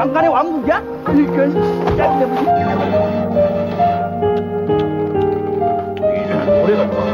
강간의 0.00 0.30
왕국이야? 0.30 0.82
그러니까 1.04 1.44
이제 1.44 1.58
노래가 6.46 6.90
좋아. 6.90 7.10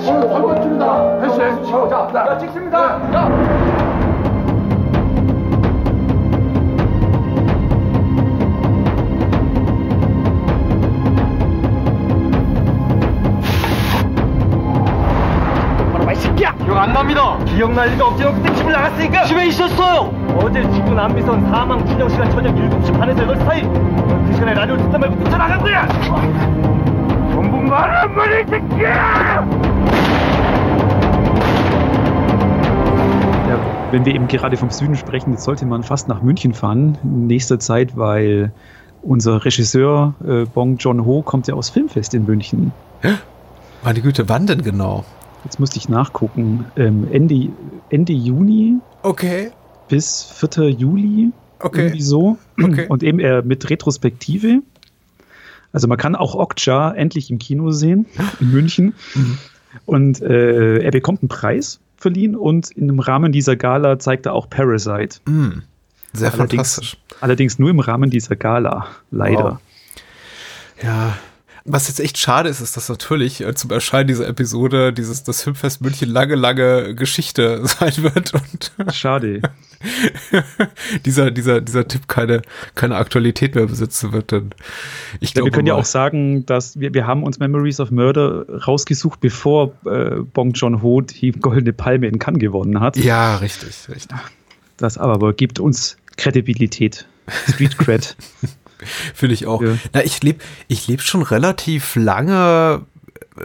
처음에 0.00 0.34
한번 0.34 0.60
줍니다. 0.60 1.18
헬스 1.20 1.40
헬스 1.40 1.70
자, 1.88 2.10
자 2.12 2.38
찍습니다. 2.38 2.76
야. 3.14 3.57
기억 16.63 16.77
안 16.77 16.93
납니다. 16.93 17.37
기억날 17.45 17.89
리가 17.91 18.07
없죠. 18.07 18.33
그때 18.33 18.53
집을 18.55 18.71
나갔으니까. 18.71 19.25
집에 19.25 19.47
있었어요. 19.47 20.11
어제 20.37 20.61
지구 20.71 20.93
남미선 20.93 21.49
사망 21.49 21.85
추정 21.85 22.09
시간 22.09 22.31
저녁 22.31 22.55
7시 22.55 22.97
반에서 22.97 23.21
8시 23.25 23.45
사이. 23.45 23.61
그 23.61 24.33
시간에 24.33 24.53
라디오 24.53 24.77
듣다 24.77 24.97
말고 24.97 25.23
뛰쳐나간 25.23 25.61
거야. 25.61 25.87
전부 27.31 27.57
말안 27.57 28.15
말이 28.15 28.43
새끼야! 28.49 29.47
Ja, 33.49 33.59
wenn 33.91 34.05
wir 34.05 34.15
eben 34.15 34.27
gerade 34.27 34.57
vom 34.57 34.69
Süden 34.69 34.95
sprechen, 34.95 35.31
jetzt 35.33 35.43
sollte 35.43 35.65
man 35.65 35.83
fast 35.83 36.07
nach 36.07 36.21
München 36.21 36.53
fahren 36.53 36.97
in 37.03 37.27
nächster 37.27 37.59
Zeit, 37.59 37.95
weil 37.97 38.51
unser 39.03 39.43
Regisseur 39.45 40.13
äh, 40.25 40.45
Bong 40.45 40.77
Joon-ho 40.77 41.21
kommt 41.23 41.47
ja 41.47 41.53
aus 41.55 41.69
Filmfest 41.69 42.13
in 42.13 42.25
München. 42.25 42.71
Meine 43.83 44.01
Güte, 44.01 44.29
wann 44.29 44.47
denn 44.47 44.63
genau? 44.63 45.03
Jetzt 45.48 45.58
musste 45.58 45.78
ich 45.78 45.88
nachgucken. 45.88 46.66
Ähm, 46.76 47.08
Ende, 47.10 47.48
Ende 47.88 48.12
Juni 48.12 48.74
Okay, 49.02 49.50
bis 49.88 50.22
4. 50.22 50.68
Juli. 50.68 51.32
Okay. 51.58 51.84
Irgendwie 51.86 52.02
so. 52.02 52.36
Okay. 52.62 52.84
Und 52.90 53.02
eben 53.02 53.18
äh, 53.18 53.40
mit 53.40 53.70
Retrospektive. 53.70 54.60
Also 55.72 55.88
man 55.88 55.96
kann 55.96 56.14
auch 56.16 56.34
Okja 56.34 56.92
endlich 56.92 57.30
im 57.30 57.38
Kino 57.38 57.70
sehen 57.70 58.04
in 58.40 58.50
München. 58.50 58.92
Mhm. 59.14 59.38
Und 59.86 60.20
äh, 60.20 60.80
er 60.80 60.90
bekommt 60.90 61.22
einen 61.22 61.30
Preis 61.30 61.80
verliehen 61.96 62.36
und 62.36 62.70
im 62.72 63.00
Rahmen 63.00 63.32
dieser 63.32 63.56
Gala 63.56 63.98
zeigt 63.98 64.26
er 64.26 64.34
auch 64.34 64.50
Parasite. 64.50 65.20
mm, 65.24 65.62
sehr 66.12 66.30
Allerdings, 66.34 66.74
fantastisch. 66.74 66.96
allerdings 67.22 67.58
nur 67.58 67.70
im 67.70 67.80
Rahmen 67.80 68.10
dieser 68.10 68.36
Gala, 68.36 68.86
leider. 69.10 69.52
Wow. 69.52 70.82
Ja. 70.82 71.18
Was 71.70 71.88
jetzt 71.88 72.00
echt 72.00 72.18
schade 72.18 72.48
ist, 72.48 72.60
ist, 72.60 72.76
dass 72.76 72.88
natürlich 72.88 73.40
äh, 73.42 73.54
zum 73.54 73.70
Erscheinen 73.70 74.08
dieser 74.08 74.26
Episode 74.26 74.92
dieses 74.92 75.22
das 75.22 75.42
Filmfest 75.42 75.80
München 75.82 76.08
lange, 76.10 76.34
lange 76.34 76.94
Geschichte 76.94 77.60
sein 77.64 77.92
wird 77.98 78.32
und 78.34 78.72
Schade. 78.94 79.42
dieser, 81.04 81.30
dieser, 81.30 81.60
dieser 81.60 81.86
Tipp 81.86 82.08
keine, 82.08 82.42
keine 82.74 82.96
Aktualität 82.96 83.54
mehr 83.54 83.66
besitzen 83.66 84.12
wird. 84.12 84.32
Denn 84.32 84.50
ich 85.20 85.30
Ja, 85.30 85.34
glaube, 85.34 85.46
wir 85.46 85.52
können 85.52 85.66
ja 85.66 85.74
auch 85.74 85.84
sagen, 85.84 86.46
dass 86.46 86.80
wir, 86.80 86.94
wir 86.94 87.06
haben 87.06 87.22
uns 87.22 87.38
Memories 87.38 87.80
of 87.80 87.90
Murder 87.90 88.46
rausgesucht, 88.66 89.20
bevor 89.20 89.72
äh, 89.84 90.16
Bong 90.32 90.52
Joon-ho 90.52 91.02
die 91.02 91.32
Goldene 91.32 91.72
Palme 91.72 92.08
in 92.08 92.18
Cannes 92.18 92.40
gewonnen 92.40 92.80
hat. 92.80 92.96
Ja, 92.96 93.36
richtig, 93.36 93.88
richtig. 93.88 94.18
Das 94.78 94.98
aber, 94.98 95.14
aber 95.14 95.32
gibt 95.34 95.60
uns 95.60 95.96
Kredibilität. 96.16 97.06
Street 97.48 97.76
Cred. 97.78 98.16
Finde 99.14 99.34
ich 99.34 99.46
auch. 99.46 99.62
Ja. 99.62 99.76
Na, 99.92 100.04
ich 100.04 100.22
lebe 100.22 100.38
ich 100.68 100.86
leb 100.88 101.02
schon 101.02 101.22
relativ 101.22 101.96
lange 101.96 102.82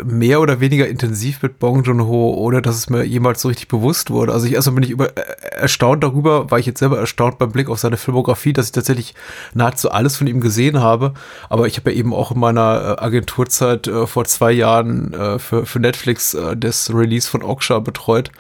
mehr 0.04 0.42
oder 0.42 0.60
weniger 0.60 0.88
intensiv 0.88 1.42
mit 1.42 1.60
Bong 1.60 1.84
Joon-ho, 1.84 2.34
ohne 2.34 2.62
dass 2.62 2.76
es 2.76 2.90
mir 2.90 3.04
jemals 3.04 3.42
so 3.42 3.48
richtig 3.48 3.68
bewusst 3.68 4.10
wurde. 4.10 4.34
Also 4.34 4.48
ich 4.48 4.54
erstmal 4.54 4.76
bin 4.76 4.84
ich 4.84 4.90
über, 4.90 5.16
äh, 5.18 5.22
erstaunt 5.52 6.04
darüber, 6.04 6.50
war 6.50 6.60
ich 6.60 6.66
jetzt 6.66 6.80
selber 6.80 6.98
erstaunt 6.98 7.38
beim 7.38 7.52
Blick 7.52 7.70
auf 7.70 7.80
seine 7.80 7.98
Filmografie, 7.98 8.54
dass 8.54 8.68
ich 8.68 8.72
tatsächlich 8.72 9.14
nahezu 9.54 9.92
alles 9.92 10.18
von 10.18 10.28
ihm 10.28 10.42
gesehen 10.42 10.80
habe. 10.80 11.14
Aber 11.50 11.68
ich 11.68 11.78
habe 11.78 11.92
ja 11.92 11.98
eben 11.98 12.14
auch 12.14 12.32
in 12.32 12.40
meiner 12.40 12.98
äh, 12.98 13.04
Agenturzeit 13.04 13.88
äh, 13.88 14.08
vor 14.08 14.26
zwei 14.26 14.52
Jahren 14.52 15.14
äh, 15.14 15.40
für, 15.40 15.66
für 15.66 15.80
Netflix 15.80 16.34
äh, 16.34 16.58
das 16.58 16.94
Release 16.94 17.30
von 17.30 17.44
Oksha 17.44 17.80
betreut. 17.80 18.32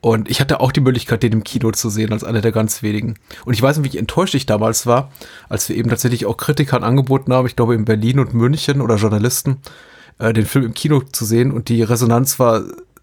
Und 0.00 0.30
ich 0.30 0.40
hatte 0.40 0.60
auch 0.60 0.72
die 0.72 0.80
Möglichkeit, 0.80 1.22
den 1.22 1.32
im 1.32 1.44
Kino 1.44 1.72
zu 1.72 1.90
sehen, 1.90 2.12
als 2.12 2.24
einer 2.24 2.40
der 2.40 2.52
ganz 2.52 2.82
wenigen. 2.82 3.16
Und 3.44 3.52
ich 3.52 3.60
weiß 3.60 3.78
nicht, 3.78 3.92
wie 3.92 3.98
enttäuscht 3.98 4.34
ich 4.34 4.46
damals 4.46 4.86
war, 4.86 5.10
als 5.48 5.68
wir 5.68 5.76
eben 5.76 5.90
tatsächlich 5.90 6.24
auch 6.24 6.38
Kritikern 6.38 6.84
angeboten 6.84 7.32
haben, 7.32 7.46
ich 7.46 7.56
glaube 7.56 7.74
in 7.74 7.84
Berlin 7.84 8.18
und 8.18 8.32
München 8.32 8.80
oder 8.80 8.96
Journalisten, 8.96 9.58
äh, 10.18 10.32
den 10.32 10.46
Film 10.46 10.64
im 10.64 10.74
Kino 10.74 11.02
zu 11.12 11.24
sehen. 11.26 11.52
Und 11.52 11.68
die 11.68 11.82
Resonanz 11.82 12.38
war 12.38 12.62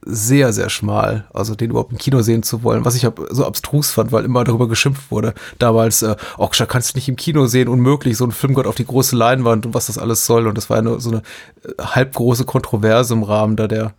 sehr, 0.10 0.54
sehr 0.54 0.70
schmal, 0.70 1.26
also 1.34 1.54
den 1.54 1.72
überhaupt 1.72 1.92
im 1.92 1.98
Kino 1.98 2.22
sehen 2.22 2.42
zu 2.42 2.64
wollen, 2.64 2.86
was 2.86 2.96
ich 2.96 3.08
so 3.30 3.46
abstrus 3.46 3.92
fand, 3.92 4.12
weil 4.12 4.26
immer 4.26 4.44
darüber 4.44 4.68
geschimpft 4.68 5.12
wurde. 5.12 5.34
Damals, 5.60 6.02
äh, 6.02 6.16
Oksha 6.38 6.66
kannst 6.66 6.94
du 6.94 6.98
nicht 6.98 7.10
im 7.10 7.16
Kino 7.16 7.46
sehen, 7.48 7.68
unmöglich, 7.68 8.18
so 8.18 8.26
ein 8.26 8.32
Film 8.32 8.54
gehört 8.54 8.68
auf 8.68 8.76
die 8.76 8.86
große 8.86 9.16
Leinwand 9.16 9.66
und 9.66 9.74
was 9.74 9.88
das 9.88 9.98
alles 9.98 10.26
soll. 10.26 10.48
Und 10.48 10.58
das 10.58 10.70
war 10.70 10.78
eine, 10.78 11.00
so 11.00 11.12
eine 11.12 11.22
äh, 11.64 11.84
halbgroße 11.84 12.46
Kontroverse 12.46 13.14
im 13.14 13.24
Rahmen 13.24 13.56
da 13.56 13.68
der, 13.68 13.94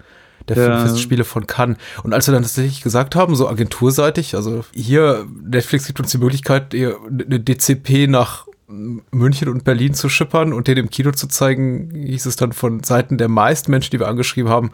der 0.48 0.56
Ja. 0.56 0.78
Filmfestspiele 0.78 1.24
von 1.24 1.46
Cannes. 1.46 1.76
Und 2.02 2.12
als 2.12 2.26
wir 2.26 2.32
dann 2.32 2.42
tatsächlich 2.42 2.82
gesagt 2.82 3.14
haben, 3.16 3.36
so 3.36 3.48
agenturseitig, 3.48 4.34
also 4.34 4.64
hier, 4.72 5.26
Netflix 5.44 5.86
gibt 5.86 6.00
uns 6.00 6.10
die 6.10 6.18
Möglichkeit, 6.18 6.74
eine 6.74 7.40
DCP 7.40 8.06
nach 8.08 8.46
München 8.68 9.48
und 9.48 9.64
Berlin 9.64 9.94
zu 9.94 10.08
schippern 10.08 10.52
und 10.52 10.68
den 10.68 10.76
im 10.76 10.90
Kino 10.90 11.12
zu 11.12 11.26
zeigen, 11.26 11.90
hieß 11.94 12.26
es 12.26 12.36
dann 12.36 12.52
von 12.52 12.82
Seiten 12.82 13.16
der 13.16 13.28
meisten 13.28 13.70
Menschen, 13.70 13.90
die 13.92 14.00
wir 14.00 14.08
angeschrieben 14.08 14.50
haben, 14.50 14.72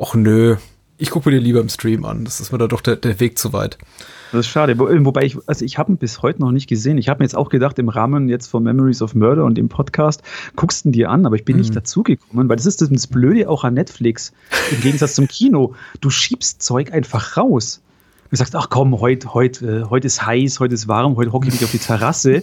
ach 0.00 0.14
nö, 0.14 0.56
ich 0.98 1.10
gucke 1.10 1.28
mir 1.28 1.36
den 1.36 1.44
lieber 1.44 1.60
im 1.60 1.68
Stream 1.68 2.04
an. 2.04 2.24
Das 2.24 2.40
ist 2.40 2.52
mir 2.52 2.58
da 2.58 2.68
doch 2.68 2.80
der, 2.80 2.96
der 2.96 3.18
Weg 3.18 3.38
zu 3.38 3.52
weit. 3.52 3.78
Das 4.30 4.46
ist 4.46 4.48
schade. 4.48 4.78
Wo, 4.78 4.86
wobei 5.04 5.24
ich, 5.24 5.36
also 5.46 5.64
ich 5.64 5.76
habe 5.78 5.92
ihn 5.92 5.96
bis 5.96 6.22
heute 6.22 6.40
noch 6.40 6.52
nicht 6.52 6.68
gesehen. 6.68 6.96
Ich 6.96 7.08
habe 7.08 7.18
mir 7.18 7.24
jetzt 7.24 7.36
auch 7.36 7.48
gedacht, 7.48 7.78
im 7.78 7.88
Rahmen 7.88 8.28
jetzt 8.28 8.46
von 8.46 8.62
Memories 8.62 9.02
of 9.02 9.14
Murder 9.14 9.44
und 9.44 9.56
dem 9.56 9.68
Podcast, 9.68 10.22
guckst 10.56 10.84
du 10.84 10.88
ihn 10.88 10.92
dir 10.92 11.10
an, 11.10 11.26
aber 11.26 11.36
ich 11.36 11.44
bin 11.44 11.56
nicht 11.56 11.74
dazugekommen, 11.74 12.48
weil 12.48 12.56
das 12.56 12.66
ist 12.66 12.80
das 12.80 13.06
Blöde 13.06 13.48
auch 13.48 13.64
an 13.64 13.74
Netflix. 13.74 14.32
Im 14.70 14.80
Gegensatz 14.80 15.14
zum 15.14 15.28
Kino. 15.28 15.74
Du 16.00 16.10
schiebst 16.10 16.62
Zeug 16.62 16.92
einfach 16.92 17.36
raus. 17.36 17.82
Du 18.30 18.36
sagst, 18.36 18.56
ach 18.56 18.70
komm, 18.70 18.98
heute 19.00 19.34
heut, 19.34 19.60
äh, 19.60 19.84
heut 19.84 20.06
ist 20.06 20.24
heiß, 20.24 20.60
heute 20.60 20.74
ist 20.74 20.88
warm, 20.88 21.16
heute 21.16 21.32
hocke 21.32 21.48
ich 21.48 21.54
mich 21.54 21.64
auf 21.64 21.70
die 21.70 21.78
Terrasse. 21.78 22.42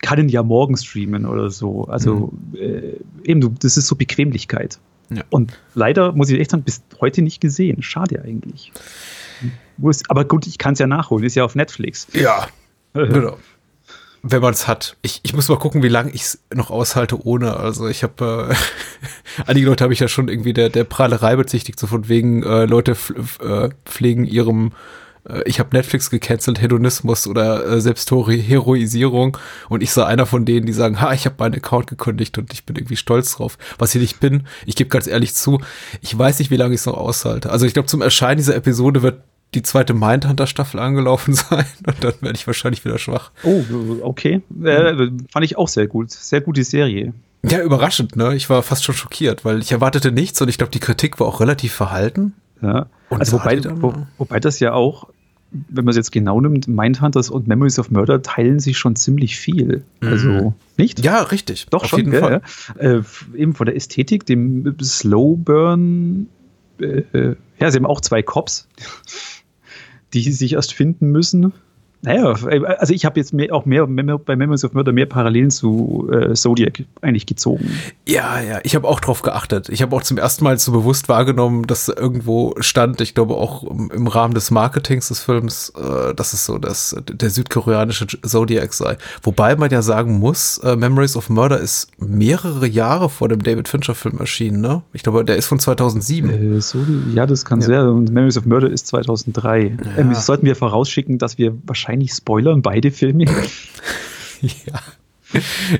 Kann 0.00 0.20
ihn 0.20 0.28
ja 0.28 0.44
morgen 0.44 0.76
streamen 0.76 1.26
oder 1.26 1.50
so. 1.50 1.86
Also 1.86 2.32
äh, 2.54 2.92
eben, 3.24 3.40
du, 3.40 3.48
das 3.48 3.76
ist 3.76 3.88
so 3.88 3.96
Bequemlichkeit. 3.96 4.78
Ja. 5.10 5.22
Und 5.30 5.58
leider 5.74 6.12
muss 6.12 6.28
ich 6.30 6.38
echt 6.38 6.50
sagen, 6.50 6.62
bis 6.62 6.82
heute 7.00 7.22
nicht 7.22 7.40
gesehen. 7.40 7.82
Schade 7.82 8.22
eigentlich. 8.22 8.72
Aber 10.08 10.24
gut, 10.24 10.46
ich 10.46 10.58
kann 10.58 10.72
es 10.72 10.78
ja 10.78 10.86
nachholen, 10.86 11.24
ist 11.24 11.34
ja 11.34 11.44
auf 11.44 11.54
Netflix. 11.54 12.06
Ja. 12.12 12.48
genau. 12.92 13.38
Wenn 14.22 14.42
man 14.42 14.52
es 14.52 14.66
hat. 14.66 14.96
Ich, 15.02 15.20
ich 15.22 15.32
muss 15.32 15.48
mal 15.48 15.58
gucken, 15.58 15.82
wie 15.82 15.88
lange 15.88 16.10
ich 16.10 16.22
es 16.22 16.40
noch 16.52 16.70
aushalte 16.70 17.24
ohne. 17.24 17.56
Also 17.56 17.86
ich 17.86 18.02
habe, 18.02 18.50
äh, 18.50 19.42
einige 19.46 19.66
Leute 19.66 19.84
habe 19.84 19.92
ich 19.92 20.00
ja 20.00 20.08
schon 20.08 20.28
irgendwie 20.28 20.52
der, 20.52 20.70
der 20.70 20.84
Prahlerei 20.84 21.36
bezichtigt, 21.36 21.78
so 21.78 21.86
von 21.86 22.08
wegen, 22.08 22.42
äh, 22.42 22.64
Leute 22.64 22.96
äh, 23.40 23.68
pflegen 23.84 24.24
ihrem, 24.24 24.68
äh, 24.68 24.70
ich 25.44 25.60
habe 25.60 25.76
Netflix 25.76 26.10
gecancelt, 26.10 26.60
Hedonismus 26.60 27.26
oder 27.26 27.64
äh, 27.66 27.80
Selbstheroisierung. 27.80 29.36
Und 29.68 29.82
ich 29.82 29.92
sei 29.92 30.04
einer 30.04 30.26
von 30.26 30.44
denen, 30.44 30.66
die 30.66 30.72
sagen, 30.72 31.00
ha, 31.00 31.12
ich 31.12 31.26
habe 31.26 31.36
meinen 31.38 31.54
Account 31.54 31.86
gekündigt 31.86 32.38
und 32.38 32.52
ich 32.52 32.64
bin 32.64 32.76
irgendwie 32.76 32.96
stolz 32.96 33.36
drauf. 33.36 33.58
Was 33.78 33.94
ich 33.94 34.00
nicht 34.00 34.20
bin, 34.20 34.46
ich 34.66 34.76
gebe 34.76 34.90
ganz 34.90 35.06
ehrlich 35.06 35.34
zu, 35.34 35.60
ich 36.00 36.16
weiß 36.16 36.38
nicht, 36.38 36.50
wie 36.50 36.56
lange 36.56 36.74
ich 36.74 36.80
es 36.80 36.86
noch 36.86 36.96
aushalte. 36.96 37.50
Also 37.50 37.66
ich 37.66 37.74
glaube, 37.74 37.88
zum 37.88 38.02
Erscheinen 38.02 38.38
dieser 38.38 38.56
Episode 38.56 39.02
wird 39.02 39.22
die 39.54 39.62
zweite 39.62 39.94
Mindhunter-Staffel 39.94 40.78
angelaufen 40.80 41.34
sein 41.34 41.66
und 41.86 42.04
dann 42.04 42.14
werde 42.20 42.36
ich 42.36 42.46
wahrscheinlich 42.46 42.84
wieder 42.84 42.98
schwach. 42.98 43.30
Oh, 43.42 43.62
okay. 44.02 44.42
Äh, 44.62 45.08
fand 45.32 45.44
ich 45.44 45.56
auch 45.56 45.68
sehr 45.68 45.86
gut. 45.86 46.10
Sehr 46.10 46.40
gute 46.40 46.64
Serie. 46.64 47.12
Ja, 47.44 47.60
überraschend, 47.62 48.16
ne? 48.16 48.34
Ich 48.34 48.50
war 48.50 48.62
fast 48.62 48.84
schon 48.84 48.94
schockiert, 48.94 49.44
weil 49.44 49.60
ich 49.60 49.72
erwartete 49.72 50.10
nichts 50.10 50.40
und 50.42 50.48
ich 50.48 50.58
glaube, 50.58 50.72
die 50.72 50.80
Kritik 50.80 51.20
war 51.20 51.26
auch 51.26 51.40
relativ 51.40 51.72
verhalten. 51.72 52.34
Ja. 52.60 52.86
Und 53.10 53.20
Also 53.20 53.38
wobei, 53.38 53.60
wo, 53.80 53.94
wobei 54.18 54.40
das 54.40 54.60
ja 54.60 54.72
auch, 54.72 55.08
wenn 55.50 55.84
man 55.84 55.90
es 55.90 55.96
jetzt 55.96 56.12
genau 56.12 56.40
nimmt, 56.40 56.68
Mindhunters 56.68 57.30
und 57.30 57.48
Memories 57.48 57.78
of 57.78 57.90
Murder 57.90 58.20
teilen 58.22 58.60
sich 58.60 58.76
schon 58.76 58.96
ziemlich 58.96 59.36
viel. 59.36 59.82
Also, 60.00 60.54
nicht? 60.76 61.04
Ja, 61.04 61.22
richtig. 61.22 61.66
Doch 61.70 61.84
auf 61.84 61.88
schon, 61.88 62.00
jeden 62.00 62.10
gell, 62.10 62.20
Fall. 62.20 62.42
Äh, 62.78 63.00
eben 63.34 63.54
von 63.54 63.66
der 63.66 63.74
Ästhetik, 63.74 64.26
dem 64.26 64.76
Slow 64.82 65.36
Burn. 65.36 66.28
Äh, 66.80 67.02
äh, 67.12 67.36
ja, 67.60 67.70
sie 67.70 67.78
haben 67.78 67.86
auch 67.86 68.00
zwei 68.00 68.22
Cops, 68.22 68.68
die 70.12 70.30
sich 70.32 70.52
erst 70.52 70.74
finden 70.74 71.10
müssen. 71.10 71.52
Naja, 72.02 72.32
also 72.78 72.94
ich 72.94 73.04
habe 73.04 73.18
jetzt 73.18 73.34
mehr, 73.34 73.52
auch 73.52 73.64
mehr 73.64 73.86
bei 73.86 74.36
Memories 74.36 74.64
of 74.64 74.72
Murder 74.72 74.92
mehr 74.92 75.06
Parallelen 75.06 75.50
zu 75.50 76.08
äh, 76.12 76.32
Zodiac 76.34 76.84
eigentlich 77.02 77.26
gezogen. 77.26 77.70
Ja, 78.06 78.40
ja, 78.40 78.60
ich 78.62 78.76
habe 78.76 78.86
auch 78.86 79.00
drauf 79.00 79.22
geachtet. 79.22 79.68
Ich 79.68 79.82
habe 79.82 79.94
auch 79.96 80.02
zum 80.02 80.16
ersten 80.16 80.44
Mal 80.44 80.58
so 80.58 80.70
bewusst 80.70 81.08
wahrgenommen, 81.08 81.66
dass 81.66 81.88
irgendwo 81.88 82.54
stand, 82.60 83.00
ich 83.00 83.14
glaube 83.14 83.34
auch 83.34 83.64
im 83.64 84.06
Rahmen 84.06 84.34
des 84.34 84.52
Marketings 84.52 85.08
des 85.08 85.20
Films, 85.20 85.72
äh, 85.76 86.14
dass 86.14 86.32
es 86.32 86.44
so 86.44 86.58
dass 86.58 86.96
der 87.08 87.30
südkoreanische 87.30 88.06
Zodiac 88.06 88.72
sei. 88.74 88.96
Wobei 89.22 89.56
man 89.56 89.70
ja 89.70 89.82
sagen 89.82 90.18
muss, 90.20 90.58
äh, 90.58 90.76
Memories 90.76 91.16
of 91.16 91.28
Murder 91.30 91.58
ist 91.58 91.90
mehrere 91.98 92.68
Jahre 92.68 93.10
vor 93.10 93.28
dem 93.28 93.42
David 93.42 93.66
Fincher 93.66 93.96
Film 93.96 94.18
erschienen, 94.18 94.60
ne? 94.60 94.82
Ich 94.92 95.02
glaube, 95.02 95.24
der 95.24 95.36
ist 95.36 95.46
von 95.46 95.58
2007. 95.58 96.30
Äh, 96.30 96.60
so, 96.60 96.78
ja, 97.12 97.26
das 97.26 97.44
kann 97.44 97.60
ja. 97.60 97.66
sehr. 97.66 97.90
Und 97.90 98.12
Memories 98.12 98.38
of 98.38 98.46
Murder 98.46 98.70
ist 98.70 98.86
2003. 98.86 99.60
Ja. 99.62 99.76
Ähm, 99.96 100.14
sollten 100.14 100.46
wir 100.46 100.54
vorausschicken, 100.54 101.18
dass 101.18 101.38
wir 101.38 101.56
wahrscheinlich 101.66 101.87
wahrscheinlich 101.88 102.12
spoilern 102.12 102.60
beide 102.60 102.90
Filme. 102.90 103.24
ja. 104.40 104.80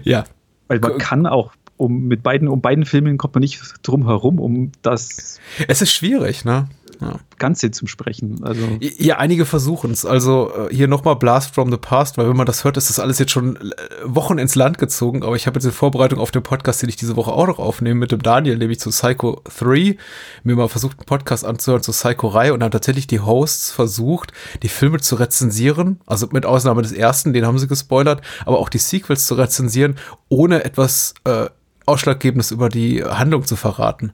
Ja. 0.05 0.25
Weil 0.67 0.81
man 0.81 0.99
kann 0.99 1.27
auch 1.27 1.53
um 1.77 2.09
mit 2.09 2.23
beiden, 2.23 2.49
um 2.49 2.61
beiden 2.61 2.85
Filmen 2.87 3.19
kommt 3.19 3.35
man 3.35 3.43
nicht 3.43 3.61
drum 3.83 4.07
herum, 4.07 4.41
um 4.41 4.73
das. 4.83 5.39
Es 5.69 5.83
ist 5.83 5.93
schwierig, 5.93 6.45
ne? 6.45 6.69
Ja. 7.01 7.21
Ganze 7.39 7.71
zum 7.71 7.87
Sprechen. 7.87 8.43
Also 8.43 8.63
ja, 8.81 9.19
einige 9.19 9.45
versuchen 9.45 9.93
es. 9.93 10.05
Also 10.05 10.51
äh, 10.69 10.75
hier 10.75 10.89
nochmal 10.89 11.17
Blast 11.17 11.55
from 11.55 11.71
the 11.71 11.77
Past, 11.77 12.19
weil 12.19 12.29
wenn 12.29 12.37
man 12.37 12.47
das 12.47 12.65
hört, 12.65 12.77
ist 12.77 12.91
das 12.91 12.99
alles 12.99 13.19
jetzt 13.19 13.31
schon 13.31 13.57
äh, 13.57 13.61
Wochen 14.05 14.39
ins 14.39 14.55
Land 14.55 14.79
gezogen. 14.79 15.23
Aber 15.23 15.37
ich 15.37 15.47
habe 15.47 15.57
jetzt 15.57 15.65
in 15.65 15.73
Vorbereitung 15.73 16.19
auf 16.19 16.31
den 16.31 16.43
Podcast, 16.43 16.83
den 16.83 16.89
ich 16.89 16.97
diese 16.97 17.17
Woche 17.17 17.33
auch 17.33 17.47
noch 17.47 17.59
aufnehme, 17.59 18.01
mit 18.01 18.11
dem 18.11 18.23
Daniel, 18.23 18.59
nämlich 18.59 18.81
zu 18.81 18.91
Psycho 18.91 19.43
3, 19.59 19.97
mir 20.43 20.57
mal 20.57 20.69
versucht, 20.69 20.99
einen 20.99 21.07
Podcast 21.07 21.45
anzuhören 21.45 21.83
zur 21.83 21.95
Psycho-Reihe 21.95 22.53
und 22.53 22.61
dann 22.61 22.71
tatsächlich 22.71 23.07
die 23.07 23.21
Hosts 23.21 23.71
versucht, 23.71 24.33
die 24.63 24.69
Filme 24.69 24.99
zu 24.99 25.15
rezensieren. 25.17 26.01
Also 26.07 26.29
mit 26.33 26.47
Ausnahme 26.47 26.83
des 26.83 26.93
ersten, 26.93 27.33
den 27.33 27.47
haben 27.47 27.59
sie 27.59 27.69
gespoilert, 27.69 28.23
aber 28.45 28.59
auch 28.59 28.69
die 28.69 28.79
Sequels 28.79 29.27
zu 29.27 29.35
rezensieren, 29.35 29.97
ohne 30.29 30.65
etwas 30.65 31.15
äh, 31.25 31.47
Ausschlaggebendes 31.87 32.51
über 32.51 32.69
die 32.69 33.05
Handlung 33.05 33.45
zu 33.45 33.57
verraten. 33.57 34.13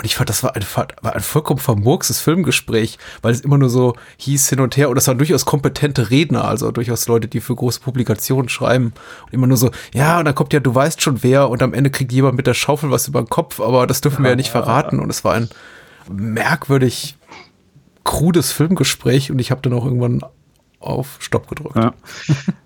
Und 0.00 0.04
ich 0.04 0.14
fand, 0.14 0.28
das 0.28 0.44
war 0.44 0.54
ein, 0.54 0.64
war 1.02 1.16
ein 1.16 1.20
vollkommen 1.20 1.58
vermurkses 1.58 2.20
Filmgespräch, 2.20 2.98
weil 3.20 3.32
es 3.32 3.40
immer 3.40 3.58
nur 3.58 3.68
so 3.68 3.96
hieß 4.18 4.48
hin 4.48 4.60
und 4.60 4.76
her. 4.76 4.90
Und 4.90 4.94
das 4.94 5.08
waren 5.08 5.18
durchaus 5.18 5.44
kompetente 5.44 6.10
Redner, 6.10 6.44
also 6.44 6.70
durchaus 6.70 7.08
Leute, 7.08 7.26
die 7.26 7.40
für 7.40 7.56
große 7.56 7.80
Publikationen 7.80 8.48
schreiben. 8.48 8.92
Und 9.26 9.32
immer 9.32 9.48
nur 9.48 9.56
so, 9.56 9.72
ja, 9.92 10.20
und 10.20 10.26
dann 10.26 10.36
kommt 10.36 10.52
ja, 10.52 10.60
du 10.60 10.72
weißt 10.72 11.02
schon 11.02 11.24
wer. 11.24 11.50
Und 11.50 11.64
am 11.64 11.74
Ende 11.74 11.90
kriegt 11.90 12.12
jemand 12.12 12.36
mit 12.36 12.46
der 12.46 12.54
Schaufel 12.54 12.92
was 12.92 13.08
über 13.08 13.20
den 13.20 13.28
Kopf, 13.28 13.58
aber 13.58 13.88
das 13.88 14.00
dürfen 14.00 14.22
wir 14.22 14.30
ja 14.30 14.36
nicht 14.36 14.50
verraten. 14.50 15.00
Und 15.00 15.10
es 15.10 15.24
war 15.24 15.34
ein 15.34 15.48
merkwürdig 16.08 17.16
krudes 18.04 18.52
Filmgespräch. 18.52 19.32
Und 19.32 19.40
ich 19.40 19.50
habe 19.50 19.62
dann 19.62 19.72
auch 19.72 19.84
irgendwann 19.84 20.20
auf 20.78 21.16
Stopp 21.18 21.48
gedrückt. 21.48 21.74
Ja, 21.74 21.92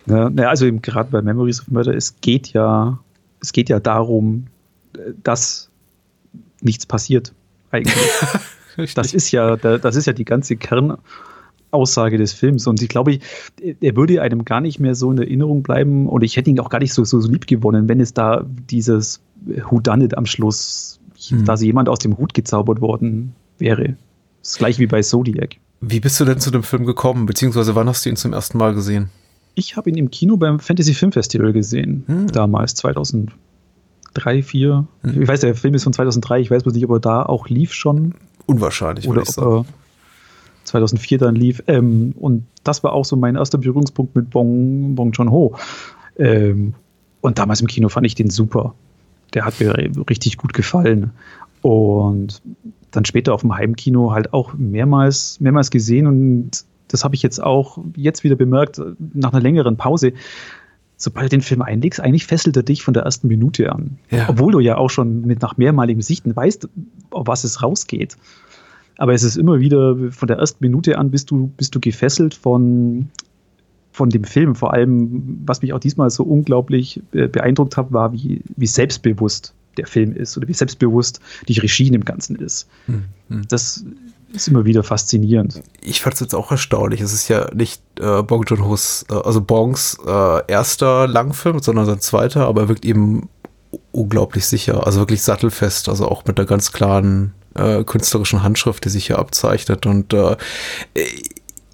ja 0.37 0.49
also 0.51 0.71
gerade 0.71 1.11
bei 1.11 1.23
Memories 1.23 1.63
of 1.63 1.69
Murder, 1.69 1.95
es 1.95 2.15
geht 2.21 2.53
ja, 2.53 2.99
es 3.41 3.55
geht 3.55 3.71
ja 3.71 3.81
darum, 3.81 4.49
dass 5.23 5.72
nichts 6.63 6.87
passiert 6.87 7.33
eigentlich. 7.71 7.97
das 8.95 9.15
ist 9.15 9.31
ja, 9.31 9.57
das 9.57 9.97
ist 9.97 10.07
ja 10.07 10.13
die 10.13 10.25
ganze 10.25 10.57
Kernaussage 10.57 12.19
des 12.19 12.33
Films. 12.33 12.67
Und 12.67 12.83
ich 12.83 12.89
glaube, 12.89 13.19
er 13.81 13.97
würde 13.97 14.23
einem 14.23 14.45
gar 14.45 14.61
nicht 14.61 14.79
mehr 14.79 14.95
so 14.95 15.11
in 15.11 15.19
Erinnerung 15.19 15.63
bleiben 15.63 16.09
und 16.09 16.23
ich 16.23 16.37
hätte 16.37 16.51
ihn 16.51 16.61
auch 16.61 16.71
gar 16.71 16.79
nicht 16.79 16.95
so, 16.95 17.05
so 17.05 17.19
lieb 17.29 17.47
gewonnen, 17.47 17.89
wenn 17.89 18.01
es 18.01 18.15
da 18.15 18.45
dieses 18.71 19.21
Who 19.71 19.81
Done 19.81 20.05
It 20.05 20.17
am 20.17 20.27
Schluss, 20.27 21.01
hm. 21.29 21.45
da 21.45 21.55
jemand 21.57 21.89
aus 21.89 21.99
dem 21.99 22.17
Hut 22.19 22.35
gezaubert 22.35 22.81
worden 22.81 23.35
wäre. 23.59 23.97
Das 24.43 24.59
gleiche 24.59 24.79
wie 24.81 24.87
bei 24.87 25.03
Zodiac. 25.03 25.57
Wie 25.81 26.01
bist 26.01 26.21
du 26.21 26.25
denn 26.25 26.39
zu 26.39 26.51
dem 26.51 26.63
Film 26.63 26.87
gekommen, 26.87 27.27
beziehungsweise 27.27 27.75
wann 27.75 27.89
hast 27.89 28.05
du 28.05 28.11
ihn 28.11 28.17
zum 28.17 28.33
ersten 28.33 28.59
Mal 28.59 28.75
gesehen? 28.75 29.11
Ich 29.55 29.77
habe 29.77 29.91
ihn 29.91 29.97
im 29.97 30.11
Kino 30.11 30.37
beim 30.37 30.61
Fantasy 30.61 30.95
Film 30.95 31.13
Festival 31.13 31.53
gesehen, 31.53 32.05
hm. 32.07 32.27
damals 32.29 32.75
2000 32.77 33.33
drei, 34.15 34.43
vier. 34.43 34.87
Mhm. 35.03 35.23
Ich 35.23 35.29
weiß, 35.29 35.41
der 35.41 35.55
Film 35.55 35.75
ist 35.75 35.85
von 35.85 35.93
2003. 35.93 36.41
Ich 36.41 36.51
weiß 36.51 36.63
bloß 36.63 36.75
nicht, 36.75 36.85
ob 36.85 36.93
er 36.93 37.01
da 37.01 37.23
auch 37.23 37.49
lief 37.49 37.73
schon. 37.73 38.15
Unwahrscheinlich, 38.47 39.09
oder 39.09 39.23
ob 39.23 39.39
er 39.39 39.65
2004 40.65 41.19
dann 41.19 41.35
lief. 41.35 41.63
Ähm, 41.67 42.15
und 42.19 42.47
das 42.65 42.83
war 42.85 42.93
auch 42.93 43.05
so 43.05 43.17
mein 43.17 43.37
erster 43.37 43.59
Berührungspunkt 43.59 44.17
mit 44.17 44.31
Bong, 44.31 44.95
Bong 44.95 45.13
Joon-ho. 45.13 45.57
Ähm, 46.19 46.75
und 47.21 47.39
damals 47.39 47.61
im 47.61 47.67
Kino 47.67 47.89
fand 47.89 48.07
ich 48.07 48.15
den 48.15 48.31
super. 48.31 48.75
Der 49.35 49.45
hat 49.45 49.61
mir 49.61 49.75
richtig 50.11 50.37
gut 50.37 50.53
gefallen. 50.53 51.13
Und 51.63 52.43
dann 52.91 53.05
später 53.05 53.33
auf 53.33 53.43
dem 53.43 53.55
Heimkino 53.55 54.13
halt 54.13 54.33
auch 54.33 54.55
mehrmals, 54.55 55.41
mehrmals 55.41 55.71
gesehen 55.71 56.07
und 56.07 56.65
das 56.89 57.05
habe 57.05 57.15
ich 57.15 57.23
jetzt 57.23 57.43
auch 57.43 57.79
jetzt 57.97 58.23
wieder 58.23 58.37
bemerkt, 58.37 58.81
nach 59.15 59.33
einer 59.33 59.41
längeren 59.41 59.77
Pause, 59.77 60.13
sobald 61.03 61.33
du 61.33 61.37
den 61.37 61.43
Film 61.43 61.63
einlegst, 61.63 62.01
eigentlich 62.01 62.27
fesselt 62.27 62.57
er 62.57 62.63
dich 62.63 62.83
von 62.83 62.95
der 62.95 63.03
ersten 63.03 63.27
Minute 63.27 63.73
an. 63.73 63.99
Ja. 64.11 64.29
Obwohl 64.29 64.53
du 64.53 64.61
ja 64.61 64.77
auch 64.77 64.89
schon 64.89 65.23
mit 65.23 65.43
nach 65.43 65.57
mehrmaligem 65.57 66.01
Sichten 66.01 66.35
weißt, 66.35 66.69
auf 67.11 67.27
was 67.27 67.43
es 67.43 67.63
rausgeht. 67.63 68.17
Aber 68.99 69.13
es 69.13 69.25
ist 69.25 69.37
immer 69.37 69.59
wieder 69.59 69.97
von 70.13 70.29
der 70.29 70.39
ersten 70.39 70.65
Minute 70.65 70.99
an 70.99 71.11
bist 71.11 71.31
du, 71.33 71.49
bist 71.57 71.75
du 71.75 71.81
gefesselt 71.81 72.35
von, 72.35 73.09
von 73.91 74.11
dem 74.11 74.23
Film. 74.23 74.55
Vor 74.55 74.73
allem, 74.73 75.41
was 75.45 75.61
mich 75.61 75.73
auch 75.73 75.81
diesmal 75.81 76.09
so 76.11 76.23
unglaublich 76.23 77.03
beeindruckt 77.11 77.77
hat, 77.77 77.93
war, 77.93 78.13
wie, 78.13 78.43
wie 78.57 78.67
selbstbewusst 78.67 79.55
der 79.77 79.87
Film 79.87 80.15
ist 80.15 80.37
oder 80.37 80.47
wie 80.47 80.55
selbstbewusst 80.55 81.21
die 81.49 81.59
Regie 81.59 81.89
im 81.89 82.05
Ganzen 82.05 82.37
ist. 82.37 82.69
Mhm. 82.87 83.43
Das 83.49 83.85
ist 84.33 84.49
immer 84.49 84.65
wieder 84.65 84.83
faszinierend. 84.83 85.63
Ich 85.81 86.01
fand 86.01 86.15
es 86.15 86.21
jetzt 86.21 86.35
auch 86.35 86.51
erstaunlich. 86.51 87.01
Es 87.01 87.13
ist 87.13 87.29
ja 87.29 87.49
nicht 87.55 87.83
äh, 88.01 88.23
Bong 88.23 88.45
Joon-ho's, 88.45 89.05
äh, 89.11 89.15
also 89.15 89.41
Bongs 89.41 89.99
äh, 90.07 90.43
erster 90.47 91.07
Langfilm, 91.07 91.61
sondern 91.61 91.87
sein 91.87 92.01
zweiter, 92.01 92.47
aber 92.47 92.63
er 92.63 92.69
wirkt 92.69 92.85
eben 92.85 93.29
unglaublich 93.91 94.47
sicher, 94.47 94.87
also 94.87 95.01
wirklich 95.01 95.23
sattelfest, 95.23 95.89
also 95.89 96.09
auch 96.09 96.25
mit 96.25 96.39
einer 96.39 96.47
ganz 96.47 96.73
klaren 96.73 97.35
äh, 97.55 97.85
künstlerischen 97.85 98.43
Handschrift, 98.43 98.85
die 98.85 98.89
sich 98.89 99.07
hier 99.07 99.19
abzeichnet 99.19 99.87
und 99.87 100.13
äh, 100.13 100.37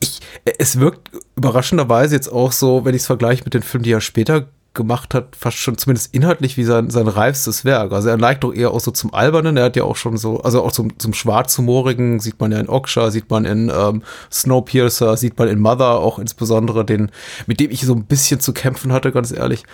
ich, 0.01 0.21
es 0.59 0.79
wirkt 0.79 1.11
überraschenderweise 1.37 2.15
jetzt 2.15 2.29
auch 2.33 2.53
so, 2.53 2.85
wenn 2.85 2.95
ich 2.95 3.03
es 3.03 3.07
vergleiche 3.07 3.45
mit 3.45 3.55
den 3.55 3.63
Filmen, 3.63 3.85
die 3.85 3.93
er 3.93 4.01
später 4.01 4.49
gemacht 4.79 5.13
hat, 5.13 5.37
fast 5.37 5.59
schon 5.59 5.77
zumindest 5.77 6.15
inhaltlich 6.15 6.57
wie 6.57 6.65
sein, 6.65 6.89
sein 6.89 7.07
reifstes 7.07 7.67
Werk. 7.67 7.93
Also 7.93 8.09
er 8.09 8.17
neigt 8.17 8.45
doch 8.45 8.55
eher 8.55 8.71
auch 8.71 8.81
so 8.81 8.91
zum 8.91 9.13
Albernen. 9.13 9.59
Er 9.59 9.65
hat 9.65 9.77
ja 9.77 9.85
auch 9.85 9.97
schon 9.97 10.17
so, 10.17 10.41
also 10.41 10.65
auch 10.65 10.73
zum, 10.73 10.99
zum 10.99 11.13
Schwarzhumorigen, 11.13 12.21
sieht 12.21 12.41
man 12.41 12.53
ja 12.53 12.59
in 12.59 12.71
Oksha, 12.71 13.11
sieht 13.11 13.29
man 13.29 13.45
in 13.45 13.71
ähm, 13.75 14.03
Snowpiercer, 14.33 15.19
sieht 15.19 15.39
man 15.39 15.49
in 15.49 15.61
Mother, 15.61 15.99
auch 15.99 16.19
insbesondere 16.19 16.87
den, 16.87 17.11
mit 17.47 17.61
dem 17.61 17.71
ich 17.71 17.83
so 17.83 17.95
ein 17.95 18.05
bisschen 18.05 18.41
zu 18.41 18.55
kämpfen 18.55 18.93
hatte, 18.93 19.13
ganz 19.13 19.31
ehrlich. 19.33 19.65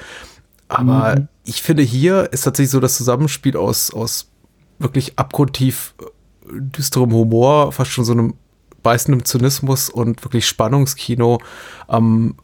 Aber 0.67 1.17
mhm. 1.17 1.29
ich 1.45 1.63
finde, 1.63 1.85
hier 1.85 2.33
ist 2.33 2.43
tatsächlich 2.43 2.73
so 2.73 2.81
das 2.81 2.97
Zusammenspiel 2.97 3.57
aus, 3.57 3.93
aus 3.93 4.31
wirklich 4.81 5.19
abgrundtief 5.19 5.95
äh, 6.01 6.61
düsterem 6.61 7.13
Humor, 7.13 7.71
fast 7.71 7.93
schon 7.93 8.05
so 8.05 8.13
einem 8.13 8.35
beißendem 8.83 9.25
Zynismus 9.25 9.91
und 9.91 10.25
wirklich 10.25 10.47
Spannungskino 10.49 11.39
am 11.87 12.35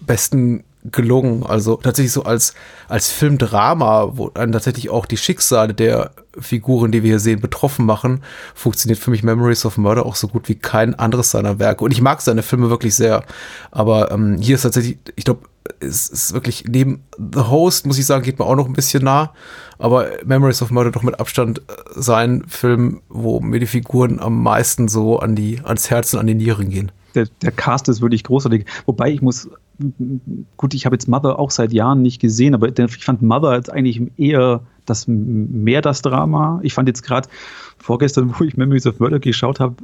besten 0.00 0.64
gelungen. 0.84 1.44
Also 1.44 1.76
tatsächlich 1.76 2.12
so 2.12 2.24
als, 2.24 2.54
als 2.88 3.10
Filmdrama, 3.10 4.16
wo 4.16 4.30
dann 4.30 4.52
tatsächlich 4.52 4.90
auch 4.90 5.06
die 5.06 5.16
Schicksale 5.16 5.74
der 5.74 6.10
Figuren, 6.38 6.92
die 6.92 7.02
wir 7.02 7.10
hier 7.10 7.20
sehen, 7.20 7.40
betroffen 7.40 7.86
machen, 7.86 8.22
funktioniert 8.54 8.98
für 8.98 9.10
mich 9.10 9.22
Memories 9.22 9.64
of 9.64 9.78
Murder 9.78 10.06
auch 10.06 10.16
so 10.16 10.28
gut 10.28 10.48
wie 10.48 10.54
kein 10.54 10.94
anderes 10.94 11.30
seiner 11.30 11.58
Werke. 11.58 11.84
Und 11.84 11.92
ich 11.92 12.00
mag 12.00 12.20
seine 12.20 12.42
Filme 12.42 12.70
wirklich 12.70 12.94
sehr. 12.94 13.24
Aber 13.70 14.10
ähm, 14.10 14.38
hier 14.40 14.56
ist 14.56 14.62
tatsächlich, 14.62 14.98
ich 15.14 15.24
glaube, 15.24 15.42
es 15.78 16.08
ist 16.08 16.32
wirklich 16.32 16.64
neben 16.68 17.04
The 17.16 17.42
Host, 17.42 17.86
muss 17.86 17.98
ich 17.98 18.06
sagen, 18.06 18.24
geht 18.24 18.38
mir 18.38 18.46
auch 18.46 18.56
noch 18.56 18.66
ein 18.66 18.72
bisschen 18.72 19.04
nah. 19.04 19.32
Aber 19.78 20.08
Memories 20.24 20.62
of 20.62 20.70
Murder 20.70 20.90
doch 20.90 21.02
mit 21.02 21.20
Abstand 21.20 21.60
äh, 21.60 21.62
sein 21.94 22.44
Film, 22.48 23.02
wo 23.08 23.40
mir 23.40 23.60
die 23.60 23.66
Figuren 23.66 24.18
am 24.18 24.42
meisten 24.42 24.88
so 24.88 25.18
an 25.18 25.36
die, 25.36 25.60
ans 25.64 25.90
Herzen, 25.90 26.18
an 26.18 26.26
die 26.26 26.34
Nieren 26.34 26.70
gehen. 26.70 26.92
Der, 27.14 27.26
der 27.42 27.52
Cast 27.52 27.88
ist 27.88 28.00
wirklich 28.00 28.24
großartig. 28.24 28.64
Wobei 28.86 29.10
ich 29.10 29.22
muss 29.22 29.48
gut, 30.56 30.74
ich 30.74 30.86
habe 30.86 30.94
jetzt 30.94 31.08
Mother 31.08 31.38
auch 31.38 31.50
seit 31.50 31.72
Jahren 31.72 32.02
nicht 32.02 32.20
gesehen, 32.20 32.54
aber 32.54 32.68
ich 32.68 33.04
fand 33.04 33.22
Mother 33.22 33.54
jetzt 33.54 33.72
eigentlich 33.72 34.00
eher 34.16 34.62
das 34.86 35.06
mehr 35.06 35.80
das 35.80 36.02
Drama. 36.02 36.60
Ich 36.62 36.74
fand 36.74 36.88
jetzt 36.88 37.02
gerade 37.02 37.28
vorgestern, 37.78 38.34
wo 38.38 38.44
ich 38.44 38.56
Memories 38.56 38.86
of 38.86 39.00
Murder 39.00 39.18
geschaut 39.18 39.60
habe, 39.60 39.76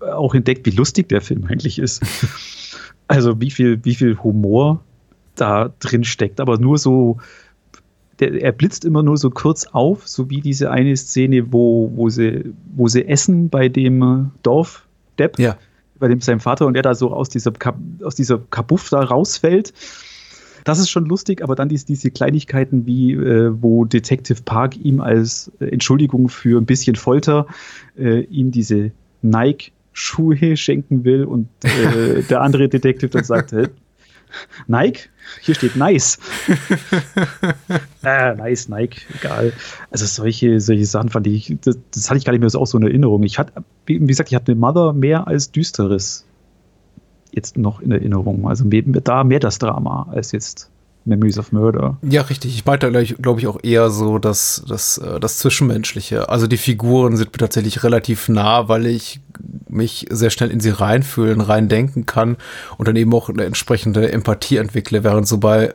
auch 0.00 0.34
entdeckt, 0.34 0.66
wie 0.66 0.70
lustig 0.70 1.08
der 1.08 1.20
Film 1.20 1.44
eigentlich 1.44 1.78
ist. 1.78 2.02
also 3.08 3.40
wie 3.40 3.50
viel, 3.50 3.84
wie 3.84 3.94
viel 3.94 4.18
Humor 4.18 4.80
da 5.34 5.72
drin 5.80 6.04
steckt, 6.04 6.40
aber 6.40 6.58
nur 6.58 6.78
so, 6.78 7.18
der, 8.20 8.40
er 8.40 8.52
blitzt 8.52 8.84
immer 8.84 9.02
nur 9.02 9.16
so 9.16 9.30
kurz 9.30 9.66
auf, 9.66 10.06
so 10.06 10.28
wie 10.28 10.40
diese 10.40 10.70
eine 10.70 10.96
Szene, 10.96 11.52
wo, 11.52 11.90
wo, 11.94 12.10
sie, 12.10 12.52
wo 12.76 12.88
sie 12.88 13.06
essen 13.06 13.48
bei 13.48 13.68
dem 13.68 14.30
Dorf 14.42 14.86
Depp. 15.18 15.38
Ja 15.38 15.56
bei 16.02 16.08
dem 16.08 16.20
sein 16.20 16.40
Vater 16.40 16.66
und 16.66 16.74
er 16.74 16.82
da 16.82 16.96
so 16.96 17.12
aus 17.12 17.28
dieser, 17.28 17.52
aus 18.02 18.16
dieser 18.16 18.38
Kabuff 18.50 18.90
da 18.90 19.04
rausfällt. 19.04 19.72
Das 20.64 20.80
ist 20.80 20.90
schon 20.90 21.06
lustig, 21.06 21.44
aber 21.44 21.54
dann 21.54 21.68
dies, 21.68 21.84
diese 21.84 22.10
Kleinigkeiten 22.10 22.86
wie, 22.86 23.12
äh, 23.12 23.52
wo 23.62 23.84
Detective 23.84 24.42
Park 24.42 24.76
ihm 24.76 25.00
als 25.00 25.52
äh, 25.60 25.66
Entschuldigung 25.66 26.28
für 26.28 26.60
ein 26.60 26.66
bisschen 26.66 26.96
Folter 26.96 27.46
äh, 27.96 28.22
ihm 28.24 28.50
diese 28.50 28.90
Nike-Schuhe 29.22 30.56
schenken 30.56 31.04
will 31.04 31.24
und 31.24 31.46
äh, 31.62 32.22
der 32.28 32.40
andere 32.40 32.68
Detective 32.68 33.10
dann 33.10 33.24
sagt, 33.24 33.54
Nike? 34.66 35.08
Hier 35.40 35.54
steht 35.54 35.76
nice. 35.76 36.18
äh, 38.04 38.34
nice, 38.34 38.68
Nike, 38.68 39.02
egal. 39.18 39.52
Also 39.90 40.06
solche, 40.06 40.60
solche 40.60 40.86
Sachen 40.86 41.10
fand 41.10 41.26
ich, 41.26 41.56
das, 41.62 41.78
das 41.92 42.10
hatte 42.10 42.18
ich 42.18 42.24
gar 42.24 42.32
nicht 42.32 42.40
mehr 42.40 42.50
so 42.50 42.60
auch 42.60 42.66
so 42.66 42.78
in 42.78 42.84
Erinnerung. 42.84 43.22
Ich 43.22 43.38
hatte, 43.38 43.52
wie 43.86 43.98
gesagt, 43.98 44.30
ich 44.30 44.34
hatte 44.34 44.54
Mother 44.54 44.92
mehr 44.92 45.26
als 45.26 45.52
Düsteres 45.52 46.26
jetzt 47.30 47.56
noch 47.56 47.80
in 47.80 47.92
Erinnerung. 47.92 48.48
Also 48.48 48.64
mehr, 48.64 48.82
da 48.82 49.24
mehr 49.24 49.40
das 49.40 49.58
Drama 49.58 50.08
als 50.10 50.32
jetzt 50.32 50.71
Memories 51.04 51.38
of 51.38 51.52
Murder. 51.52 51.96
Ja, 52.02 52.22
richtig. 52.22 52.54
Ich 52.54 52.64
meinte, 52.64 52.90
glaube 52.90 53.40
ich, 53.40 53.46
auch 53.46 53.58
eher 53.62 53.90
so 53.90 54.18
das, 54.18 54.64
das, 54.68 54.98
äh, 54.98 55.20
das 55.20 55.38
Zwischenmenschliche. 55.38 56.28
Also 56.28 56.46
die 56.46 56.56
Figuren 56.56 57.16
sind 57.16 57.32
mir 57.32 57.38
tatsächlich 57.38 57.82
relativ 57.82 58.28
nah, 58.28 58.68
weil 58.68 58.86
ich 58.86 59.20
mich 59.68 60.06
sehr 60.10 60.30
schnell 60.30 60.50
in 60.50 60.60
sie 60.60 60.70
reinfühlen, 60.70 61.40
reindenken 61.40 62.06
kann 62.06 62.36
und 62.78 62.88
dann 62.88 62.96
eben 62.96 63.12
auch 63.14 63.28
eine 63.28 63.44
entsprechende 63.44 64.12
Empathie 64.12 64.58
entwickle, 64.58 65.02
während 65.04 65.26
so 65.26 65.38
bei 65.38 65.74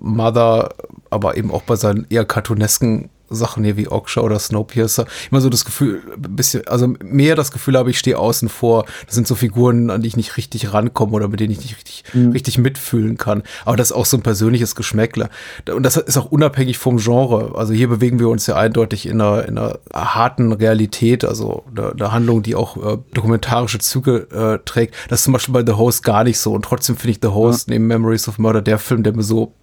Mother, 0.00 0.70
aber 1.10 1.36
eben 1.36 1.50
auch 1.50 1.62
bei 1.62 1.76
seinen 1.76 2.06
eher 2.08 2.24
cartoonesken 2.24 3.08
Sachen 3.34 3.64
hier 3.64 3.76
wie 3.76 3.88
Oksha 3.88 4.20
oder 4.20 4.38
Snowpiercer 4.38 5.06
immer 5.30 5.40
so 5.40 5.48
das 5.48 5.64
Gefühl, 5.64 6.02
ein 6.14 6.36
bisschen, 6.36 6.66
also 6.66 6.94
mehr 7.02 7.34
das 7.34 7.50
Gefühl 7.52 7.76
habe, 7.76 7.90
ich 7.90 7.98
stehe 7.98 8.18
außen 8.18 8.48
vor. 8.48 8.84
Das 9.06 9.14
sind 9.14 9.26
so 9.26 9.34
Figuren, 9.34 9.90
an 9.90 10.02
die 10.02 10.08
ich 10.08 10.16
nicht 10.16 10.36
richtig 10.36 10.72
rankomme 10.72 11.12
oder 11.12 11.28
mit 11.28 11.40
denen 11.40 11.52
ich 11.52 11.60
nicht 11.60 11.76
richtig, 11.76 12.04
mhm. 12.12 12.32
richtig 12.32 12.58
mitfühlen 12.58 13.16
kann. 13.16 13.42
Aber 13.64 13.76
das 13.76 13.90
ist 13.90 13.96
auch 13.96 14.06
so 14.06 14.16
ein 14.16 14.22
persönliches 14.22 14.74
Geschmäckler. 14.74 15.30
Und 15.74 15.82
das 15.82 15.96
ist 15.96 16.16
auch 16.16 16.26
unabhängig 16.26 16.78
vom 16.78 16.98
Genre. 16.98 17.52
Also 17.56 17.72
hier 17.72 17.88
bewegen 17.88 18.18
wir 18.18 18.28
uns 18.28 18.46
ja 18.46 18.56
eindeutig 18.56 19.06
in 19.06 19.20
einer, 19.20 19.46
in 19.46 19.58
einer 19.58 19.78
harten 19.92 20.52
Realität, 20.52 21.24
also 21.24 21.64
eine, 21.76 21.92
eine 21.92 22.12
Handlung, 22.12 22.42
die 22.42 22.54
auch 22.54 22.76
äh, 22.76 22.98
dokumentarische 23.14 23.78
Züge 23.78 24.28
äh, 24.30 24.64
trägt. 24.64 24.94
Das 25.08 25.20
ist 25.20 25.24
zum 25.24 25.32
Beispiel 25.32 25.54
bei 25.54 25.64
The 25.64 25.78
Host 25.78 26.02
gar 26.04 26.24
nicht 26.24 26.38
so. 26.38 26.52
Und 26.52 26.64
trotzdem 26.64 26.96
finde 26.96 27.12
ich 27.12 27.18
The 27.22 27.28
Host 27.28 27.68
ja. 27.68 27.74
neben 27.74 27.86
Memories 27.86 28.28
of 28.28 28.38
Murder 28.38 28.62
der 28.62 28.78
Film, 28.78 29.02
der 29.02 29.14
mir 29.14 29.22
so 29.22 29.54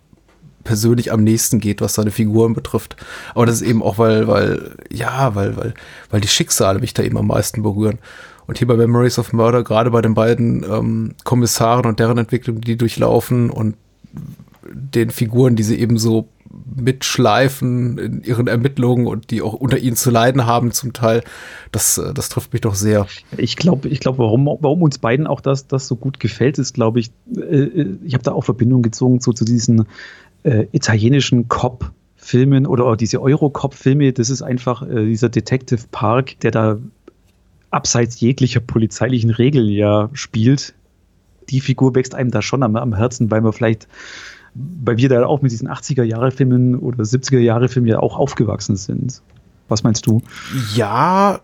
persönlich 0.63 1.11
am 1.11 1.23
nächsten 1.23 1.59
geht, 1.59 1.81
was 1.81 1.93
seine 1.93 2.11
Figuren 2.11 2.53
betrifft. 2.53 2.95
Aber 3.33 3.45
das 3.45 3.61
ist 3.61 3.67
eben 3.67 3.81
auch, 3.81 3.97
weil, 3.97 4.27
weil, 4.27 4.71
ja, 4.91 5.35
weil, 5.35 5.55
weil, 5.57 5.73
weil 6.09 6.21
die 6.21 6.27
Schicksale 6.27 6.79
mich 6.79 6.93
da 6.93 7.03
eben 7.03 7.17
am 7.17 7.27
meisten 7.27 7.63
berühren. 7.63 7.99
Und 8.47 8.57
hier 8.57 8.67
bei 8.67 8.75
Memories 8.75 9.19
of 9.19 9.31
Murder, 9.31 9.63
gerade 9.63 9.91
bei 9.91 10.01
den 10.01 10.15
beiden 10.15 10.63
ähm, 10.63 11.15
Kommissaren 11.23 11.85
und 11.85 11.99
deren 11.99 12.17
Entwicklung, 12.17 12.61
die 12.61 12.77
durchlaufen 12.77 13.51
und 13.51 13.75
den 14.71 15.11
Figuren, 15.11 15.55
die 15.55 15.63
sie 15.63 15.79
eben 15.79 15.97
so 15.97 16.29
mitschleifen 16.75 17.97
in 17.97 18.23
ihren 18.23 18.47
Ermittlungen 18.47 19.07
und 19.07 19.31
die 19.31 19.41
auch 19.41 19.53
unter 19.53 19.77
ihnen 19.77 19.95
zu 19.95 20.09
leiden 20.09 20.45
haben 20.45 20.71
zum 20.71 20.93
Teil, 20.93 21.23
das, 21.71 21.97
äh, 21.97 22.13
das 22.13 22.29
trifft 22.29 22.53
mich 22.53 22.61
doch 22.61 22.75
sehr. 22.75 23.07
Ich 23.37 23.55
glaube, 23.55 23.87
ich 23.89 23.99
glaube, 23.99 24.19
warum, 24.19 24.45
warum 24.59 24.81
uns 24.81 24.97
beiden 24.97 25.27
auch 25.27 25.41
das, 25.41 25.67
das 25.67 25.87
so 25.87 25.95
gut 25.95 26.19
gefällt, 26.19 26.57
ist, 26.57 26.73
glaube 26.73 26.99
ich, 26.99 27.11
äh, 27.35 27.41
äh 27.41 27.97
ich 28.03 28.13
habe 28.13 28.23
da 28.23 28.31
auch 28.31 28.43
Verbindung 28.43 28.81
gezogen 28.81 29.19
so, 29.19 29.33
zu 29.33 29.45
diesen 29.45 29.85
äh, 30.49 30.67
italienischen 30.71 31.47
Cop-Filmen 31.47 32.65
oder 32.65 32.85
auch 32.85 32.95
diese 32.95 33.21
Euro-Cop-Filme. 33.21 34.13
Das 34.13 34.29
ist 34.29 34.41
einfach 34.41 34.81
äh, 34.81 35.05
dieser 35.05 35.29
Detective 35.29 35.83
Park, 35.91 36.39
der 36.39 36.51
da 36.51 36.77
abseits 37.69 38.19
jeglicher 38.19 38.59
polizeilichen 38.59 39.29
Regel 39.29 39.69
ja 39.69 40.09
spielt. 40.13 40.73
Die 41.49 41.61
Figur 41.61 41.93
wächst 41.93 42.15
einem 42.15 42.31
da 42.31 42.41
schon 42.41 42.63
am, 42.63 42.75
am 42.75 42.95
Herzen, 42.95 43.29
weil 43.29 43.41
man 43.41 43.53
vielleicht, 43.53 43.87
weil 44.55 44.97
wir 44.97 45.09
da 45.09 45.23
auch 45.25 45.43
mit 45.43 45.51
diesen 45.51 45.69
80er-Jahre-Filmen 45.69 46.75
oder 46.79 47.03
70er-Jahre-Filmen 47.03 47.87
ja 47.87 47.99
auch 47.99 48.17
aufgewachsen 48.17 48.75
sind. 48.75 49.21
Was 49.67 49.83
meinst 49.83 50.07
du? 50.07 50.23
Ja, 50.75 51.41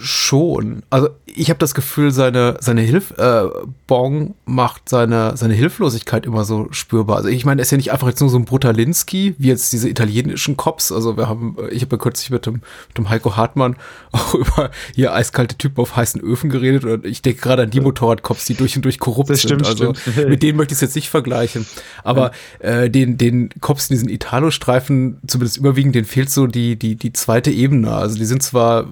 schon. 0.00 0.82
Also 0.90 1.10
ich 1.26 1.50
habe 1.50 1.58
das 1.58 1.74
Gefühl, 1.74 2.10
seine, 2.10 2.56
seine 2.60 2.80
Hilf, 2.80 3.12
äh, 3.18 3.42
Bong 3.86 4.34
macht 4.44 4.88
seine, 4.88 5.36
seine 5.36 5.54
Hilflosigkeit 5.54 6.26
immer 6.26 6.44
so 6.44 6.68
spürbar. 6.70 7.18
Also 7.18 7.28
ich 7.28 7.44
meine, 7.44 7.60
er 7.60 7.62
ist 7.62 7.70
ja 7.70 7.76
nicht 7.76 7.92
einfach 7.92 8.08
jetzt 8.08 8.20
nur 8.20 8.30
so 8.30 8.36
ein 8.36 8.44
Brutalinski, 8.44 9.34
wie 9.38 9.48
jetzt 9.48 9.72
diese 9.72 9.88
italienischen 9.88 10.56
Cops. 10.56 10.90
Also 10.90 11.16
wir 11.16 11.28
haben, 11.28 11.56
äh, 11.60 11.68
ich 11.68 11.82
habe 11.82 11.96
ja 11.96 12.02
kürzlich 12.02 12.30
mit 12.30 12.46
dem, 12.46 12.54
mit 12.88 12.98
dem 12.98 13.10
Heiko 13.10 13.36
Hartmann 13.36 13.76
auch 14.12 14.34
über 14.34 14.70
hier 14.94 15.14
eiskalte 15.14 15.56
Typen 15.56 15.80
auf 15.80 15.96
heißen 15.96 16.20
Öfen 16.20 16.50
geredet 16.50 16.84
und 16.84 17.06
ich 17.06 17.22
denke 17.22 17.40
gerade 17.40 17.62
an 17.62 17.70
die 17.70 17.80
Motorradcops, 17.80 18.44
die 18.46 18.54
durch 18.54 18.76
und 18.76 18.84
durch 18.84 18.98
korrupt 18.98 19.30
das 19.30 19.40
stimmt, 19.40 19.66
sind. 19.66 19.80
Also 19.82 19.94
stimmt. 19.94 20.28
mit 20.28 20.42
denen 20.42 20.56
möchte 20.56 20.72
ich 20.72 20.76
es 20.78 20.82
jetzt 20.82 20.96
nicht 20.96 21.10
vergleichen. 21.10 21.66
Aber 22.02 22.32
ja. 22.62 22.68
äh, 22.68 22.90
den, 22.90 23.18
den 23.18 23.50
Cops 23.60 23.88
in 23.90 23.94
diesen 23.94 24.08
Italo-Streifen, 24.08 25.18
zumindest 25.26 25.58
überwiegend, 25.58 25.94
denen 25.94 26.06
fehlt 26.06 26.30
so 26.30 26.46
die, 26.46 26.76
die, 26.76 26.96
die 26.96 27.12
zweite 27.12 27.50
Ebene. 27.50 27.92
Also 27.92 28.16
die 28.16 28.24
sind 28.24 28.42
zwar 28.42 28.86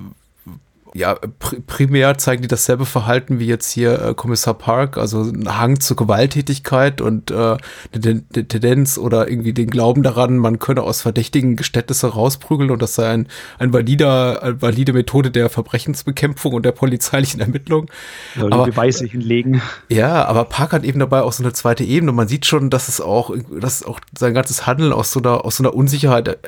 ja, 0.94 1.14
pr 1.14 1.56
primär 1.66 2.18
zeigen 2.18 2.42
die 2.42 2.48
dasselbe 2.48 2.86
Verhalten 2.86 3.38
wie 3.38 3.46
jetzt 3.46 3.70
hier 3.70 4.00
äh, 4.00 4.14
Kommissar 4.14 4.54
Park, 4.54 4.96
also 4.96 5.22
ein 5.22 5.58
Hang 5.58 5.80
zur 5.80 5.96
Gewalttätigkeit 5.96 7.00
und 7.00 7.30
äh, 7.30 7.56
eine 7.92 8.22
Tendenz 8.28 8.98
oder 8.98 9.28
irgendwie 9.28 9.52
den 9.52 9.70
Glauben 9.70 10.02
daran, 10.02 10.36
man 10.36 10.58
könne 10.58 10.82
aus 10.82 11.02
verdächtigen 11.02 11.56
Geständnisse 11.56 12.08
rausprügeln 12.08 12.70
und 12.70 12.82
das 12.82 12.94
sei 12.94 13.08
ein, 13.08 13.28
ein 13.58 13.72
valider, 13.72 14.42
eine 14.42 14.60
valide 14.60 14.92
Methode 14.92 15.30
der 15.30 15.50
Verbrechensbekämpfung 15.50 16.52
und 16.52 16.64
der 16.64 16.72
polizeilichen 16.72 17.40
Ermittlung. 17.40 17.90
Ja, 18.36 18.46
aber, 18.46 18.66
Beweise 18.66 19.06
hinlegen. 19.06 19.62
Ja, 19.88 20.24
aber 20.24 20.44
Park 20.44 20.72
hat 20.72 20.84
eben 20.84 20.98
dabei 20.98 21.22
auch 21.22 21.32
so 21.32 21.42
eine 21.42 21.52
zweite 21.52 21.84
Ebene. 21.84 22.12
Man 22.12 22.28
sieht 22.28 22.46
schon, 22.46 22.70
dass 22.70 22.88
es 22.88 23.00
auch, 23.00 23.34
dass 23.50 23.82
auch 23.82 24.00
sein 24.16 24.34
ganzes 24.34 24.66
Handeln 24.66 24.92
aus 24.92 25.12
so 25.12 25.20
einer, 25.20 25.44
aus 25.44 25.56
so 25.56 25.62
einer 25.62 25.74
Unsicherheit 25.74 26.38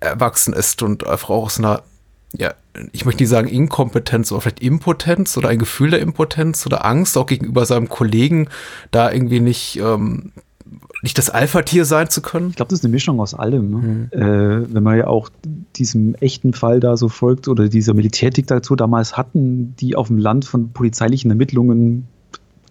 erwachsen 0.00 0.52
ist 0.52 0.82
und 0.82 1.06
einfach 1.06 1.30
auch 1.30 1.44
aus 1.44 1.58
einer 1.58 1.82
ja, 2.36 2.54
ich 2.92 3.04
möchte 3.04 3.22
nicht 3.22 3.30
sagen 3.30 3.48
Inkompetenz, 3.48 4.32
aber 4.32 4.40
vielleicht 4.40 4.60
Impotenz 4.60 5.36
oder 5.36 5.48
ein 5.48 5.58
Gefühl 5.58 5.90
der 5.90 6.00
Impotenz 6.00 6.64
oder 6.66 6.84
Angst 6.84 7.18
auch 7.18 7.26
gegenüber 7.26 7.66
seinem 7.66 7.88
Kollegen, 7.88 8.48
da 8.90 9.12
irgendwie 9.12 9.40
nicht, 9.40 9.78
ähm, 9.78 10.32
nicht 11.02 11.18
das 11.18 11.28
Alpha-Tier 11.28 11.84
sein 11.84 12.08
zu 12.08 12.22
können. 12.22 12.50
Ich 12.50 12.56
glaube, 12.56 12.70
das 12.70 12.78
ist 12.78 12.84
eine 12.84 12.92
Mischung 12.92 13.20
aus 13.20 13.34
allem. 13.34 13.70
Ne? 13.70 13.76
Mhm. 13.76 14.08
Äh, 14.12 14.74
wenn 14.74 14.82
man 14.82 14.96
ja 14.96 15.06
auch 15.08 15.28
diesem 15.76 16.14
echten 16.16 16.54
Fall 16.54 16.80
da 16.80 16.96
so 16.96 17.08
folgt 17.08 17.48
oder 17.48 17.68
dieser 17.68 17.92
Militärdiktatur 17.92 18.76
damals 18.76 19.16
hatten, 19.16 19.74
die 19.76 19.94
auf 19.94 20.06
dem 20.06 20.18
Land 20.18 20.46
von 20.46 20.72
polizeilichen 20.72 21.30
Ermittlungen 21.30 22.08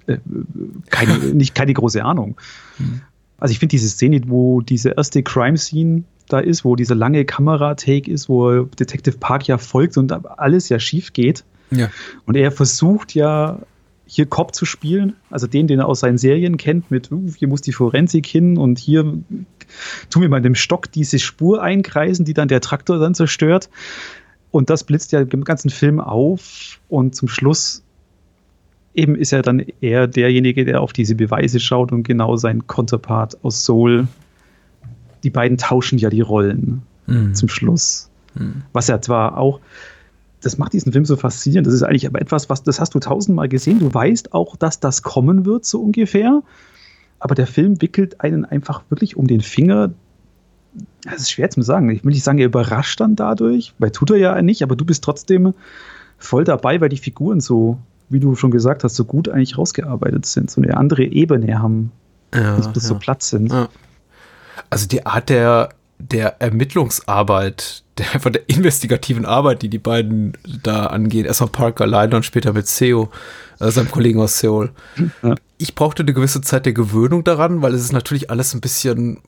äh, 0.07 0.17
keine, 0.89 1.17
nicht 1.33 1.53
keine 1.53 1.73
große 1.73 2.03
Ahnung. 2.03 2.37
Mhm. 2.79 3.01
Also 3.37 3.51
ich 3.53 3.59
finde 3.59 3.71
diese 3.71 3.89
Szene, 3.89 4.21
wo 4.27 4.61
diese 4.61 4.91
erste 4.91 5.23
Crime-Scene 5.23 6.03
da 6.33 6.39
ist, 6.39 6.65
wo 6.65 6.75
dieser 6.75 6.95
lange 6.95 7.25
Kamera-Take 7.25 8.09
ist, 8.09 8.29
wo 8.29 8.63
Detective 8.63 9.17
Park 9.17 9.47
ja 9.47 9.57
folgt 9.57 9.97
und 9.97 10.11
alles 10.39 10.69
ja 10.69 10.79
schief 10.79 11.13
geht. 11.13 11.43
Ja. 11.71 11.89
Und 12.25 12.35
er 12.35 12.51
versucht 12.51 13.15
ja 13.15 13.59
hier 14.05 14.25
Cop 14.25 14.53
zu 14.53 14.65
spielen, 14.65 15.15
also 15.29 15.47
den, 15.47 15.67
den 15.67 15.79
er 15.79 15.87
aus 15.87 16.01
seinen 16.01 16.17
Serien 16.17 16.57
kennt, 16.57 16.91
mit 16.91 17.09
uh, 17.13 17.31
hier 17.37 17.47
muss 17.47 17.61
die 17.61 17.71
Forensik 17.71 18.27
hin 18.27 18.57
und 18.57 18.77
hier 18.77 19.03
tun 20.09 20.21
wir 20.21 20.27
mal 20.27 20.41
dem 20.41 20.55
Stock 20.55 20.91
diese 20.91 21.17
Spur 21.17 21.61
einkreisen, 21.63 22.25
die 22.25 22.33
dann 22.33 22.49
der 22.49 22.59
Traktor 22.59 22.99
dann 22.99 23.15
zerstört. 23.15 23.69
Und 24.51 24.69
das 24.69 24.83
blitzt 24.83 25.13
ja 25.13 25.21
im 25.21 25.45
ganzen 25.45 25.69
Film 25.69 26.01
auf 26.01 26.81
und 26.89 27.15
zum 27.15 27.29
Schluss 27.29 27.83
eben 28.93 29.15
ist 29.15 29.31
er 29.31 29.43
dann 29.43 29.65
eher 29.79 30.07
derjenige, 30.07 30.65
der 30.65 30.81
auf 30.81 30.91
diese 30.91 31.15
Beweise 31.15 31.61
schaut 31.61 31.93
und 31.93 32.03
genau 32.03 32.35
sein 32.35 32.67
Konterpart 32.67 33.41
aus 33.45 33.63
Soul 33.63 34.09
die 35.23 35.29
beiden 35.29 35.57
tauschen 35.57 35.97
ja 35.97 36.09
die 36.09 36.21
Rollen 36.21 36.81
mhm. 37.07 37.33
zum 37.35 37.49
Schluss. 37.49 38.09
Mhm. 38.35 38.63
Was 38.73 38.87
ja 38.87 39.01
zwar 39.01 39.37
auch, 39.37 39.59
das 40.41 40.57
macht 40.57 40.73
diesen 40.73 40.91
Film 40.91 41.05
so 41.05 41.15
faszinierend. 41.15 41.67
Das 41.67 41.73
ist 41.73 41.83
eigentlich 41.83 42.07
aber 42.07 42.21
etwas, 42.21 42.49
was, 42.49 42.63
das 42.63 42.79
hast 42.79 42.95
du 42.95 42.99
tausendmal 42.99 43.47
gesehen. 43.47 43.79
Du 43.79 43.93
weißt 43.93 44.33
auch, 44.33 44.55
dass 44.55 44.79
das 44.79 45.03
kommen 45.03 45.45
wird, 45.45 45.65
so 45.65 45.81
ungefähr. 45.81 46.41
Aber 47.19 47.35
der 47.35 47.47
Film 47.47 47.81
wickelt 47.81 48.21
einen 48.21 48.45
einfach 48.45 48.81
wirklich 48.89 49.15
um 49.15 49.27
den 49.27 49.41
Finger. 49.41 49.91
Das 51.03 51.21
ist 51.21 51.31
schwer 51.31 51.49
zu 51.49 51.61
sagen. 51.61 51.89
Ich 51.91 52.03
will 52.03 52.11
nicht 52.11 52.23
sagen, 52.23 52.39
er 52.39 52.47
überrascht 52.47 52.99
dann 52.99 53.15
dadurch, 53.15 53.73
weil 53.77 53.91
tut 53.91 54.09
er 54.11 54.17
ja 54.17 54.41
nicht, 54.41 54.63
aber 54.63 54.75
du 54.75 54.85
bist 54.85 55.03
trotzdem 55.03 55.53
voll 56.17 56.43
dabei, 56.43 56.81
weil 56.81 56.89
die 56.89 56.97
Figuren 56.97 57.39
so, 57.39 57.77
wie 58.09 58.19
du 58.19 58.35
schon 58.35 58.51
gesagt 58.51 58.83
hast, 58.83 58.95
so 58.95 59.05
gut 59.05 59.29
eigentlich 59.29 59.57
rausgearbeitet 59.57 60.25
sind, 60.25 60.49
so 60.49 60.61
eine 60.61 60.77
andere 60.77 61.03
Ebene 61.03 61.59
haben, 61.59 61.91
ja, 62.33 62.55
bis, 62.55 62.67
bis 62.69 62.83
ja. 62.83 62.89
so 62.89 62.95
Platz 62.95 63.29
sind. 63.29 63.51
Ja. 63.51 63.69
Also 64.69 64.87
die 64.87 65.05
Art 65.05 65.29
der, 65.29 65.69
der 65.99 66.41
Ermittlungsarbeit, 66.41 67.83
der, 67.97 68.19
von 68.19 68.33
der 68.33 68.47
investigativen 68.49 69.25
Arbeit, 69.25 69.61
die 69.61 69.69
die 69.69 69.79
beiden 69.79 70.33
da 70.63 70.87
angehen, 70.87 71.25
erstmal 71.25 71.49
Parker 71.49 71.83
alleine 71.83 72.15
und 72.15 72.25
später 72.25 72.53
mit 72.53 72.67
Seo, 72.67 73.09
äh, 73.59 73.71
seinem 73.71 73.91
Kollegen 73.91 74.19
aus 74.19 74.39
Seoul. 74.39 74.71
Ja. 75.23 75.35
Ich 75.57 75.75
brauchte 75.75 76.03
eine 76.03 76.13
gewisse 76.13 76.41
Zeit 76.41 76.65
der 76.65 76.73
Gewöhnung 76.73 77.23
daran, 77.23 77.61
weil 77.61 77.73
es 77.73 77.81
ist 77.81 77.93
natürlich 77.93 78.29
alles 78.29 78.53
ein 78.53 78.61
bisschen 78.61 79.19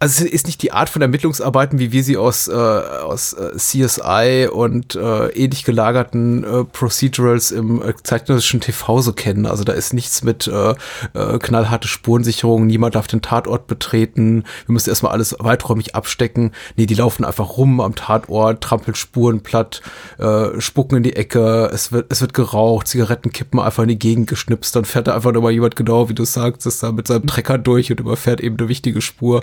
also 0.00 0.24
es 0.24 0.30
ist 0.30 0.46
nicht 0.46 0.62
die 0.62 0.72
Art 0.72 0.88
von 0.88 1.02
Ermittlungsarbeiten, 1.02 1.78
wie 1.78 1.92
wir 1.92 2.04
sie 2.04 2.16
aus, 2.16 2.46
äh, 2.48 2.52
aus 2.52 3.32
äh, 3.32 3.56
CSI 3.56 4.48
und 4.50 4.94
äh, 4.94 5.28
ähnlich 5.30 5.64
gelagerten 5.64 6.44
äh, 6.44 6.64
Procedurals 6.64 7.50
im 7.50 7.82
äh, 7.82 7.94
zeitgenössischen 8.02 8.60
TV 8.60 9.00
so 9.00 9.12
kennen. 9.12 9.46
Also 9.46 9.64
da 9.64 9.72
ist 9.72 9.92
nichts 9.92 10.22
mit 10.22 10.46
äh, 10.46 10.74
äh, 11.14 11.38
knallharte 11.38 11.88
Spurensicherung, 11.88 12.66
niemand 12.66 12.94
darf 12.94 13.08
den 13.08 13.22
Tatort 13.22 13.66
betreten, 13.66 14.44
wir 14.66 14.72
müssen 14.72 14.90
erstmal 14.90 15.12
alles 15.12 15.34
weiträumig 15.38 15.94
abstecken. 15.94 16.52
Nee, 16.76 16.86
die 16.86 16.94
laufen 16.94 17.24
einfach 17.24 17.56
rum 17.56 17.80
am 17.80 17.94
Tatort, 17.94 18.62
trampeln 18.62 18.94
Spuren 18.94 19.40
platt, 19.40 19.82
äh, 20.18 20.60
spucken 20.60 20.98
in 20.98 21.02
die 21.02 21.16
Ecke, 21.16 21.70
es 21.72 21.90
wird, 21.90 22.06
es 22.10 22.20
wird 22.20 22.34
geraucht, 22.34 22.86
Zigaretten 22.86 23.32
kippen 23.32 23.58
einfach 23.58 23.82
in 23.82 23.88
die 23.88 23.98
Gegend 23.98 24.28
geschnipst, 24.28 24.76
dann 24.76 24.84
fährt 24.84 25.08
da 25.08 25.14
einfach 25.14 25.32
nur 25.32 25.42
mal 25.42 25.52
jemand 25.52 25.74
genau, 25.76 26.08
wie 26.08 26.14
du 26.14 26.24
sagst, 26.24 26.66
ist 26.66 26.82
da 26.82 26.92
mit 26.92 27.08
seinem 27.08 27.26
Trecker 27.26 27.58
durch 27.58 27.90
und 27.90 28.00
überfährt 28.00 28.40
eben 28.40 28.56
eine 28.58 28.68
wichtige 28.68 29.00
Spur. 29.00 29.42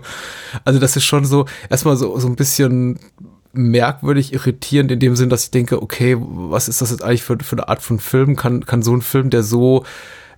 Also 0.64 0.80
das 0.80 0.96
ist 0.96 1.06
schon 1.06 1.26
so, 1.26 1.46
erstmal 1.70 1.98
so, 1.98 2.18
so 2.20 2.28
ein 2.28 2.36
bisschen 2.36 3.00
merkwürdig 3.54 4.34
irritierend 4.34 4.92
in 4.92 5.00
dem 5.00 5.16
Sinn, 5.16 5.30
dass 5.30 5.46
ich 5.46 5.52
denke, 5.52 5.82
okay, 5.82 6.18
was 6.20 6.68
ist 6.68 6.82
das 6.82 6.92
jetzt 6.92 7.04
eigentlich 7.04 7.24
für, 7.24 7.38
für 7.42 7.56
eine 7.56 7.70
Art 7.70 7.82
von 7.82 8.00
Film? 8.00 8.36
Kann, 8.36 8.66
kann 8.66 8.82
so 8.82 8.94
ein 8.94 9.02
Film, 9.02 9.30
der 9.30 9.44
so, 9.44 9.86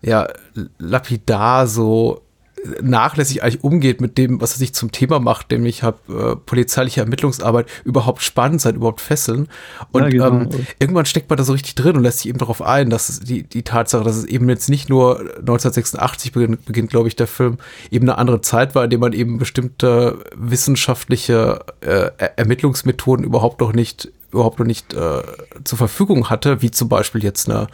ja, 0.01 0.27
lapidar, 0.77 1.67
so 1.67 2.21
nachlässig 2.81 3.43
eigentlich 3.43 3.63
umgeht 3.63 4.01
mit 4.01 4.17
dem, 4.17 4.41
was 4.41 4.53
er 4.53 4.57
sich 4.57 4.73
zum 4.73 4.91
Thema 4.91 5.19
macht, 5.19 5.51
nämlich 5.51 5.83
hab, 5.83 6.09
äh, 6.09 6.35
polizeiliche 6.35 7.01
Ermittlungsarbeit 7.01 7.67
überhaupt 7.85 8.21
spannend 8.23 8.59
sein, 8.61 8.75
überhaupt 8.75 8.99
fesseln. 8.99 9.47
Und 9.91 10.03
Ja, 10.03 10.09
genau. 10.09 10.27
ähm, 10.27 10.49
irgendwann 10.79 11.05
steckt 11.05 11.29
man 11.29 11.37
da 11.37 11.43
so 11.43 11.53
richtig 11.53 11.75
drin 11.75 11.95
und 11.95 12.03
lässt 12.03 12.19
sich 12.19 12.29
eben 12.29 12.39
darauf 12.39 12.61
ein, 12.61 12.89
dass 12.89 13.09
es 13.09 13.19
die, 13.21 13.43
die 13.43 13.63
Tatsache, 13.63 14.03
dass 14.03 14.15
es 14.17 14.25
eben 14.25 14.49
jetzt 14.49 14.69
nicht 14.69 14.89
nur 14.89 15.19
1986 15.39 16.31
beginnt, 16.31 16.65
beginnt 16.65 16.89
glaube 16.89 17.07
ich, 17.07 17.15
der 17.15 17.27
Film, 17.27 17.57
eben 17.91 18.09
eine 18.09 18.17
andere 18.17 18.41
Zeit 18.41 18.75
war, 18.75 18.83
in 18.83 18.89
der 18.89 18.99
man 18.99 19.13
eben 19.13 19.37
bestimmte 19.37 20.19
wissenschaftliche 20.35 21.59
äh, 21.81 22.09
Er- 22.17 22.37
Ermittlungsmethoden 22.39 23.23
überhaupt 23.25 23.61
noch 23.61 23.73
nicht 23.73 24.11
überhaupt 24.33 24.59
noch 24.59 24.65
nicht 24.65 24.93
äh, 24.93 25.21
zur 25.63 25.77
Verfügung 25.77 26.29
hatte, 26.29 26.61
wie 26.61 26.69
zum 26.69 26.89
Beispiel 26.89 27.23
jetzt 27.23 27.49
eine 27.49 27.67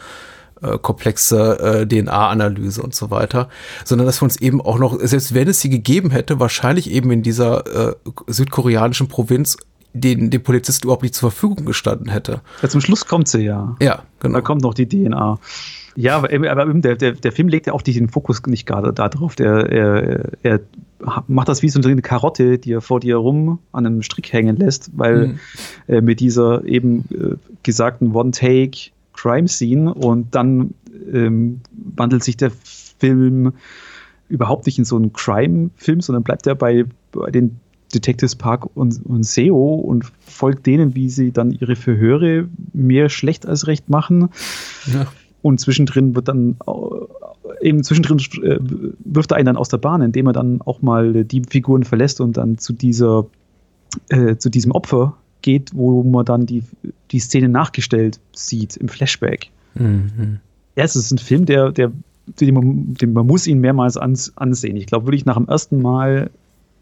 äh, 0.64 0.78
komplexe 0.78 1.58
äh, 1.60 1.86
DNA-Analyse 1.86 2.82
und 2.82 2.94
so 2.94 3.10
weiter, 3.10 3.48
sondern 3.84 4.06
dass 4.06 4.20
wir 4.20 4.24
uns 4.24 4.36
eben 4.40 4.60
auch 4.60 4.78
noch, 4.78 4.98
selbst 5.00 5.34
wenn 5.34 5.48
es 5.48 5.60
sie 5.60 5.70
gegeben 5.70 6.10
hätte, 6.10 6.40
wahrscheinlich 6.40 6.90
eben 6.90 7.10
in 7.10 7.22
dieser 7.22 7.90
äh, 7.90 7.94
südkoreanischen 8.26 9.08
Provinz 9.08 9.56
den, 9.92 10.30
den 10.30 10.42
Polizisten 10.42 10.86
überhaupt 10.86 11.02
nicht 11.04 11.14
zur 11.14 11.30
Verfügung 11.30 11.64
gestanden 11.66 12.08
hätte. 12.10 12.40
Ja, 12.62 12.68
zum 12.68 12.80
Schluss 12.80 13.06
kommt 13.06 13.28
sie 13.28 13.42
ja. 13.42 13.76
Ja, 13.80 14.02
genau. 14.18 14.34
Da 14.34 14.40
kommt 14.40 14.62
noch 14.62 14.74
die 14.74 14.88
DNA. 14.88 15.38
Ja, 15.96 16.16
aber, 16.16 16.32
eben- 16.32 16.44
aber 16.46 16.64
der, 16.74 16.96
der, 16.96 17.12
der 17.12 17.30
Film 17.30 17.46
legt 17.46 17.68
ja 17.68 17.72
auch 17.72 17.82
den 17.82 18.08
Fokus 18.08 18.42
nicht 18.46 18.66
gerade 18.66 18.92
darauf. 18.92 19.36
Der, 19.36 19.70
er, 19.70 20.30
er 20.42 20.60
macht 21.28 21.48
das 21.48 21.62
wie 21.62 21.68
so 21.68 21.80
eine 21.80 22.02
Karotte, 22.02 22.58
die 22.58 22.72
er 22.72 22.80
vor 22.80 22.98
dir 22.98 23.14
rum 23.16 23.60
an 23.70 23.86
einem 23.86 24.02
Strick 24.02 24.32
hängen 24.32 24.56
lässt, 24.56 24.90
weil 24.96 25.28
Mhm. 25.28 25.38
äh, 25.86 26.00
mit 26.00 26.18
dieser 26.18 26.64
eben 26.64 27.04
äh, 27.12 27.36
gesagten 27.62 28.12
One-Take 28.16 28.90
Crime 29.14 29.48
Scene 29.48 29.92
und 29.92 30.34
dann 30.34 30.74
ähm, 31.12 31.60
wandelt 31.96 32.24
sich 32.24 32.36
der 32.36 32.50
Film 32.50 33.52
überhaupt 34.28 34.66
nicht 34.66 34.78
in 34.78 34.84
so 34.84 34.96
einen 34.96 35.12
Crime-Film, 35.12 36.00
sondern 36.00 36.22
bleibt 36.22 36.46
er 36.46 36.54
bei, 36.54 36.84
bei 37.12 37.30
den 37.30 37.60
Detectives 37.94 38.34
Park 38.34 38.66
und, 38.74 39.04
und 39.04 39.24
SEO 39.24 39.74
und 39.74 40.10
folgt 40.20 40.66
denen, 40.66 40.94
wie 40.94 41.08
sie 41.08 41.30
dann 41.30 41.52
ihre 41.52 41.76
Verhöre 41.76 42.48
mehr 42.72 43.08
schlecht 43.08 43.46
als 43.46 43.66
recht 43.66 43.88
machen. 43.88 44.30
Ja. 44.92 45.06
Und 45.42 45.60
zwischendrin 45.60 46.16
wird 46.16 46.28
dann 46.28 46.56
eben 47.60 47.84
zwischendrin 47.84 48.18
äh, 48.42 48.58
wirft 49.04 49.32
er 49.32 49.36
einen 49.36 49.46
dann 49.46 49.56
aus 49.56 49.68
der 49.68 49.78
Bahn, 49.78 50.02
indem 50.02 50.26
er 50.26 50.32
dann 50.32 50.60
auch 50.62 50.82
mal 50.82 51.24
die 51.24 51.42
Figuren 51.48 51.84
verlässt 51.84 52.20
und 52.20 52.36
dann 52.36 52.58
zu 52.58 52.72
dieser 52.72 53.26
äh, 54.08 54.36
zu 54.36 54.50
diesem 54.50 54.72
Opfer 54.72 55.16
geht, 55.44 55.70
wo 55.74 56.02
man 56.02 56.24
dann 56.24 56.46
die, 56.46 56.64
die 57.10 57.20
Szene 57.20 57.48
nachgestellt 57.48 58.18
sieht 58.32 58.76
im 58.78 58.88
Flashback. 58.88 59.50
Mhm. 59.74 60.40
Ja, 60.74 60.84
es 60.84 60.96
ist 60.96 61.12
ein 61.12 61.18
Film, 61.18 61.44
der, 61.44 61.70
der, 61.70 61.92
den 62.40 62.54
man, 62.54 62.94
den, 62.94 63.12
man 63.12 63.26
muss 63.26 63.46
ihn 63.46 63.60
mehrmals 63.60 63.96
ans, 63.96 64.32
ansehen. 64.36 64.76
Ich 64.76 64.86
glaube 64.86 65.06
wirklich 65.06 65.26
nach 65.26 65.36
dem 65.36 65.46
ersten 65.46 65.82
Mal 65.82 66.30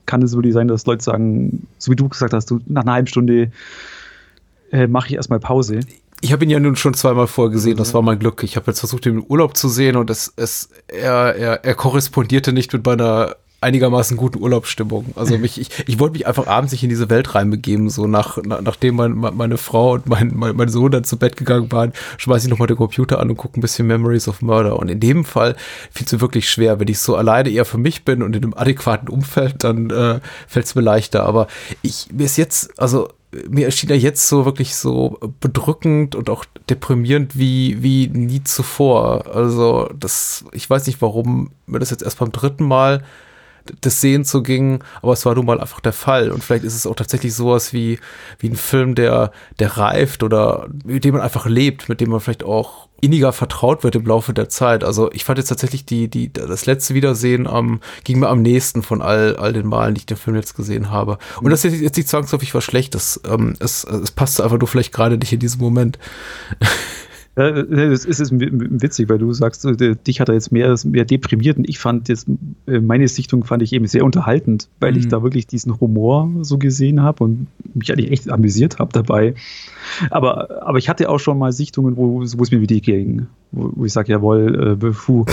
kann 0.07 0.23
es 0.23 0.33
wirklich 0.35 0.54
sein, 0.54 0.69
dass 0.69 0.87
Leute 0.87 1.02
sagen, 1.02 1.66
so 1.78 1.90
wie 1.90 1.97
du 1.97 2.09
gesagt 2.09 2.33
hast, 2.33 2.50
du, 2.50 2.61
nach 2.66 2.83
einer 2.83 2.92
halben 2.92 3.09
Stunde 3.09 3.50
äh, 4.71 4.87
mache 4.87 5.09
ich 5.09 5.14
erstmal 5.14 5.40
Pause. 5.40 5.81
Ich 6.21 6.33
habe 6.33 6.45
ihn 6.45 6.50
ja 6.50 6.61
nun 6.61 6.76
schon 6.76 6.95
zweimal 6.95 7.26
vorgesehen, 7.26 7.76
das 7.76 7.95
war 7.95 8.02
mein 8.02 8.21
Glück. 8.21 8.45
Ich 8.45 8.54
habe 8.54 8.69
jetzt 8.69 8.78
versucht, 8.78 9.07
ihn 9.07 9.19
im 9.19 9.25
Urlaub 9.25 9.57
zu 9.57 9.69
sehen 9.69 9.97
und 9.97 10.09
es, 10.09 10.33
es, 10.37 10.69
er, 10.87 11.35
er, 11.35 11.64
er 11.64 11.75
korrespondierte 11.75 12.52
nicht 12.52 12.73
mit 12.73 12.87
meiner 12.87 13.35
einigermaßen 13.62 14.16
guten 14.16 14.40
Urlaubsstimmung. 14.40 15.07
Also 15.16 15.38
mich, 15.38 15.61
ich, 15.61 15.71
ich 15.87 15.99
wollte 15.99 16.14
mich 16.14 16.26
einfach 16.26 16.47
abends 16.47 16.73
nicht 16.73 16.83
in 16.83 16.88
diese 16.88 17.11
Welt 17.11 17.35
reinbegeben, 17.35 17.90
so 17.90 18.07
nach, 18.07 18.38
nach 18.42 18.61
nachdem 18.61 18.97
mein, 18.97 19.12
meine 19.12 19.57
Frau 19.57 19.92
und 19.92 20.07
mein, 20.07 20.33
mein, 20.35 20.57
mein 20.57 20.69
Sohn 20.69 20.90
dann 20.90 21.04
zu 21.04 21.16
Bett 21.16 21.37
gegangen 21.37 21.71
waren, 21.71 21.92
schmeiße 22.19 22.47
ich 22.47 22.50
nochmal 22.50 22.69
den 22.69 22.76
Computer 22.76 23.21
an 23.21 23.31
und 23.31 23.37
gucke 23.37 23.59
ein 23.59 23.61
bisschen 23.61 23.87
Memories 23.87 24.28
of 24.28 24.42
Murder. 24.42 24.78
Und 24.78 24.88
in 24.88 25.00
dem 25.00 25.25
Fall 25.25 25.57
fiel 25.90 26.07
es 26.07 26.12
mir 26.12 26.21
wirklich 26.21 26.50
schwer. 26.50 26.81
Wenn 26.81 26.88
ich 26.88 26.99
so 26.99 27.16
alleine 27.16 27.50
eher 27.50 27.64
für 27.64 27.78
mich 27.78 28.04
bin 28.04 28.23
und 28.23 28.35
in 28.35 28.42
einem 28.42 28.54
adäquaten 28.54 29.08
Umfeld, 29.08 29.63
dann 29.65 29.91
äh, 29.91 30.21
fällt 30.49 30.67
es 30.67 30.75
mir 30.75 30.82
leichter. 30.82 31.25
Aber 31.25 31.47
ich, 31.82 32.08
mir 32.13 32.25
ist 32.25 32.36
jetzt, 32.36 32.78
also 32.80 33.08
mir 33.49 33.67
erschien 33.67 33.91
er 33.91 33.97
jetzt 33.97 34.28
so 34.28 34.45
wirklich 34.45 34.75
so 34.75 35.19
bedrückend 35.41 36.15
und 36.15 36.28
auch 36.28 36.45
deprimierend 36.69 37.39
wie, 37.39 37.82
wie 37.82 38.08
nie 38.08 38.45
zuvor. 38.45 39.34
Also, 39.34 39.89
das, 39.99 40.45
ich 40.52 40.69
weiß 40.69 40.86
nicht, 40.86 41.00
warum 41.00 41.50
mir 41.67 41.78
das 41.78 41.91
jetzt 41.91 42.02
erst 42.02 42.19
beim 42.19 42.32
dritten 42.32 42.65
Mal 42.65 43.02
des 43.84 44.00
Sehen 44.00 44.25
zu 44.25 44.42
ging, 44.42 44.82
aber 45.00 45.12
es 45.12 45.25
war 45.25 45.34
nun 45.34 45.46
mal 45.46 45.60
einfach 45.60 45.80
der 45.80 45.92
Fall. 45.92 46.30
Und 46.30 46.42
vielleicht 46.42 46.64
ist 46.64 46.75
es 46.75 46.86
auch 46.86 46.94
tatsächlich 46.94 47.34
sowas 47.34 47.72
wie, 47.72 47.98
wie 48.38 48.48
ein 48.48 48.56
Film, 48.56 48.94
der, 48.94 49.32
der 49.58 49.76
reift 49.76 50.22
oder 50.22 50.68
mit 50.84 51.04
dem 51.04 51.14
man 51.14 51.22
einfach 51.22 51.46
lebt, 51.46 51.88
mit 51.88 52.00
dem 52.00 52.10
man 52.10 52.20
vielleicht 52.20 52.44
auch 52.44 52.88
inniger 53.02 53.32
vertraut 53.32 53.82
wird 53.82 53.96
im 53.96 54.06
Laufe 54.06 54.32
der 54.32 54.48
Zeit. 54.48 54.84
Also 54.84 55.10
ich 55.12 55.25
fand 55.25 55.38
jetzt 55.38 55.48
tatsächlich 55.48 55.84
die, 55.84 56.08
die, 56.08 56.32
das 56.32 56.66
letzte 56.66 56.94
Wiedersehen 56.94 57.48
am, 57.48 57.80
ging 58.04 58.20
mir 58.20 58.28
am 58.28 58.42
nächsten 58.42 58.82
von 58.82 59.02
all, 59.02 59.36
all 59.36 59.52
den 59.52 59.66
Malen, 59.66 59.94
die 59.94 60.00
ich 60.00 60.06
den 60.06 60.16
Film 60.16 60.36
jetzt 60.36 60.54
gesehen 60.54 60.90
habe. 60.90 61.18
Und 61.40 61.50
das 61.50 61.64
ist 61.64 61.80
jetzt 61.80 61.96
nicht 61.96 62.08
zwangsläufig 62.08 62.54
was 62.54 62.62
Schlechtes. 62.62 63.20
Ähm, 63.28 63.54
es, 63.58 63.82
es 63.82 64.12
passt 64.12 64.40
einfach 64.40 64.58
nur 64.58 64.68
vielleicht 64.68 64.92
gerade 64.92 65.18
nicht 65.18 65.32
in 65.32 65.40
diesem 65.40 65.60
Moment. 65.60 65.98
Ja, 67.34 67.49
es 67.49 68.04
ist 68.04 68.30
w- 68.30 68.40
w- 68.52 68.68
witzig, 68.82 69.08
weil 69.08 69.16
du 69.18 69.32
sagst, 69.32 69.64
äh, 69.64 69.97
dich 69.97 70.21
hat 70.21 70.28
er 70.28 70.34
jetzt 70.34 70.52
mehr, 70.52 70.76
mehr 70.84 71.06
deprimiert 71.06 71.56
und 71.56 71.66
ich 71.66 71.78
fand 71.78 72.08
jetzt, 72.10 72.26
äh, 72.66 72.78
meine 72.80 73.08
Sichtung 73.08 73.45
fand 73.45 73.62
ich 73.62 73.73
eben 73.73 73.86
sehr 73.86 74.04
unterhaltend, 74.04 74.68
weil 74.80 74.99
ich 74.99 75.06
Mhm. 75.06 75.10
da 75.10 75.23
wirklich 75.23 75.47
diesen 75.47 75.80
Humor 75.80 76.30
so 76.42 76.58
gesehen 76.58 77.02
habe 77.02 77.25
und 77.25 77.47
mich 77.73 77.90
eigentlich 77.90 78.10
echt 78.10 78.30
amüsiert 78.30 78.78
habe 78.80 78.92
dabei. 78.92 79.34
Aber, 80.10 80.62
aber 80.66 80.76
ich 80.76 80.90
hatte 80.90 81.08
auch 81.08 81.18
schon 81.21 81.38
mal 81.38 81.52
Sichtungen, 81.52 81.97
wo, 81.97 82.21
wo 82.21 82.23
es 82.23 82.50
mir 82.50 82.60
wie 82.60 82.66
die 82.66 82.82
ging, 82.82 83.26
wo, 83.50 83.71
wo 83.76 83.84
ich 83.86 83.92
sage, 83.95 84.12
jawohl, 84.12 84.76
äh, 84.82 84.90
puh, 84.92 85.25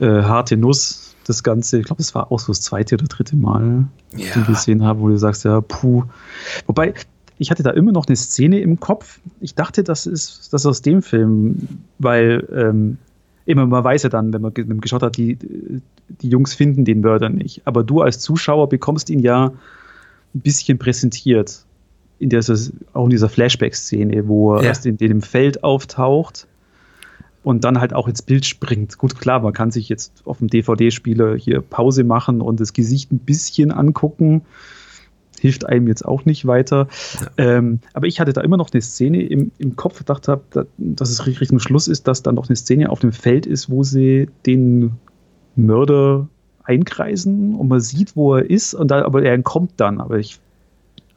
äh, 0.00 0.06
harte 0.22 0.56
Nuss, 0.56 1.14
das 1.26 1.42
Ganze. 1.42 1.80
Ich 1.80 1.84
glaube, 1.84 2.00
es 2.00 2.14
war 2.14 2.32
auch 2.32 2.38
so 2.38 2.46
das 2.52 2.62
zweite 2.62 2.94
oder 2.94 3.04
dritte 3.06 3.36
Mal, 3.36 3.84
dass 4.12 4.22
ich 4.22 4.32
den 4.32 4.44
gesehen 4.44 4.82
habe, 4.84 5.00
wo 5.00 5.08
du 5.08 5.18
sagst, 5.18 5.44
ja, 5.44 5.60
puh. 5.60 6.04
Wobei, 6.66 6.94
ich 7.40 7.50
hatte 7.50 7.62
da 7.62 7.70
immer 7.70 7.90
noch 7.90 8.06
eine 8.06 8.16
Szene 8.16 8.60
im 8.60 8.78
Kopf. 8.78 9.18
Ich 9.40 9.54
dachte, 9.54 9.82
das 9.82 10.06
ist 10.06 10.52
das 10.52 10.66
aus 10.66 10.82
dem 10.82 11.00
Film, 11.00 11.68
weil 11.98 12.46
ähm, 12.54 12.98
immer 13.46 13.64
man 13.66 13.82
weiß 13.82 14.02
ja 14.02 14.08
dann, 14.10 14.30
wenn 14.34 14.42
man, 14.42 14.52
wenn 14.54 14.68
man 14.68 14.80
geschaut 14.82 15.02
hat, 15.02 15.16
die, 15.16 15.38
die 16.08 16.28
Jungs 16.28 16.52
finden 16.52 16.84
den 16.84 17.00
Mörder 17.00 17.30
nicht. 17.30 17.62
Aber 17.64 17.82
du 17.82 18.02
als 18.02 18.18
Zuschauer 18.18 18.68
bekommst 18.68 19.08
ihn 19.08 19.20
ja 19.20 19.46
ein 19.46 20.40
bisschen 20.40 20.78
präsentiert. 20.78 21.64
In 22.18 22.28
der, 22.28 22.44
auch 22.92 23.04
in 23.04 23.10
dieser 23.10 23.30
Flashback-Szene, 23.30 24.28
wo 24.28 24.56
er 24.56 24.62
Ja. 24.62 24.68
erst 24.68 24.84
in 24.84 24.98
dem 24.98 25.22
Feld 25.22 25.64
auftaucht 25.64 26.46
und 27.42 27.64
dann 27.64 27.80
halt 27.80 27.94
auch 27.94 28.06
ins 28.06 28.20
Bild 28.20 28.44
springt. 28.44 28.98
Gut, 28.98 29.18
klar, 29.18 29.40
man 29.40 29.54
kann 29.54 29.70
sich 29.70 29.88
jetzt 29.88 30.22
auf 30.26 30.40
dem 30.40 30.48
DVD-Spieler 30.48 31.36
hier 31.36 31.62
Pause 31.62 32.04
machen 32.04 32.42
und 32.42 32.60
das 32.60 32.74
Gesicht 32.74 33.10
ein 33.12 33.18
bisschen 33.18 33.72
angucken. 33.72 34.42
Hilft 35.40 35.66
einem 35.66 35.88
jetzt 35.88 36.04
auch 36.04 36.24
nicht 36.24 36.46
weiter. 36.46 36.88
Ähm, 37.36 37.80
aber 37.94 38.06
ich 38.06 38.20
hatte 38.20 38.32
da 38.32 38.42
immer 38.42 38.56
noch 38.56 38.70
eine 38.72 38.82
Szene 38.82 39.22
im, 39.22 39.52
im 39.58 39.74
Kopf, 39.74 39.98
gedacht 39.98 40.28
habe, 40.28 40.42
da, 40.50 40.64
dass 40.76 41.10
es 41.10 41.26
richtig 41.26 41.40
Richtung 41.40 41.58
Schluss 41.58 41.88
ist, 41.88 42.06
dass 42.06 42.22
dann 42.22 42.34
noch 42.34 42.48
eine 42.48 42.56
Szene 42.56 42.90
auf 42.90 43.00
dem 43.00 43.12
Feld 43.12 43.46
ist, 43.46 43.70
wo 43.70 43.82
sie 43.82 44.28
den 44.46 44.92
Mörder 45.56 46.28
einkreisen 46.62 47.54
und 47.54 47.68
man 47.68 47.80
sieht, 47.80 48.16
wo 48.16 48.36
er 48.36 48.48
ist, 48.48 48.74
und 48.74 48.90
da, 48.90 49.04
aber 49.04 49.22
er 49.22 49.34
entkommt 49.34 49.72
dann. 49.78 50.00
Aber 50.00 50.18
ich 50.18 50.38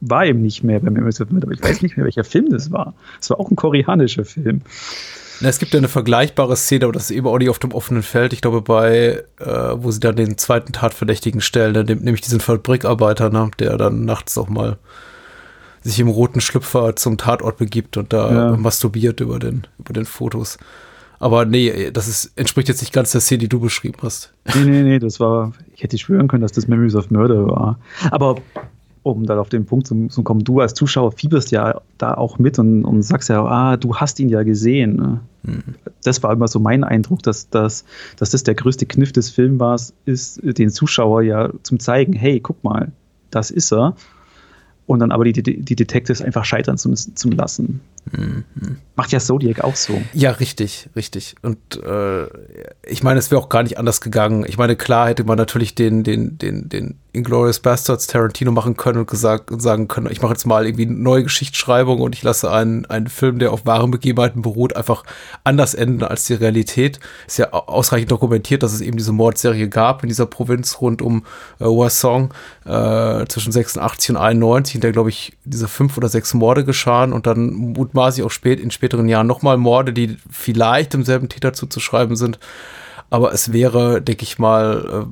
war 0.00 0.26
eben 0.26 0.42
nicht 0.42 0.64
mehr 0.64 0.80
beim 0.80 0.96
of 1.06 1.30
Murder, 1.30 1.46
aber 1.46 1.52
ich 1.52 1.62
weiß 1.62 1.82
nicht 1.82 1.96
mehr, 1.96 2.04
welcher 2.04 2.24
Film 2.24 2.50
das 2.50 2.70
war. 2.70 2.94
Es 3.20 3.30
war 3.30 3.40
auch 3.40 3.50
ein 3.50 3.56
koreanischer 3.56 4.24
Film. 4.24 4.62
Na, 5.40 5.48
es 5.48 5.58
gibt 5.58 5.72
ja 5.74 5.78
eine 5.78 5.88
vergleichbare 5.88 6.56
Szene, 6.56 6.84
aber 6.84 6.92
das 6.92 7.04
ist 7.04 7.10
eben 7.10 7.26
auch 7.26 7.38
nicht 7.38 7.50
auf 7.50 7.58
dem 7.58 7.72
offenen 7.72 8.02
Feld. 8.02 8.32
Ich 8.32 8.40
glaube, 8.40 8.62
bei, 8.62 9.22
äh, 9.40 9.44
wo 9.74 9.90
sie 9.90 10.00
dann 10.00 10.16
den 10.16 10.38
zweiten 10.38 10.72
Tatverdächtigen 10.72 11.40
stellen, 11.40 11.86
dem- 11.86 12.00
nämlich 12.00 12.20
diesen 12.22 12.40
Fabrikarbeiter, 12.40 13.30
ne, 13.30 13.50
der 13.58 13.76
dann 13.76 14.04
nachts 14.04 14.38
auch 14.38 14.48
mal 14.48 14.78
sich 15.82 16.00
im 16.00 16.08
roten 16.08 16.40
Schlüpfer 16.40 16.96
zum 16.96 17.18
Tatort 17.18 17.58
begibt 17.58 17.96
und 17.96 18.12
da 18.12 18.32
Ja. 18.52 18.56
masturbiert 18.56 19.20
über 19.20 19.38
den, 19.38 19.66
über 19.78 19.92
den 19.92 20.06
Fotos. 20.06 20.56
Aber 21.18 21.44
nee, 21.44 21.90
das 21.90 22.08
ist, 22.08 22.32
entspricht 22.36 22.68
jetzt 22.68 22.80
nicht 22.80 22.92
ganz 22.92 23.12
der 23.12 23.20
Szene, 23.20 23.38
die 23.38 23.48
du 23.48 23.60
beschrieben 23.60 23.98
hast. 24.02 24.32
Nee, 24.54 24.64
nee, 24.64 24.82
nee, 24.82 24.98
das 24.98 25.20
war, 25.20 25.52
ich 25.74 25.82
hätte 25.82 25.98
schwören 25.98 26.28
können, 26.28 26.42
dass 26.42 26.52
das 26.52 26.68
Memories 26.68 26.94
of 26.94 27.10
Murder 27.10 27.46
war. 27.46 27.78
Aber 28.10 28.36
um 29.04 29.24
dann 29.26 29.38
auf 29.38 29.48
den 29.48 29.66
Punkt 29.66 29.86
zu, 29.86 30.08
zu 30.08 30.22
kommen, 30.24 30.42
du 30.42 30.60
als 30.60 30.74
Zuschauer 30.74 31.12
fieberst 31.12 31.52
ja 31.52 31.80
da 31.98 32.14
auch 32.14 32.38
mit 32.38 32.58
und, 32.58 32.84
und 32.84 33.02
sagst 33.02 33.28
ja, 33.28 33.44
ah, 33.44 33.76
du 33.76 33.94
hast 33.96 34.18
ihn 34.18 34.28
ja 34.28 34.42
gesehen. 34.42 35.20
Mhm. 35.42 35.62
Das 36.02 36.22
war 36.22 36.32
immer 36.32 36.48
so 36.48 36.58
mein 36.58 36.82
Eindruck, 36.82 37.22
dass, 37.22 37.48
dass, 37.50 37.84
dass 38.16 38.30
das 38.30 38.42
der 38.42 38.54
größte 38.54 38.86
Kniff 38.86 39.12
des 39.12 39.30
Films 39.30 39.60
war, 39.60 39.78
ist, 40.06 40.40
den 40.42 40.70
Zuschauer 40.70 41.22
ja 41.22 41.50
zum 41.62 41.78
zeigen, 41.78 42.14
hey, 42.14 42.40
guck 42.40 42.64
mal, 42.64 42.90
das 43.30 43.50
ist 43.50 43.72
er 43.72 43.94
und 44.86 44.98
dann 45.00 45.12
aber 45.12 45.24
die, 45.24 45.42
die, 45.42 45.60
die 45.60 45.76
Detectives 45.76 46.22
einfach 46.22 46.44
scheitern 46.44 46.78
zu, 46.78 46.92
zu 46.92 47.30
lassen. 47.30 47.80
Mhm. 48.12 48.44
Macht 48.96 49.10
ja 49.10 49.18
Zodiac 49.18 49.64
auch 49.64 49.74
so. 49.74 50.00
Ja, 50.12 50.30
richtig, 50.30 50.88
richtig. 50.94 51.34
Und 51.42 51.58
äh, 51.82 52.26
ich 52.86 53.02
meine, 53.02 53.18
es 53.18 53.30
wäre 53.30 53.40
auch 53.40 53.48
gar 53.48 53.64
nicht 53.64 53.76
anders 53.76 54.00
gegangen. 54.00 54.44
Ich 54.46 54.56
meine, 54.56 54.76
klar 54.76 55.08
hätte 55.08 55.24
man 55.24 55.36
natürlich 55.36 55.74
den, 55.74 56.04
den, 56.04 56.38
den, 56.38 56.68
den 56.68 57.00
Inglourious 57.12 57.58
Bastards 57.60 58.06
Tarantino 58.06 58.52
machen 58.52 58.76
können 58.76 59.00
und 59.00 59.10
gesagt 59.10 59.50
und 59.50 59.60
sagen 59.60 59.88
können, 59.88 60.08
ich 60.10 60.22
mache 60.22 60.32
jetzt 60.32 60.46
mal 60.46 60.66
irgendwie 60.66 60.86
eine 60.86 60.94
neue 60.94 61.24
Geschichtsschreibung 61.24 62.00
und 62.00 62.14
ich 62.14 62.22
lasse 62.22 62.50
einen, 62.50 62.86
einen 62.86 63.08
Film, 63.08 63.40
der 63.40 63.52
auf 63.52 63.66
wahren 63.66 63.90
Begebenheiten 63.90 64.42
beruht, 64.42 64.76
einfach 64.76 65.02
anders 65.42 65.74
enden 65.74 66.04
als 66.04 66.26
die 66.26 66.34
Realität. 66.34 67.00
Ist 67.26 67.38
ja 67.38 67.52
ausreichend 67.52 68.12
dokumentiert, 68.12 68.62
dass 68.62 68.72
es 68.72 68.80
eben 68.80 68.96
diese 68.96 69.12
Mordserie 69.12 69.68
gab 69.68 70.04
in 70.04 70.08
dieser 70.08 70.26
Provinz 70.26 70.80
rund 70.80 71.02
um 71.02 71.24
äh, 71.58 71.64
Hwasong 71.64 72.32
äh, 72.64 73.26
zwischen 73.26 73.52
86 73.52 74.10
und 74.10 74.16
91, 74.16 74.76
in 74.76 74.80
der, 74.82 74.92
glaube 74.92 75.10
ich, 75.10 75.36
diese 75.44 75.66
fünf 75.66 75.96
oder 75.96 76.08
sechs 76.08 76.32
Morde 76.34 76.64
geschahen 76.64 77.12
und 77.12 77.26
dann 77.26 77.74
mutmaßlich 77.94 78.26
auch 78.26 78.30
spät 78.30 78.60
in 78.60 78.70
späteren 78.70 79.08
Jahren 79.08 79.26
nochmal 79.26 79.56
Morde, 79.56 79.92
die 79.92 80.16
vielleicht 80.30 80.92
demselben 80.92 81.28
Täter 81.28 81.52
zuzuschreiben 81.52 82.16
sind. 82.16 82.38
Aber 83.10 83.32
es 83.32 83.52
wäre, 83.52 84.02
denke 84.02 84.24
ich 84.24 84.38
mal, 84.38 85.06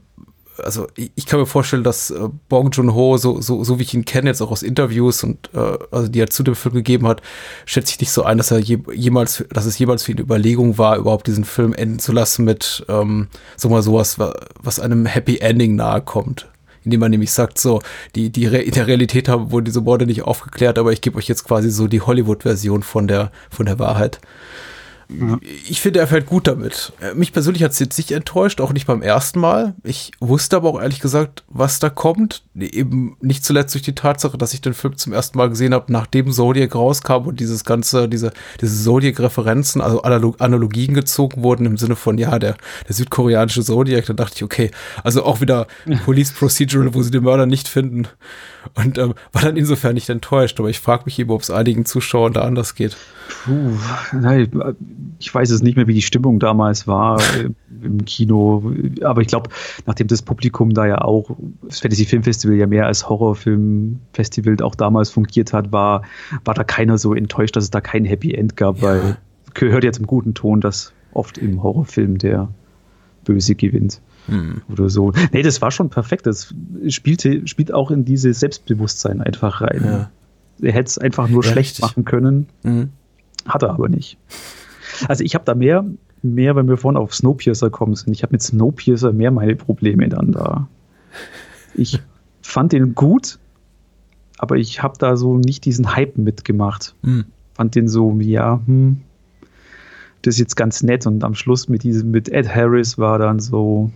äh, 0.58 0.62
also 0.62 0.88
ich, 0.96 1.26
kann 1.26 1.40
mir 1.40 1.46
vorstellen, 1.46 1.84
dass 1.84 2.10
äh, 2.10 2.28
Bong 2.48 2.70
Joon-ho, 2.70 3.16
so, 3.16 3.40
so, 3.40 3.64
so 3.64 3.78
wie 3.78 3.84
ich 3.84 3.94
ihn 3.94 4.04
kenne, 4.04 4.28
jetzt 4.28 4.42
auch 4.42 4.50
aus 4.50 4.62
Interviews 4.62 5.22
und 5.22 5.50
äh, 5.54 5.78
also 5.90 6.08
die 6.08 6.20
er 6.20 6.28
zu 6.28 6.42
dem 6.42 6.56
Film 6.56 6.74
gegeben 6.74 7.06
hat, 7.06 7.22
schätze 7.64 7.92
ich 7.92 8.00
nicht 8.00 8.10
so 8.10 8.24
ein, 8.24 8.38
dass 8.38 8.50
er 8.50 8.58
je, 8.58 8.78
jemals, 8.92 9.44
dass 9.50 9.64
es 9.66 9.78
jemals 9.78 10.02
für 10.02 10.12
ihn 10.12 10.18
Überlegung 10.18 10.76
war, 10.76 10.96
überhaupt 10.96 11.26
diesen 11.26 11.44
Film 11.44 11.72
enden 11.72 12.00
zu 12.00 12.12
lassen 12.12 12.44
mit 12.44 12.84
ähm, 12.88 13.28
so 13.56 13.68
mal 13.68 13.82
sowas, 13.82 14.18
was 14.18 14.80
einem 14.80 15.06
Happy 15.06 15.38
Ending 15.38 15.76
nahe 15.76 16.02
kommt. 16.02 16.48
Indem 16.84 17.00
man 17.00 17.10
nämlich 17.10 17.32
sagt, 17.32 17.58
so, 17.58 17.80
die, 18.14 18.30
die 18.30 18.46
Re 18.46 18.58
in 18.58 18.72
der 18.72 18.86
Realität 18.86 19.28
haben 19.28 19.50
wohl 19.50 19.62
diese 19.62 19.80
Morde 19.80 20.06
nicht 20.06 20.22
aufgeklärt, 20.22 20.78
aber 20.78 20.92
ich 20.92 21.00
gebe 21.00 21.18
euch 21.18 21.28
jetzt 21.28 21.44
quasi 21.44 21.70
so 21.70 21.86
die 21.86 22.00
Hollywood-Version 22.00 22.82
von 22.82 23.06
der, 23.06 23.30
von 23.50 23.66
der 23.66 23.78
Wahrheit. 23.78 24.20
Ich 25.68 25.80
finde, 25.80 26.00
er 26.00 26.06
fällt 26.06 26.26
gut 26.26 26.46
damit. 26.46 26.92
Äh, 27.00 27.14
mich 27.14 27.32
persönlich 27.32 27.62
hat 27.62 27.72
es 27.72 27.78
jetzt 27.78 27.98
nicht 27.98 28.12
enttäuscht, 28.12 28.60
auch 28.60 28.72
nicht 28.72 28.86
beim 28.86 29.02
ersten 29.02 29.40
Mal. 29.40 29.74
Ich 29.82 30.12
wusste 30.20 30.56
aber 30.56 30.70
auch 30.70 30.80
ehrlich 30.80 31.00
gesagt, 31.00 31.44
was 31.48 31.78
da 31.78 31.90
kommt. 31.90 32.42
Eben 32.54 33.16
nicht 33.20 33.44
zuletzt 33.44 33.74
durch 33.74 33.82
die 33.82 33.94
Tatsache, 33.94 34.38
dass 34.38 34.54
ich 34.54 34.60
den 34.60 34.74
Film 34.74 34.96
zum 34.96 35.12
ersten 35.12 35.38
Mal 35.38 35.48
gesehen 35.48 35.74
habe, 35.74 35.92
nachdem 35.92 36.30
Zodiac 36.30 36.74
rauskam 36.74 37.26
und 37.26 37.40
dieses 37.40 37.64
ganze, 37.64 38.08
diese, 38.08 38.32
diese 38.60 38.82
Zodiac-Referenzen, 38.84 39.80
also 39.80 40.02
Analogien 40.02 40.94
gezogen 40.94 41.42
wurden 41.42 41.66
im 41.66 41.76
Sinne 41.76 41.96
von, 41.96 42.18
ja, 42.18 42.38
der, 42.38 42.56
der 42.88 42.94
südkoreanische 42.94 43.62
Zodiac. 43.62 44.06
Dann 44.06 44.16
dachte 44.16 44.36
ich, 44.36 44.42
okay, 44.42 44.70
also 45.04 45.24
auch 45.24 45.40
wieder 45.40 45.66
Police 46.04 46.32
Procedural, 46.32 46.94
wo 46.94 47.02
sie 47.02 47.10
den 47.10 47.24
Mörder 47.24 47.46
nicht 47.46 47.68
finden. 47.68 48.08
Und 48.74 48.98
ähm, 48.98 49.14
war 49.32 49.42
dann 49.42 49.56
insofern 49.56 49.94
nicht 49.94 50.08
enttäuscht. 50.08 50.58
Aber 50.60 50.70
ich 50.70 50.80
frage 50.80 51.04
mich 51.06 51.18
eben, 51.18 51.30
ob 51.30 51.42
es 51.42 51.50
einigen 51.50 51.84
Zuschauern 51.84 52.32
da 52.32 52.42
anders 52.42 52.74
geht. 52.74 52.96
Puh, 53.44 53.72
nein, 54.12 54.50
ich 55.18 55.34
weiß 55.34 55.50
es 55.50 55.62
nicht 55.62 55.76
mehr, 55.76 55.86
wie 55.86 55.94
die 55.94 56.02
Stimmung 56.02 56.38
damals 56.38 56.86
war 56.86 57.20
äh, 57.36 57.50
im 57.82 58.04
Kino. 58.04 58.72
Aber 59.02 59.20
ich 59.20 59.28
glaube, 59.28 59.50
nachdem 59.86 60.06
das 60.06 60.22
Publikum 60.22 60.74
da 60.74 60.86
ja 60.86 61.00
auch 61.00 61.30
das 61.62 61.80
Fantasy 61.80 62.04
Film 62.04 62.22
Festival 62.22 62.56
ja 62.56 62.66
mehr 62.66 62.86
als 62.86 63.08
Horrorfilm-Festival 63.08 64.56
auch 64.62 64.74
damals 64.74 65.10
fungiert 65.10 65.52
hat, 65.52 65.72
war, 65.72 66.02
war 66.44 66.54
da 66.54 66.64
keiner 66.64 66.98
so 66.98 67.14
enttäuscht, 67.14 67.56
dass 67.56 67.64
es 67.64 67.70
da 67.70 67.80
kein 67.80 68.04
Happy 68.04 68.34
End 68.34 68.56
gab, 68.56 68.78
ja. 68.78 68.82
weil 68.82 69.16
gehört 69.54 69.84
ja 69.84 69.92
zum 69.92 70.06
guten 70.06 70.34
Ton, 70.34 70.60
dass 70.60 70.92
oft 71.12 71.38
im 71.38 71.62
Horrorfilm 71.62 72.18
der 72.18 72.48
Böse 73.24 73.54
gewinnt. 73.54 74.00
Hm. 74.28 74.62
Oder 74.70 74.88
so. 74.88 75.12
Nee, 75.32 75.42
das 75.42 75.60
war 75.60 75.70
schon 75.70 75.90
perfekt. 75.90 76.26
Das 76.26 76.54
spielte, 76.88 77.46
spielt 77.46 77.72
auch 77.72 77.90
in 77.90 78.04
dieses 78.04 78.40
Selbstbewusstsein 78.40 79.20
einfach 79.20 79.60
rein. 79.60 79.82
Ja. 79.84 80.10
Er 80.60 80.72
hätte 80.72 80.88
es 80.88 80.98
einfach 80.98 81.28
nur 81.28 81.44
ja, 81.44 81.50
schlecht 81.50 81.72
richtig. 81.72 81.82
machen 81.82 82.04
können. 82.04 82.48
Mhm. 82.62 82.90
Hat 83.46 83.62
er 83.62 83.70
aber 83.70 83.88
nicht. 83.88 84.18
Also 85.08 85.24
ich 85.24 85.34
habe 85.34 85.44
da 85.44 85.54
mehr, 85.54 85.84
mehr, 86.22 86.54
wenn 86.54 86.68
wir 86.68 86.76
vorhin 86.76 86.96
auf 86.96 87.14
Snowpiercer 87.14 87.70
kommen 87.70 87.94
sind. 87.94 88.12
Ich 88.12 88.22
habe 88.22 88.32
mit 88.32 88.42
Snowpiercer 88.42 89.12
mehr 89.12 89.30
meine 89.30 89.56
Probleme 89.56 90.08
dann 90.08 90.32
da. 90.32 90.68
Ich 91.74 92.00
fand 92.42 92.72
den 92.72 92.94
gut, 92.94 93.38
aber 94.38 94.56
ich 94.56 94.82
habe 94.82 94.94
da 94.98 95.16
so 95.16 95.38
nicht 95.38 95.64
diesen 95.64 95.96
Hype 95.96 96.18
mitgemacht. 96.18 96.94
Mhm. 97.02 97.24
Fand 97.54 97.74
den 97.74 97.88
so, 97.88 98.16
ja, 98.20 98.60
hm, 98.66 99.00
das 100.22 100.34
ist 100.34 100.40
jetzt 100.40 100.56
ganz 100.56 100.82
nett 100.82 101.06
und 101.06 101.24
am 101.24 101.34
Schluss 101.34 101.68
mit 101.68 101.82
diesem, 101.82 102.12
mit 102.12 102.28
Ed 102.28 102.54
Harris 102.54 102.96
war 102.98 103.18
dann 103.18 103.40
so 103.40 103.90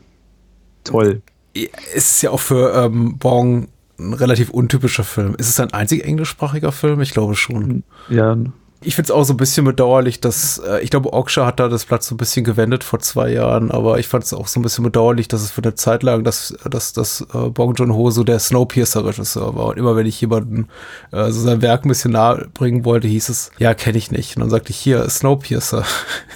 toll. 0.87 1.22
Es 1.55 2.11
ist 2.11 2.22
ja 2.22 2.31
auch 2.31 2.40
für 2.40 2.75
ähm, 2.75 3.18
Bong 3.18 3.68
ein 3.99 4.12
relativ 4.12 4.51
untypischer 4.51 5.05
Film. 5.05 5.35
Ist 5.37 5.49
es 5.49 5.59
ein 5.61 5.72
einzig 5.72 6.05
englischsprachiger 6.05 6.72
Film? 6.72 7.01
Ich 7.01 7.12
glaube 7.12 7.35
schon. 7.35 7.83
Ja, 8.09 8.37
ich 8.82 8.94
finde 8.94 9.06
es 9.06 9.10
auch 9.10 9.24
so 9.24 9.32
ein 9.32 9.38
bisschen 9.38 9.64
bedauerlich, 9.64 10.20
dass 10.20 10.58
äh, 10.58 10.80
ich 10.80 10.90
glaube, 10.90 11.12
Oksha 11.12 11.46
hat 11.46 11.58
da 11.60 11.68
das 11.68 11.84
Platz 11.86 12.06
so 12.06 12.14
ein 12.14 12.18
bisschen 12.18 12.44
gewendet 12.44 12.84
vor 12.84 12.98
zwei 13.00 13.30
Jahren, 13.30 13.70
aber 13.70 13.98
ich 13.98 14.06
fand 14.06 14.24
es 14.24 14.34
auch 14.34 14.46
so 14.48 14.60
ein 14.60 14.62
bisschen 14.62 14.84
bedauerlich, 14.84 15.28
dass 15.28 15.42
es 15.42 15.50
für 15.50 15.62
eine 15.62 15.74
Zeit 15.74 16.02
lang, 16.02 16.24
dass, 16.24 16.54
dass, 16.68 16.92
dass 16.92 17.22
äh, 17.32 17.48
Bong 17.48 17.74
Joon-ho 17.74 18.10
so 18.10 18.22
der 18.22 18.38
Snowpiercer-Regisseur 18.38 19.56
war. 19.56 19.66
Und 19.68 19.78
immer 19.78 19.96
wenn 19.96 20.06
ich 20.06 20.20
jemanden 20.20 20.68
äh, 21.10 21.30
so 21.30 21.40
sein 21.40 21.62
Werk 21.62 21.84
ein 21.84 21.88
bisschen 21.88 22.12
nahe 22.12 22.48
bringen 22.52 22.84
wollte, 22.84 23.08
hieß 23.08 23.28
es, 23.28 23.50
ja, 23.58 23.74
kenne 23.74 23.98
ich 23.98 24.10
nicht. 24.10 24.36
Und 24.36 24.40
dann 24.40 24.50
sagte 24.50 24.70
ich, 24.70 24.76
hier, 24.76 25.08
Snowpiercer. 25.08 25.84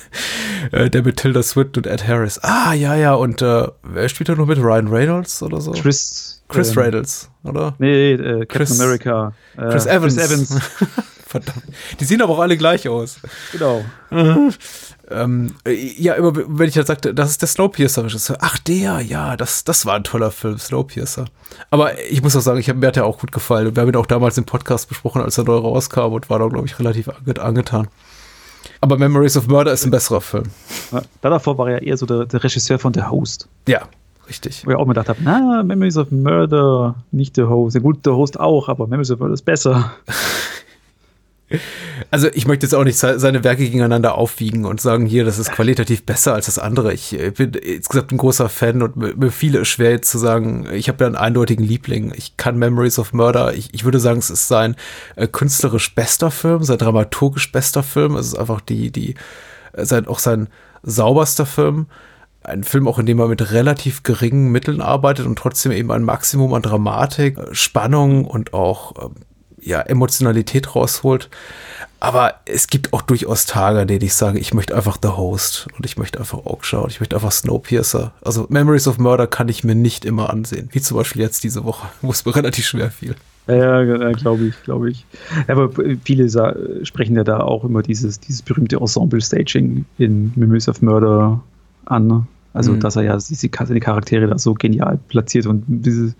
äh, 0.72 0.88
der 0.88 1.03
mit 1.03 1.18
Tilda 1.18 1.42
Swinton 1.42 1.85
und 1.85 1.90
Ed 1.90 2.09
Harris. 2.09 2.38
Ah, 2.42 2.72
ja, 2.72 2.96
ja, 2.96 3.14
und 3.14 3.42
äh, 3.42 3.68
wer 3.83 4.09
spielt 4.09 4.29
da 4.29 4.35
noch 4.35 4.46
mit? 4.46 4.59
Ryan 4.59 4.88
Reynolds 4.88 5.42
oder 5.42 5.61
so? 5.61 5.72
Chris. 5.72 6.42
Chris 6.48 6.70
ähm, 6.70 6.79
Reynolds, 6.79 7.31
oder? 7.44 7.74
Nee, 7.79 8.12
äh, 8.12 8.40
Captain 8.40 8.48
Chris, 8.48 8.81
America. 8.81 9.33
Chris 9.57 9.87
Evans. 9.87 10.16
Chris 10.16 10.31
Evans. 10.31 10.61
Verdammt. 11.31 11.62
Die 12.01 12.05
sehen 12.05 12.21
aber 12.23 12.33
auch 12.33 12.40
alle 12.40 12.57
gleich 12.57 12.88
aus. 12.88 13.21
Genau. 13.53 13.85
ähm, 14.11 15.55
ja, 15.64 16.14
immer 16.14 16.33
wenn 16.35 16.69
ich 16.69 16.75
dann 16.75 16.87
sagte, 16.87 17.14
das 17.14 17.31
ist 17.31 17.40
der 17.40 17.49
Snowpiercer-Regisseur. 17.49 18.38
Ach, 18.40 18.59
der, 18.59 19.01
ja, 19.01 19.37
das, 19.37 19.62
das 19.62 19.87
war 19.87 19.95
ein 19.95 20.03
toller 20.03 20.33
Film, 20.33 20.59
Snowpiercer. 20.59 21.27
Aber 21.71 22.01
ich 22.11 22.21
muss 22.21 22.35
auch 22.35 22.40
sagen, 22.40 22.59
ich 22.59 22.69
hab, 22.69 22.79
mir 22.79 22.88
hat 22.88 22.97
er 22.97 23.07
auch 23.07 23.21
gut 23.21 23.31
gefallen. 23.31 23.69
Und 23.69 23.77
wir 23.77 23.83
haben 23.83 23.90
ihn 23.90 23.95
auch 23.95 24.07
damals 24.07 24.38
im 24.38 24.45
Podcast 24.45 24.88
besprochen, 24.88 25.23
als 25.23 25.38
er 25.38 25.45
neu 25.45 25.55
rauskam 25.59 26.12
und 26.14 26.29
war 26.31 26.40
da, 26.40 26.49
glaube 26.49 26.66
ich, 26.66 26.77
relativ 26.81 27.09
angetan. 27.38 27.87
Aber 28.81 28.99
Memories 28.99 29.37
of 29.37 29.47
Murder 29.47 29.73
ist 29.73 29.85
ein 29.85 29.93
besserer 29.93 30.21
Film. 30.21 30.47
Ja, 30.90 31.03
davor 31.21 31.59
war 31.59 31.71
er 31.71 31.81
eher 31.81 31.97
so 31.97 32.07
der, 32.07 32.27
der 32.27 32.43
Regisseur 32.43 32.81
von 32.81 32.93
The 32.93 33.05
Host. 33.05 33.47
Ja, 33.69 33.83
richtig. 34.29 34.66
Wo 34.66 34.73
ich 34.73 34.77
auch 34.77 34.85
mir 34.85 34.95
gedacht 34.95 35.11
habe, 35.11 35.21
na, 35.23 35.62
Memories 35.62 35.97
of 35.97 36.11
Murder, 36.11 36.97
nicht 37.12 37.37
The 37.37 37.43
Host. 37.43 37.77
Ja 37.77 37.81
gut, 37.83 38.01
The 38.03 38.11
Host 38.11 38.40
auch, 38.40 38.69
aber 38.69 38.88
Memories 38.88 39.12
of 39.12 39.21
Murder 39.21 39.35
ist 39.35 39.45
besser. 39.45 39.93
Also 42.11 42.29
ich 42.33 42.47
möchte 42.47 42.67
jetzt 42.67 42.75
auch 42.75 42.85
nicht 42.85 42.97
seine 42.97 43.43
Werke 43.43 43.65
gegeneinander 43.65 44.15
aufwiegen 44.15 44.65
und 44.65 44.81
sagen, 44.81 45.07
hier, 45.07 45.25
das 45.25 45.39
ist 45.39 45.51
qualitativ 45.51 46.05
besser 46.05 46.35
als 46.35 46.47
das 46.47 46.59
andere. 46.59 46.93
Ich 46.93 47.19
äh, 47.19 47.31
bin 47.31 47.53
insgesamt 47.55 48.13
ein 48.13 48.19
großer 48.19 48.49
Fan 48.49 48.83
und 48.83 48.97
mir 48.97 49.31
fiel 49.33 49.57
es 49.57 49.69
schwer 49.69 49.91
jetzt 49.91 50.11
zu 50.11 50.19
sagen, 50.19 50.69
ich 50.73 50.89
habe 50.89 51.03
ja 51.03 51.07
einen 51.07 51.17
eindeutigen 51.17 51.65
Liebling. 51.65 52.13
Ich 52.17 52.37
kann 52.37 52.59
Memories 52.59 52.99
of 52.99 53.13
Murder, 53.13 53.55
ich, 53.55 53.75
ich 53.75 53.85
würde 53.85 53.99
sagen, 53.99 54.19
es 54.19 54.31
ist 54.31 54.49
sein 54.49 54.77
äh, 55.17 55.27
künstlerisch 55.27 55.95
bester 55.95 56.31
Film, 56.31 56.63
sein 56.63 56.79
dramaturgisch 56.79 57.51
bester 57.51 57.83
Film. 57.83 58.17
Es 58.17 58.29
ist 58.29 58.39
einfach 58.39 58.61
die, 58.61 58.93
die, 58.93 59.15
äh, 59.73 59.85
sein, 59.85 60.07
auch 60.07 60.21
sein 60.21 60.49
sauberster 60.83 61.47
Film. 61.47 61.87
Ein 62.43 62.65
Film 62.65 62.89
auch, 62.89 62.99
in 62.99 63.07
dem 63.07 63.19
er 63.19 63.29
mit 63.29 63.53
relativ 63.53 64.03
geringen 64.03 64.51
Mitteln 64.51 64.81
arbeitet 64.81 65.27
und 65.27 65.37
trotzdem 65.37 65.73
eben 65.73 65.91
ein 65.91 66.05
Maximum 66.05 66.55
an 66.55 66.63
Dramatik, 66.63 67.39
Spannung 67.53 68.25
und 68.25 68.55
auch 68.55 68.95
ähm, 69.05 69.15
ja, 69.62 69.81
Emotionalität 69.81 70.75
rausholt. 70.75 71.29
Aber 72.01 72.37
es 72.46 72.68
gibt 72.68 72.94
auch 72.94 73.03
durchaus 73.03 73.44
Tage, 73.44 73.83
in 73.83 73.88
denen 73.88 74.03
ich 74.03 74.14
sage, 74.14 74.38
ich 74.38 74.55
möchte 74.55 74.75
einfach 74.75 74.96
The 75.03 75.11
Host 75.11 75.68
und 75.77 75.85
ich 75.85 75.99
möchte 75.99 76.18
einfach 76.18 76.46
Oakshaw 76.46 76.85
und 76.85 76.90
ich 76.90 77.01
möchte 77.01 77.14
einfach 77.14 77.31
Snowpiercer. 77.31 78.12
Also 78.23 78.46
Memories 78.49 78.88
of 78.88 78.99
Murder 78.99 79.27
kann 79.27 79.51
ich 79.51 79.64
mir 79.64 79.75
nicht 79.75 80.07
immer 80.07 80.31
ansehen. 80.31 80.70
Wie 80.73 80.81
zum 80.81 80.96
Beispiel 80.96 81.20
jetzt 81.20 81.44
diese 81.44 81.64
Woche, 81.64 81.88
wo 82.01 82.11
es 82.11 82.25
mir 82.25 82.35
relativ 82.35 82.66
schwer 82.66 82.90
fiel. 82.90 83.14
Ja, 83.46 83.83
ja 83.83 84.12
glaube 84.12 84.46
ich, 84.46 84.62
glaube 84.62 84.90
ich. 84.90 85.05
Aber 85.46 85.70
viele 86.05 86.29
sprechen 86.85 87.16
ja 87.16 87.25
da 87.25 87.40
auch 87.40 87.64
immer 87.64 87.83
dieses, 87.83 88.18
dieses 88.18 88.40
berühmte 88.42 88.77
Ensemble-Staging 88.77 89.85
in 89.99 90.33
Memories 90.37 90.68
of 90.68 90.81
Murder 90.81 91.42
an. 91.85 92.27
Also, 92.53 92.73
mhm. 92.73 92.81
dass 92.81 92.97
er 92.97 93.03
ja 93.03 93.17
diese, 93.17 93.49
seine 93.49 93.81
Charaktere 93.81 94.27
da 94.27 94.37
so 94.39 94.55
genial 94.55 94.99
platziert 95.09 95.47
und 95.47 95.65
diese, 95.69 96.15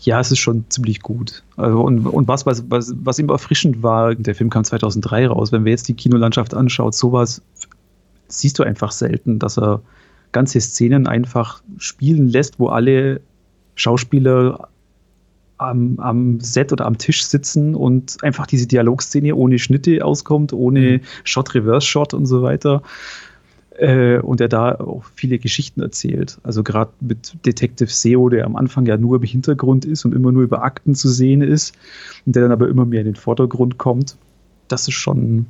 ja, 0.00 0.18
es 0.18 0.32
ist 0.32 0.38
schon 0.38 0.64
ziemlich 0.68 1.00
gut. 1.00 1.44
Also, 1.56 1.82
und, 1.82 2.06
und 2.06 2.26
was, 2.26 2.46
was, 2.46 2.64
was, 2.68 2.94
was 2.96 3.18
ihm 3.18 3.28
erfrischend 3.28 3.82
war, 3.82 4.14
der 4.14 4.34
Film 4.34 4.50
kam 4.50 4.64
2003 4.64 5.28
raus, 5.28 5.52
wenn 5.52 5.64
wir 5.64 5.70
jetzt 5.70 5.86
die 5.88 5.94
Kinolandschaft 5.94 6.54
anschaut, 6.54 6.94
sowas 6.94 7.42
siehst 8.26 8.58
du 8.58 8.64
einfach 8.64 8.90
selten, 8.90 9.38
dass 9.38 9.56
er 9.56 9.80
ganze 10.32 10.60
Szenen 10.60 11.06
einfach 11.06 11.62
spielen 11.78 12.28
lässt, 12.28 12.58
wo 12.58 12.68
alle 12.68 13.20
Schauspieler 13.76 14.68
am, 15.58 15.98
am 15.98 16.40
Set 16.40 16.72
oder 16.72 16.86
am 16.86 16.98
Tisch 16.98 17.24
sitzen 17.24 17.74
und 17.74 18.18
einfach 18.22 18.46
diese 18.46 18.66
Dialogszene 18.66 19.34
ohne 19.34 19.58
Schnitte 19.58 20.04
auskommt, 20.04 20.52
ohne 20.52 21.00
Shot-Reverse-Shot 21.24 22.14
und 22.14 22.26
so 22.26 22.42
weiter. 22.42 22.82
Äh, 23.78 24.18
und 24.18 24.40
er 24.40 24.48
da 24.48 24.74
auch 24.74 25.04
viele 25.14 25.38
Geschichten 25.38 25.80
erzählt. 25.80 26.38
Also 26.42 26.64
gerade 26.64 26.90
mit 27.00 27.34
Detective 27.46 27.88
Seo, 27.90 28.28
der 28.28 28.44
am 28.44 28.56
Anfang 28.56 28.86
ja 28.86 28.96
nur 28.96 29.16
im 29.18 29.22
Hintergrund 29.22 29.84
ist 29.84 30.04
und 30.04 30.14
immer 30.14 30.32
nur 30.32 30.42
über 30.42 30.62
Akten 30.64 30.96
zu 30.96 31.08
sehen 31.08 31.42
ist 31.42 31.74
und 32.26 32.34
der 32.34 32.42
dann 32.42 32.50
aber 32.52 32.68
immer 32.68 32.84
mehr 32.84 33.00
in 33.00 33.06
den 33.06 33.14
Vordergrund 33.14 33.78
kommt. 33.78 34.16
Das 34.66 34.88
ist 34.88 34.94
schon, 34.94 35.46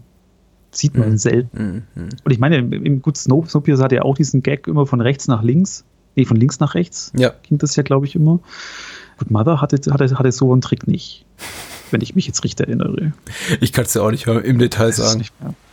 sieht 0.72 0.94
man 0.96 1.12
Mhm. 1.12 1.16
selten. 1.18 1.82
Mhm. 1.94 2.08
Und 2.24 2.30
ich 2.30 2.38
meine, 2.38 2.58
im, 2.58 2.72
im 2.72 3.00
gut 3.00 3.16
Snow, 3.16 3.48
Snowpiercer 3.48 3.84
hat 3.84 3.92
ja 3.92 4.02
auch 4.02 4.16
diesen 4.16 4.42
Gag 4.42 4.66
immer 4.68 4.84
von 4.86 5.00
rechts 5.00 5.26
nach 5.26 5.42
links. 5.42 5.84
Nee, 6.14 6.26
von 6.26 6.36
links 6.36 6.60
nach 6.60 6.74
rechts 6.74 7.12
Ja. 7.16 7.32
ging 7.48 7.56
das 7.56 7.76
ja, 7.76 7.82
glaube 7.82 8.04
ich, 8.04 8.14
immer. 8.14 8.40
Gut, 9.18 9.30
Mother 9.30 9.62
hatte, 9.62 9.80
hatte, 9.90 10.18
hatte 10.18 10.32
so 10.32 10.52
einen 10.52 10.60
Trick 10.60 10.86
nicht. 10.86 11.24
Wenn 11.90 12.02
ich 12.02 12.14
mich 12.14 12.26
jetzt 12.26 12.44
richtig 12.44 12.66
erinnere. 12.68 13.12
Ich 13.62 13.72
kann 13.72 13.86
es 13.86 13.94
ja 13.94 14.02
auch 14.02 14.10
nicht 14.10 14.26
im 14.26 14.58
Detail 14.58 14.92
sagen. 14.92 15.22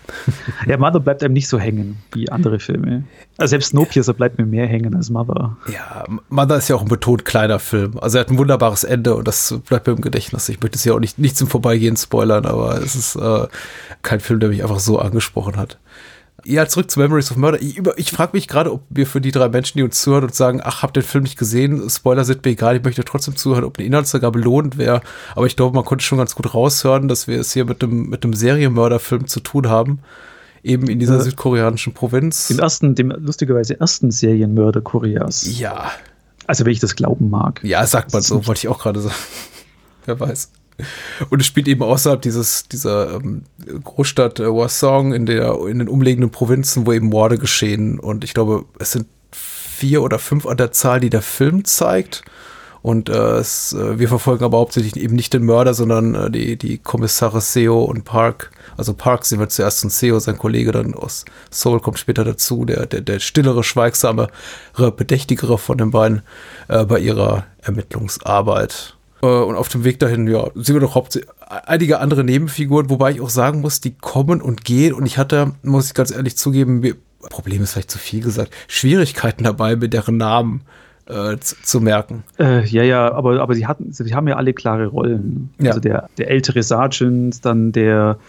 Ja, 0.68 0.78
Mother 0.78 1.00
bleibt 1.00 1.24
einem 1.24 1.34
nicht 1.34 1.48
so 1.48 1.60
hängen 1.60 1.98
wie 2.14 2.30
andere 2.30 2.60
Filme. 2.60 3.04
Also 3.38 3.52
selbst 3.52 3.70
Snowpiercer 3.70 4.14
bleibt 4.14 4.38
mir 4.38 4.46
mehr 4.46 4.68
hängen 4.68 4.96
als 4.96 5.10
Mother. 5.10 5.58
Ja, 5.72 6.06
Mother 6.30 6.58
ist 6.58 6.68
ja 6.68 6.76
auch 6.76 6.82
ein 6.82 6.88
betont 6.88 7.26
kleiner 7.26 7.60
Film. 7.60 7.98
Also 8.00 8.18
er 8.18 8.22
hat 8.22 8.32
ein 8.32 8.38
wunderbares 8.38 8.84
Ende 8.84 9.16
und 9.16 9.28
das 9.28 9.60
bleibt 9.68 9.88
mir 9.88 9.94
im 9.94 10.02
Gedächtnis. 10.02 10.50
Ich 10.50 10.62
möchte 10.62 10.78
es 10.78 10.86
ja 10.86 10.94
auch 10.94 11.00
nicht, 11.00 11.20
nicht 11.20 11.38
zum 11.38 11.48
Vorbeigehen 11.48 11.98
spoilern, 11.98 12.46
aber 12.46 12.82
es 12.82 12.96
ist 12.96 13.16
äh, 13.16 13.48
kein 14.02 14.20
Film, 14.20 14.40
der 14.40 14.50
mich 14.50 14.64
einfach 14.64 14.80
so 14.80 15.00
angesprochen 15.00 15.58
hat. 15.58 15.78
Ja, 16.48 16.68
zurück 16.68 16.92
zu 16.92 17.00
Memories 17.00 17.32
of 17.32 17.38
Murder. 17.38 17.60
Ich, 17.62 17.82
ich 17.98 18.12
frage 18.12 18.32
mich 18.34 18.48
gerade, 18.48 18.72
ob 18.72 18.84
wir 18.90 19.08
für 19.08 19.20
die 19.20 19.32
drei 19.32 19.50
Menschen, 19.50 19.78
die 19.80 19.84
uns 19.84 20.00
zuhören 20.02 20.26
und 20.26 20.36
sagen, 20.36 20.62
ach, 20.64 20.84
habt 20.84 20.96
den 20.96 21.04
Film 21.04 21.24
nicht 21.24 21.38
gesehen, 21.40 21.90
Spoiler 21.90 22.24
sind 22.24 22.46
mir 22.46 22.52
egal, 22.52 22.76
ich 22.78 22.84
möchte 22.84 23.04
trotzdem 23.04 23.36
zuhören, 23.36 23.64
ob 23.64 23.78
eine 23.80 23.88
Inhaltsangabe 23.88 24.40
lohnend 24.40 24.78
wäre. 24.78 25.02
Aber 25.36 25.48
ich 25.48 25.56
glaube, 25.56 25.76
man 25.76 25.84
konnte 25.86 26.06
schon 26.06 26.20
ganz 26.20 26.36
gut 26.36 26.54
raushören, 26.54 27.08
dass 27.08 27.28
wir 27.28 27.40
es 27.40 27.52
hier 27.54 27.66
mit 27.66 27.84
einem, 27.84 28.10
mit 28.10 28.24
einem 28.24 28.34
Serienmörderfilm 28.34 29.28
zu 29.28 29.40
tun 29.40 29.70
haben. 29.70 30.00
Eben 30.62 30.88
in 30.88 31.00
dieser 31.00 31.18
Ja. 31.18 31.22
südkoreanischen 31.22 31.94
Provinz. 31.94 32.48
Den 32.48 32.60
ersten, 32.60 32.96
dem 32.96 33.10
lustigerweise 33.12 33.80
ersten 33.80 34.10
Serienmörder 34.12 34.82
Koreas. 34.82 35.46
Ja, 35.60 35.92
Also 36.48 36.66
wenn 36.66 36.72
ich 36.72 36.80
das 36.80 36.96
glauben 36.96 37.30
mag. 37.30 37.60
Ja, 37.64 37.86
sagt 37.88 38.14
man 38.14 38.22
so, 38.22 38.46
wollte 38.48 38.60
ich 38.60 38.68
auch 38.68 38.80
gerade 38.80 39.00
sagen. 39.02 39.16
Wer 40.06 40.20
weiß. 40.20 40.52
Und 41.30 41.40
es 41.40 41.46
spielt 41.46 41.68
eben 41.68 41.84
außerhalb 41.84 42.22
dieses, 42.22 42.68
dieser 42.68 43.16
ähm, 43.16 43.44
Großstadt 43.84 44.40
äh, 44.40 44.46
Hwasong 44.46 45.14
in, 45.14 45.26
der, 45.26 45.58
in 45.68 45.80
den 45.80 45.88
umliegenden 45.88 46.32
Provinzen, 46.32 46.86
wo 46.86 46.94
eben 46.94 47.08
Morde 47.08 47.38
geschehen. 47.38 48.00
Und 48.00 48.24
ich 48.24 48.34
glaube, 48.34 48.66
es 48.80 48.92
sind 48.92 49.08
vier 49.32 50.02
oder 50.02 50.20
fünf 50.20 50.46
an 50.46 50.58
der 50.58 50.72
Zahl, 50.72 51.00
die 51.00 51.10
der 51.10 51.22
Film 51.22 51.66
zeigt. 51.66 52.24
Und 52.82 53.10
äh, 53.10 53.38
es, 53.38 53.74
äh, 53.74 53.98
wir 53.98 54.08
verfolgen 54.08 54.44
aber 54.44 54.60
hauptsächlich 54.60 54.96
eben 54.98 55.16
nicht 55.16 55.34
den 55.34 55.44
Mörder, 55.44 55.74
sondern 55.74 56.14
äh, 56.14 56.30
die, 56.30 56.56
die 56.56 56.78
Kommissare 56.78 57.42
Seo 57.42 57.84
und 57.84 58.04
Park. 58.06 58.52
Also 58.78 58.94
Park 58.94 59.26
sehen 59.26 59.40
wir 59.40 59.50
zuerst 59.50 59.84
und 59.84 59.90
Seo, 59.90 60.20
sein 60.20 60.38
Kollege 60.38 60.72
dann 60.72 60.94
aus 60.94 61.26
Seoul, 61.50 61.80
kommt 61.80 61.98
später 61.98 62.24
dazu, 62.24 62.64
der, 62.64 62.86
der, 62.86 63.02
der 63.02 63.20
stillere, 63.20 63.64
schweigsamere, 63.64 64.30
bedächtigere 64.96 65.58
von 65.58 65.80
den 65.80 65.90
beiden 65.90 66.22
äh, 66.68 66.86
bei 66.86 67.00
ihrer 67.00 67.48
Ermittlungsarbeit. 67.64 68.95
Äh, 69.26 69.44
und 69.44 69.56
auf 69.56 69.70
dem 69.70 69.84
Weg 69.84 70.00
dahin, 70.00 70.28
ja, 70.28 70.50
sehen 70.56 70.76
wir 70.76 70.82
doch 70.82 70.96
hauptsächlich 70.96 71.30
einige 71.48 72.00
andere 72.00 72.24
Nebenfiguren, 72.24 72.90
wobei 72.90 73.12
ich 73.12 73.22
auch 73.22 73.30
sagen 73.30 73.62
muss, 73.62 73.82
die 73.82 73.92
kommen 73.92 74.42
und 74.42 74.64
gehen. 74.64 74.94
Und 74.94 75.06
ich 75.06 75.18
hatte, 75.18 75.54
muss 75.64 75.88
ich 75.88 75.94
ganz 75.94 76.12
ehrlich 76.12 76.38
zugeben, 76.38 76.82
Problem 77.30 77.64
ist 77.64 77.74
vielleicht 77.74 77.92
zu 77.92 77.98
viel 77.98 78.22
gesagt, 78.22 78.54
Schwierigkeiten 78.68 79.44
dabei, 79.44 79.76
mir 79.76 79.90
deren 79.90 80.18
Namen 80.18 80.62
äh, 81.08 81.38
zu, 81.38 81.56
zu 81.62 81.82
merken. 81.82 82.24
Äh, 82.40 82.66
ja, 82.68 82.84
ja, 82.84 83.12
aber, 83.12 83.42
aber 83.42 83.56
sie 83.56 83.66
hatten, 83.66 83.92
sie 83.92 84.14
haben 84.14 84.28
ja 84.28 84.36
alle 84.36 84.54
klare 84.54 84.88
Rollen. 84.88 85.50
Ja. 85.60 85.70
Also 85.70 85.80
der, 85.80 86.10
der 86.18 86.30
ältere 86.30 86.62
Sergeant, 86.62 87.44
dann 87.44 87.72
der, 87.72 88.20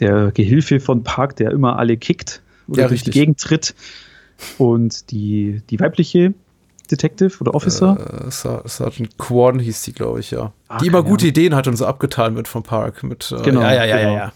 der 0.00 0.30
Gehilfe 0.32 0.80
von 0.80 1.02
Park, 1.02 1.36
der 1.36 1.50
immer 1.50 1.78
alle 1.78 1.96
kickt 1.96 2.42
oder 2.66 2.82
Ja, 2.82 2.88
durch 2.88 3.02
die 3.02 3.10
richtig. 3.10 3.20
Gegend 3.20 3.40
tritt. 3.40 3.74
Und 4.56 5.10
die, 5.10 5.60
die 5.68 5.78
weibliche 5.80 6.32
Detective 6.90 7.38
oder 7.40 7.54
Officer. 7.54 8.24
Äh, 8.26 8.30
Ser- 8.30 8.62
Sergeant 8.66 9.16
Kwon 9.18 9.58
hieß 9.58 9.82
die, 9.82 9.92
glaube 9.92 10.20
ich, 10.20 10.30
ja. 10.30 10.52
Ah, 10.68 10.78
die 10.78 10.86
immer 10.88 11.02
gute 11.02 11.24
Ahnung. 11.24 11.28
Ideen 11.30 11.54
hat 11.54 11.66
und 11.68 11.76
so 11.76 11.86
abgetan 11.86 12.36
wird 12.36 12.48
vom 12.48 12.62
Park. 12.62 13.02
Mit, 13.02 13.32
äh, 13.32 13.42
Genau, 13.42 13.60
ja, 13.62 13.72
ja, 13.72 13.84
ja, 13.84 13.96
genau. 13.98 14.12
ja, 14.12 14.18
ja. 14.18 14.32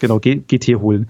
Genau, 0.00 0.18
GT 0.20 0.76
holen. 0.80 1.08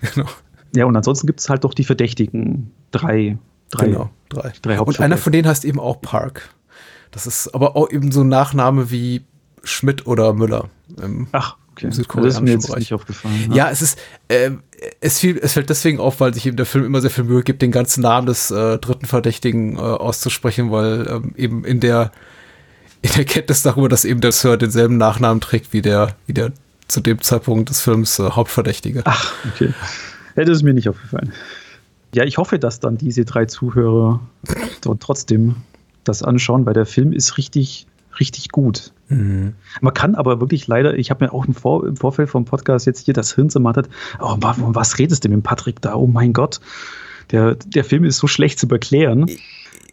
Genau. 0.14 0.28
Ja, 0.74 0.84
und 0.84 0.94
ansonsten 0.96 1.26
gibt 1.26 1.40
es 1.40 1.48
halt 1.48 1.64
doch 1.64 1.72
die 1.74 1.84
Verdächtigen. 1.84 2.70
Drei. 2.90 3.38
Drei. 3.70 3.86
Genau, 3.86 4.10
drei. 4.28 4.52
drei 4.62 4.80
und 4.80 5.00
einer 5.00 5.16
von 5.16 5.32
denen 5.32 5.48
heißt 5.48 5.64
eben 5.64 5.80
auch 5.80 6.00
Park. 6.02 6.50
Das 7.12 7.26
ist 7.26 7.54
aber 7.54 7.76
auch 7.76 7.90
eben 7.90 8.12
so 8.12 8.20
ein 8.22 8.28
Nachname 8.28 8.90
wie 8.90 9.24
Schmidt 9.64 10.06
oder 10.06 10.34
Müller. 10.34 10.68
Ach, 11.32 11.56
okay. 11.76 11.88
Das 11.88 11.98
ist 11.98 12.40
mir 12.40 12.52
jetzt 12.52 12.66
Bereich. 12.66 12.80
nicht 12.80 12.92
aufgefallen. 12.92 13.52
ja, 13.52 13.70
es 13.70 13.82
ist, 13.82 13.98
ähm, 14.28 14.62
es, 15.00 15.18
fiel, 15.18 15.38
es 15.42 15.52
fällt 15.52 15.70
deswegen 15.70 16.00
auf, 16.00 16.20
weil 16.20 16.34
sich 16.34 16.46
eben 16.46 16.56
der 16.56 16.66
Film 16.66 16.84
immer 16.84 17.00
sehr 17.00 17.10
viel 17.10 17.24
Mühe 17.24 17.42
gibt, 17.42 17.62
den 17.62 17.72
ganzen 17.72 18.02
Namen 18.02 18.26
des 18.26 18.50
äh, 18.50 18.78
dritten 18.78 19.06
Verdächtigen 19.06 19.76
äh, 19.76 19.80
auszusprechen, 19.80 20.70
weil 20.70 21.06
ähm, 21.08 21.32
eben 21.36 21.64
in 21.64 21.80
der, 21.80 22.12
in 23.02 23.10
der 23.16 23.24
Kenntnis 23.24 23.62
darüber, 23.62 23.88
dass 23.88 24.04
eben 24.04 24.20
der 24.20 24.32
Sir 24.32 24.56
denselben 24.56 24.96
Nachnamen 24.96 25.40
trägt 25.40 25.72
wie 25.72 25.82
der, 25.82 26.16
wie 26.26 26.32
der 26.34 26.52
zu 26.88 27.00
dem 27.00 27.20
Zeitpunkt 27.20 27.68
des 27.70 27.80
Films 27.80 28.18
äh, 28.18 28.30
Hauptverdächtige. 28.30 29.02
Ach, 29.04 29.32
okay. 29.52 29.72
Ja, 30.36 30.44
das 30.44 30.58
ist 30.58 30.62
mir 30.62 30.74
nicht 30.74 30.88
aufgefallen. 30.88 31.32
Ja, 32.14 32.24
ich 32.24 32.38
hoffe, 32.38 32.58
dass 32.58 32.80
dann 32.80 32.96
diese 32.96 33.24
drei 33.24 33.46
Zuhörer 33.46 34.20
dort 34.82 35.00
trotzdem 35.00 35.56
das 36.04 36.22
anschauen, 36.22 36.66
weil 36.66 36.74
der 36.74 36.86
Film 36.86 37.12
ist 37.12 37.36
richtig, 37.36 37.86
richtig 38.20 38.50
gut. 38.50 38.92
Mhm. 39.08 39.54
Man 39.80 39.94
kann 39.94 40.14
aber 40.14 40.40
wirklich 40.40 40.66
leider, 40.66 40.96
ich 40.98 41.10
habe 41.10 41.24
mir 41.24 41.32
auch 41.32 41.46
im, 41.46 41.54
Vor, 41.54 41.86
im 41.86 41.96
Vorfeld 41.96 42.28
vom 42.28 42.44
Podcast 42.44 42.86
jetzt 42.86 43.04
hier 43.04 43.14
das 43.14 43.34
Hirn 43.34 43.50
zermattet. 43.50 43.88
Oh, 44.20 44.36
wa- 44.40 44.56
was 44.58 44.98
redest 44.98 45.24
du 45.24 45.28
mit 45.28 45.36
dem 45.36 45.42
Patrick 45.42 45.80
da? 45.80 45.94
Oh 45.94 46.06
mein 46.06 46.32
Gott. 46.32 46.60
Der, 47.30 47.54
der 47.54 47.84
Film 47.84 48.04
ist 48.04 48.18
so 48.18 48.26
schlecht 48.26 48.58
zu 48.58 48.68
erklären. 48.68 49.26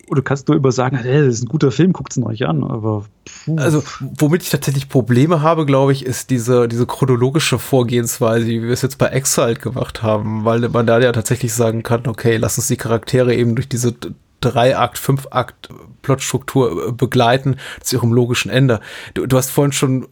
Oder 0.08 0.18
du 0.18 0.24
kannst 0.24 0.50
nur 0.50 0.58
über 0.58 0.72
sagen, 0.74 0.98
hey, 0.98 1.26
das 1.26 1.36
ist 1.36 1.44
ein 1.44 1.48
guter 1.48 1.72
Film, 1.72 1.94
guckt 1.94 2.16
ihn 2.18 2.24
euch 2.24 2.46
an. 2.46 2.64
Aber 2.64 3.06
puh. 3.46 3.56
Also, 3.58 3.82
womit 4.18 4.44
ich 4.44 4.50
tatsächlich 4.50 4.90
Probleme 4.90 5.42
habe, 5.42 5.66
glaube 5.66 5.94
ich, 5.94 6.06
ist 6.06 6.30
diese, 6.30 6.68
diese 6.68 6.86
chronologische 6.86 7.58
Vorgehensweise, 7.58 8.46
wie 8.48 8.62
wir 8.62 8.70
es 8.72 8.82
jetzt 8.82 8.98
bei 8.98 9.08
Exile 9.08 9.56
gemacht 9.56 10.04
haben, 10.04 10.44
weil 10.44 10.68
man 10.70 10.86
da 10.86 11.00
ja 11.00 11.14
tatsächlich 11.14 11.54
sagen 11.54 11.84
kann, 11.84 12.06
okay, 12.08 12.36
lass 12.38 12.58
uns 12.58 12.68
die 12.68 12.76
Charaktere 12.76 13.34
eben 13.34 13.56
durch 13.56 13.70
diese 13.70 13.96
Drei-Akt, 14.44 14.98
Fünf-Akt 14.98 15.70
Plotstruktur 16.02 16.90
äh, 16.90 16.92
begleiten 16.92 17.58
zu 17.82 17.96
ihrem 17.98 18.14
logischen 18.14 18.52
Ende. 18.52 18.80
Du, 19.14 19.26
du 19.26 19.38
hast 19.38 19.50
vorhin 19.50 19.72
schon 19.72 20.04
äh, 20.04 20.08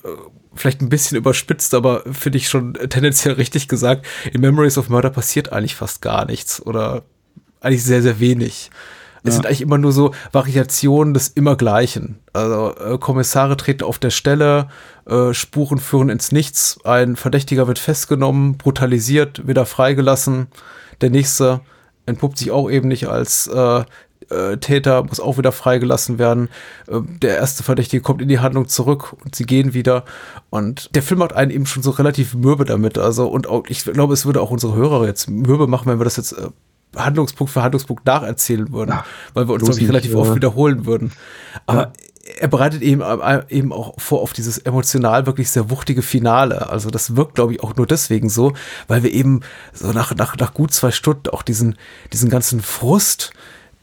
vielleicht 0.55 0.81
ein 0.81 0.89
bisschen 0.89 1.17
überspitzt, 1.17 1.73
aber 1.73 2.03
finde 2.11 2.37
ich 2.37 2.49
schon 2.49 2.73
tendenziell 2.73 3.35
richtig 3.35 3.67
gesagt, 3.67 4.05
in 4.31 4.41
Memories 4.41 4.77
of 4.77 4.89
Murder 4.89 5.09
passiert 5.09 5.51
eigentlich 5.53 5.75
fast 5.75 6.01
gar 6.01 6.25
nichts 6.25 6.65
oder 6.65 7.03
eigentlich 7.61 7.83
sehr, 7.83 8.01
sehr 8.01 8.19
wenig. 8.19 8.71
Es 9.23 9.29
Ja. 9.29 9.31
sind 9.33 9.45
eigentlich 9.45 9.61
immer 9.61 9.77
nur 9.77 9.91
so 9.91 10.15
Variationen 10.31 11.13
des 11.13 11.27
Immergleichen. 11.27 12.19
Also 12.33 12.75
äh, 12.75 12.97
Kommissare 12.97 13.55
treten 13.55 13.83
auf 13.83 13.99
der 13.99 14.09
Stelle, 14.09 14.69
äh, 15.07 15.33
Spuren 15.33 15.77
führen 15.77 16.09
ins 16.09 16.31
Nichts, 16.31 16.79
ein 16.85 17.15
Verdächtiger 17.15 17.67
wird 17.67 17.77
festgenommen, 17.77 18.57
brutalisiert, 18.57 19.47
wieder 19.47 19.67
freigelassen. 19.67 20.47
Der 21.01 21.11
nächste 21.11 21.61
entpuppt 22.07 22.39
sich 22.39 22.49
auch 22.49 22.69
eben 22.69 22.87
nicht 22.87 23.07
als 23.07 23.45
äh, 23.47 23.83
äh, 24.31 24.57
Täter, 24.57 25.03
muss 25.03 25.19
auch 25.19 25.37
wieder 25.37 25.51
freigelassen 25.51 26.19
werden. 26.19 26.49
Äh, 26.87 26.99
der 27.21 27.37
erste 27.37 27.63
Verdächtige 27.63 28.01
kommt 28.01 28.21
in 28.21 28.27
die 28.27 28.39
Handlung 28.39 28.67
zurück 28.67 29.13
und 29.23 29.35
sie 29.35 29.45
gehen 29.45 29.73
wieder. 29.73 30.05
Und 30.49 30.95
der 30.95 31.03
Film 31.03 31.19
macht 31.19 31.33
einen 31.33 31.51
eben 31.51 31.65
schon 31.65 31.83
so 31.83 31.91
relativ 31.91 32.33
mürbe 32.33 32.65
damit. 32.65 32.97
Also, 32.97 33.27
und 33.27 33.47
auch, 33.47 33.63
ich 33.67 33.83
glaube, 33.83 34.13
es 34.13 34.25
würde 34.25 34.41
auch 34.41 34.51
unsere 34.51 34.75
Hörer 34.75 35.05
jetzt 35.05 35.29
mürbe 35.29 35.67
machen, 35.67 35.87
wenn 35.89 35.99
wir 35.99 36.05
das 36.05 36.17
jetzt 36.17 36.33
äh, 36.33 36.49
Handlungspunkt 36.95 37.53
für 37.53 37.63
Handlungspunkt 37.63 38.05
nacherzählen 38.05 38.71
würden, 38.71 38.91
Ach, 38.93 39.05
weil 39.33 39.47
wir 39.47 39.53
uns, 39.53 39.77
ich, 39.77 39.87
relativ 39.87 40.11
nicht, 40.11 40.19
oft 40.19 40.29
ja. 40.29 40.35
wiederholen 40.35 40.85
würden. 40.85 41.11
Aber 41.65 41.81
Ja. 41.81 41.91
er 42.39 42.47
bereitet 42.47 42.81
eben, 42.81 43.01
äh, 43.01 43.43
eben 43.49 43.71
auch 43.71 43.99
vor 43.99 44.21
auf 44.21 44.33
dieses 44.33 44.57
emotional 44.57 45.25
wirklich 45.25 45.49
sehr 45.49 45.69
wuchtige 45.69 46.01
Finale. 46.01 46.69
Also 46.69 46.89
das 46.89 47.15
wirkt, 47.15 47.35
glaube 47.35 47.53
ich, 47.53 47.63
auch 47.63 47.75
nur 47.75 47.87
deswegen 47.87 48.29
so, 48.29 48.53
weil 48.87 49.03
wir 49.03 49.11
eben 49.11 49.41
so 49.73 49.91
nach, 49.91 50.13
nach, 50.15 50.35
nach 50.37 50.53
gut 50.53 50.73
zwei 50.73 50.91
Stunden 50.91 51.29
auch 51.29 51.43
diesen, 51.43 51.77
diesen 52.11 52.29
ganzen 52.29 52.61
Frust, 52.61 53.31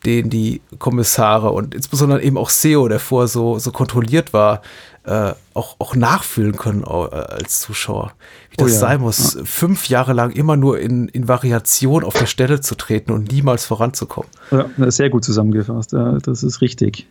den 0.05 0.31
die 0.31 0.61
Kommissare 0.79 1.51
und 1.51 1.75
insbesondere 1.75 2.23
eben 2.23 2.39
auch 2.39 2.51
SEO, 2.51 2.89
der 2.89 3.01
vorher 3.01 3.29
so, 3.29 3.59
so 3.59 3.73
kontrolliert 3.73 4.33
war, 4.33 4.63
äh, 5.05 5.33
auch, 5.55 5.77
auch 5.79 5.97
nachfühlen 5.97 6.57
können 6.57 6.83
äh, 6.83 6.87
als 6.87 7.61
Zuschauer. 7.61 8.13
Wie 8.51 8.57
das 8.57 8.67
Oh 8.67 8.69
ja, 8.71 8.79
sein 8.79 9.01
muss, 9.01 9.39
fünf 9.45 9.89
Jahre 9.89 10.13
lang 10.13 10.31
immer 10.31 10.57
nur 10.57 10.79
in, 10.79 11.09
in 11.09 11.29
Variation 11.29 12.05
auf 12.05 12.15
der 12.15 12.27
Stelle 12.27 12.61
zu 12.61 12.75
treten 12.75 13.13
und 13.13 13.33
niemals 13.33 13.65
voranzukommen. 13.65 14.31
Ja, 14.51 14.69
sehr 14.91 15.11
gut 15.11 15.25
zusammengefasst. 15.25 15.93
Ja, 15.93 16.19
das 16.19 16.43
ist 16.43 16.61
richtig. 16.61 17.07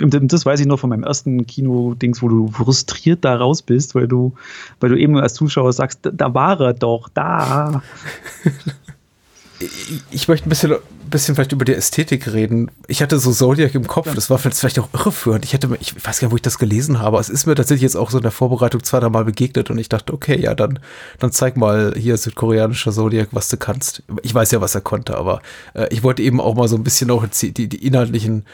Und 0.00 0.32
das 0.32 0.44
weiß 0.44 0.60
ich 0.60 0.66
noch 0.66 0.78
von 0.78 0.90
meinem 0.90 1.04
ersten 1.04 1.46
Kino-Dings, 1.46 2.20
wo 2.20 2.28
du 2.28 2.48
frustriert 2.48 3.24
da 3.24 3.36
raus 3.36 3.62
bist, 3.62 3.94
weil 3.94 4.06
du, 4.06 4.34
weil 4.80 4.90
du 4.90 4.98
eben 4.98 5.16
als 5.18 5.34
Zuschauer 5.34 5.72
sagst, 5.72 6.00
da, 6.02 6.10
da 6.10 6.34
war 6.34 6.60
er 6.60 6.74
doch, 6.74 7.08
da. 7.08 7.82
ich, 10.10 10.28
möchte 10.28 10.46
ein 10.46 10.50
bisschen, 10.50 10.76
bisschen 11.08 11.34
vielleicht 11.34 11.52
über 11.52 11.64
die 11.64 11.74
Ästhetik 11.74 12.32
reden. 12.32 12.70
Ich 12.88 13.00
hatte 13.00 13.18
so 13.18 13.32
Zodiac 13.32 13.74
im 13.74 13.86
Kopf, 13.86 14.14
das 14.14 14.28
war 14.28 14.38
vielleicht 14.38 14.78
auch 14.78 14.88
irreführend. 14.92 15.44
Ich 15.44 15.52
hätte, 15.52 15.68
ich 15.80 15.94
weiß 15.94 16.20
gar 16.20 16.26
nicht, 16.28 16.32
wo 16.32 16.36
ich 16.36 16.42
das 16.42 16.58
gelesen 16.58 17.00
habe. 17.00 17.18
Es 17.18 17.28
ist 17.28 17.46
mir 17.46 17.54
tatsächlich 17.54 17.82
jetzt 17.82 17.96
auch 17.96 18.10
so 18.10 18.18
in 18.18 18.22
der 18.22 18.32
Vorbereitung 18.32 18.82
zwei, 18.82 19.00
drei 19.00 19.08
Mal 19.08 19.24
begegnet 19.24 19.70
und 19.70 19.78
ich 19.78 19.88
dachte, 19.88 20.12
okay, 20.12 20.38
ja, 20.38 20.54
dann, 20.54 20.78
dann 21.18 21.32
zeig 21.32 21.56
mal 21.56 21.94
hier 21.96 22.16
südkoreanischer 22.16 22.92
Zodiac, 22.92 23.28
was 23.32 23.48
du 23.48 23.56
kannst. 23.56 24.02
Ich 24.22 24.34
weiß 24.34 24.50
ja, 24.50 24.60
was 24.60 24.74
er 24.74 24.82
konnte, 24.82 25.16
aber 25.16 25.40
äh, 25.74 25.86
ich 25.90 26.02
wollte 26.02 26.22
eben 26.22 26.40
auch 26.40 26.54
mal 26.54 26.68
so 26.68 26.76
ein 26.76 26.84
bisschen 26.84 27.10
auch 27.10 27.24
die, 27.26 27.52
die 27.52 27.86
inhaltlichen 27.86 28.44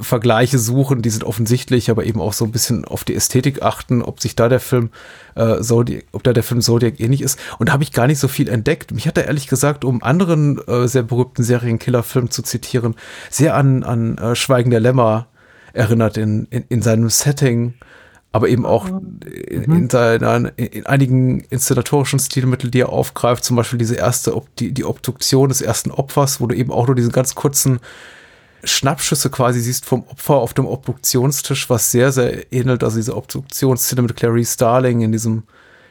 Vergleiche 0.00 0.58
suchen, 0.58 1.02
die 1.02 1.10
sind 1.10 1.24
offensichtlich, 1.24 1.90
aber 1.90 2.04
eben 2.04 2.20
auch 2.20 2.32
so 2.32 2.44
ein 2.44 2.50
bisschen 2.50 2.84
auf 2.84 3.04
die 3.04 3.14
Ästhetik 3.14 3.62
achten, 3.62 4.02
ob 4.02 4.20
sich 4.20 4.34
da 4.34 4.48
der 4.48 4.60
Film 4.60 4.90
äh, 5.34 5.60
Zodiac, 5.60 6.04
ob 6.12 6.24
da 6.24 6.32
der 6.32 6.42
Film 6.42 6.60
Zodiac 6.60 6.98
ähnlich 6.98 7.22
ist. 7.22 7.38
Und 7.58 7.68
da 7.68 7.72
habe 7.72 7.82
ich 7.82 7.92
gar 7.92 8.06
nicht 8.06 8.18
so 8.18 8.28
viel 8.28 8.48
entdeckt. 8.48 8.92
Mich 8.92 9.06
hat 9.06 9.16
er 9.16 9.26
ehrlich 9.26 9.46
gesagt, 9.46 9.84
um 9.84 10.02
anderen 10.02 10.58
äh, 10.66 10.88
sehr 10.88 11.04
berühmten 11.04 11.42
Serienkiller-Film 11.42 12.30
zu 12.30 12.42
zitieren, 12.42 12.96
sehr 13.30 13.54
an, 13.54 13.84
an 13.84 14.18
äh, 14.18 14.34
Schweigen 14.34 14.70
der 14.70 14.80
Lämmer 14.80 15.28
erinnert 15.72 16.16
in, 16.16 16.46
in, 16.50 16.64
in 16.68 16.82
seinem 16.82 17.08
Setting, 17.08 17.74
aber 18.32 18.48
eben 18.48 18.66
auch 18.66 18.88
in, 18.88 19.62
in, 19.64 19.90
seiner, 19.90 20.52
in 20.58 20.86
einigen 20.86 21.40
inszenatorischen 21.40 22.18
Stilmitteln, 22.18 22.70
die 22.70 22.80
er 22.80 22.88
aufgreift, 22.88 23.44
zum 23.44 23.56
Beispiel 23.56 23.78
diese 23.78 23.94
erste, 23.94 24.40
die, 24.58 24.72
die 24.72 24.84
Obduktion 24.84 25.48
des 25.48 25.60
ersten 25.60 25.90
Opfers, 25.90 26.40
wo 26.40 26.46
du 26.46 26.54
eben 26.54 26.72
auch 26.72 26.86
nur 26.86 26.96
diesen 26.96 27.12
ganz 27.12 27.34
kurzen 27.34 27.80
Schnappschüsse 28.68 29.30
quasi 29.30 29.60
siehst 29.60 29.84
vom 29.84 30.04
Opfer 30.04 30.34
auf 30.34 30.54
dem 30.54 30.66
Obduktionstisch, 30.66 31.68
was 31.70 31.90
sehr, 31.90 32.12
sehr 32.12 32.52
ähnelt. 32.52 32.84
Also 32.84 32.96
diese 32.96 33.16
Obduktionsszene 33.16 34.02
mit 34.02 34.16
Clarice 34.16 34.54
Starling 34.54 35.00
in 35.00 35.12
diesem, 35.12 35.44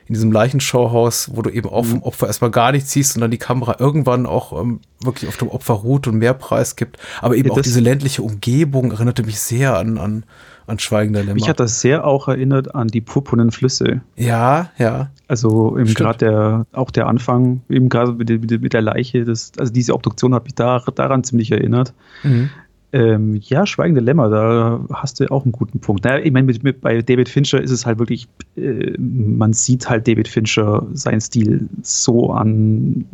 in 0.07 0.13
diesem 0.13 0.31
Leichenschauhaus, 0.31 1.31
wo 1.33 1.41
du 1.41 1.49
eben 1.49 1.69
auch 1.69 1.85
vom 1.85 2.01
Opfer 2.03 2.27
erstmal 2.27 2.51
gar 2.51 2.71
nichts 2.71 2.91
siehst 2.91 3.15
und 3.15 3.21
dann 3.21 3.31
die 3.31 3.37
Kamera 3.37 3.75
irgendwann 3.79 4.25
auch 4.25 4.59
ähm, 4.59 4.79
wirklich 5.01 5.27
auf 5.27 5.37
dem 5.37 5.49
Opfer 5.49 5.73
ruht 5.73 6.07
und 6.07 6.17
mehr 6.17 6.33
Preis 6.33 6.75
gibt. 6.75 6.97
Aber 7.21 7.35
eben 7.35 7.49
ja, 7.49 7.55
auch 7.55 7.61
diese 7.61 7.81
ländliche 7.81 8.23
Umgebung 8.23 8.91
erinnerte 8.91 9.23
mich 9.23 9.39
sehr 9.39 9.77
an, 9.77 9.97
an, 9.97 10.23
an 10.65 10.79
Schweigender 10.79 11.21
Lämmer. 11.21 11.33
Mich 11.33 11.49
hat 11.49 11.59
das 11.59 11.81
sehr 11.81 12.05
auch 12.05 12.27
erinnert 12.27 12.73
an 12.73 12.87
die 12.87 13.01
purpurnen 13.01 13.51
Flüsse. 13.51 14.01
Ja, 14.15 14.71
ja. 14.77 15.09
Also 15.27 15.77
eben 15.77 15.93
gerade 15.93 16.19
der, 16.19 16.65
auch 16.71 16.89
der 16.89 17.07
Anfang, 17.07 17.61
eben 17.67 17.89
gerade 17.89 18.13
mit, 18.13 18.29
mit, 18.29 18.61
mit, 18.61 18.73
der 18.73 18.81
Leiche, 18.81 19.25
das, 19.25 19.51
also 19.57 19.73
diese 19.73 19.93
Obduktion 19.93 20.33
hat 20.33 20.45
mich 20.45 20.55
da, 20.55 20.79
daran 20.95 21.25
ziemlich 21.25 21.51
erinnert. 21.51 21.93
Mhm. 22.23 22.49
Ähm, 22.93 23.35
ja, 23.43 23.65
Schweigende 23.65 23.99
Lämmer, 23.99 24.29
da 24.29 24.85
hast 24.93 25.19
du 25.19 25.29
auch 25.29 25.43
einen 25.43 25.51
guten 25.51 25.79
Punkt. 25.79 26.05
Naja, 26.05 26.23
ich 26.23 26.31
meine, 26.31 26.53
bei 26.73 27.01
David 27.01 27.27
Fincher 27.27 27.61
ist 27.61 27.71
es 27.71 27.85
halt 27.85 27.99
wirklich, 27.99 28.27
äh, 28.55 28.93
man 28.97 29.51
sieht 29.51 29.89
halt 29.89 30.07
David 30.07 30.27
Fincher 30.27 30.87
seinen 30.93 31.19
Stil 31.19 31.67
so 31.81 32.31
an, 32.31 33.05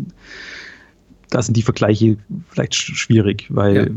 da 1.31 1.41
sind 1.41 1.57
die 1.57 1.63
Vergleiche 1.63 2.17
vielleicht 2.49 2.75
schwierig, 2.75 3.47
weil 3.49 3.75
ja. 3.75 3.87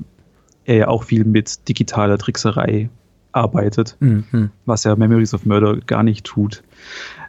er 0.65 0.77
ja 0.77 0.89
auch 0.89 1.05
viel 1.05 1.25
mit 1.25 1.69
digitaler 1.69 2.17
Trickserei 2.17 2.89
arbeitet, 3.33 3.97
mhm. 4.01 4.51
was 4.65 4.85
ja 4.85 4.97
Memories 4.97 5.35
of 5.35 5.45
Murder 5.45 5.77
gar 5.77 6.03
nicht 6.03 6.25
tut. 6.25 6.63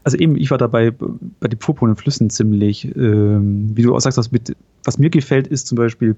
Also 0.06 0.18
eben, 0.18 0.38
ich 0.38 0.52
war 0.52 0.58
dabei 0.58 0.92
bei 0.92 1.50
den 1.50 1.60
purpurnen 1.60 1.98
Flüssen 1.98 2.30
ziemlich, 2.30 2.96
ähm, 2.96 3.76
wie 3.76 3.82
du 3.82 3.94
auch 3.94 4.00
sagst, 4.00 4.18
was, 4.18 4.32
mit, 4.32 4.56
was 4.86 4.98
mir 4.98 5.10
gefällt, 5.10 5.48
ist 5.48 5.68
zum 5.68 5.76
Beispiel, 5.76 6.16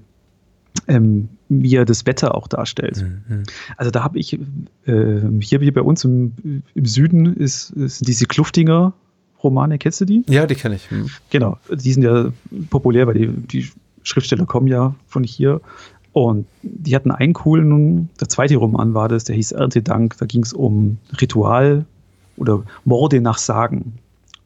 ähm, 0.88 1.28
wie 1.48 1.74
er 1.74 1.84
das 1.84 2.06
Wetter 2.06 2.34
auch 2.34 2.48
darstellt. 2.48 3.02
Mhm. 3.02 3.42
Also 3.76 3.90
da 3.90 4.04
habe 4.04 4.18
ich, 4.18 4.34
äh, 4.34 4.38
hier, 5.40 5.60
hier 5.60 5.74
bei 5.74 5.82
uns 5.82 6.04
im, 6.04 6.62
im 6.74 6.84
Süden 6.84 7.26
ist, 7.34 7.70
ist 7.70 8.06
diese 8.06 8.26
Kluftinger 8.26 8.92
Romane, 9.42 9.78
kennst 9.78 10.00
du 10.00 10.04
die? 10.04 10.22
Ja, 10.28 10.46
die 10.46 10.54
kenne 10.54 10.76
ich. 10.76 10.90
Mhm. 10.90 11.08
Genau, 11.30 11.56
die 11.70 11.92
sind 11.92 12.02
ja 12.02 12.30
populär, 12.68 13.06
weil 13.06 13.14
die, 13.14 13.28
die 13.28 13.70
Schriftsteller 14.02 14.46
kommen 14.46 14.66
ja 14.66 14.94
von 15.06 15.24
hier. 15.24 15.60
Und 16.12 16.46
die 16.62 16.94
hatten 16.94 17.10
einen 17.10 17.32
coolen, 17.34 18.10
der 18.20 18.28
zweite 18.28 18.56
Roman 18.56 18.94
war 18.94 19.08
das, 19.08 19.24
der 19.24 19.36
hieß 19.36 19.52
Erntedank. 19.52 20.16
Da 20.18 20.26
ging 20.26 20.42
es 20.42 20.52
um 20.52 20.98
Ritual 21.20 21.84
oder 22.36 22.64
Morde 22.84 23.20
nach 23.20 23.38
Sagen. 23.38 23.94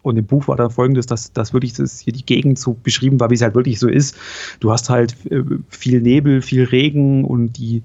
Und 0.05 0.19
im 0.19 0.27
Buch 0.27 0.49
war 0.49 0.57
dann 0.57 0.71
folgendes, 0.71 1.07
dass, 1.07 1.33
dass 1.33 1.55
wirklich 1.55 1.73
das 1.73 1.99
hier 1.99 2.13
die 2.13 2.27
Gegend 2.27 2.59
so 2.59 2.75
beschrieben 2.75 3.19
war, 3.21 3.31
wie 3.31 3.35
es 3.35 3.43
halt 3.43 3.55
wirklich 3.55 3.81
so 3.81 3.89
ist. 3.89 4.15
Du 4.61 4.71
hast 4.71 4.91
halt 4.91 5.17
äh, 5.31 5.43
viel 5.71 6.03
Nebel, 6.03 6.43
viel 6.43 6.65
Regen 6.65 7.25
und 7.25 7.55
die 7.55 7.83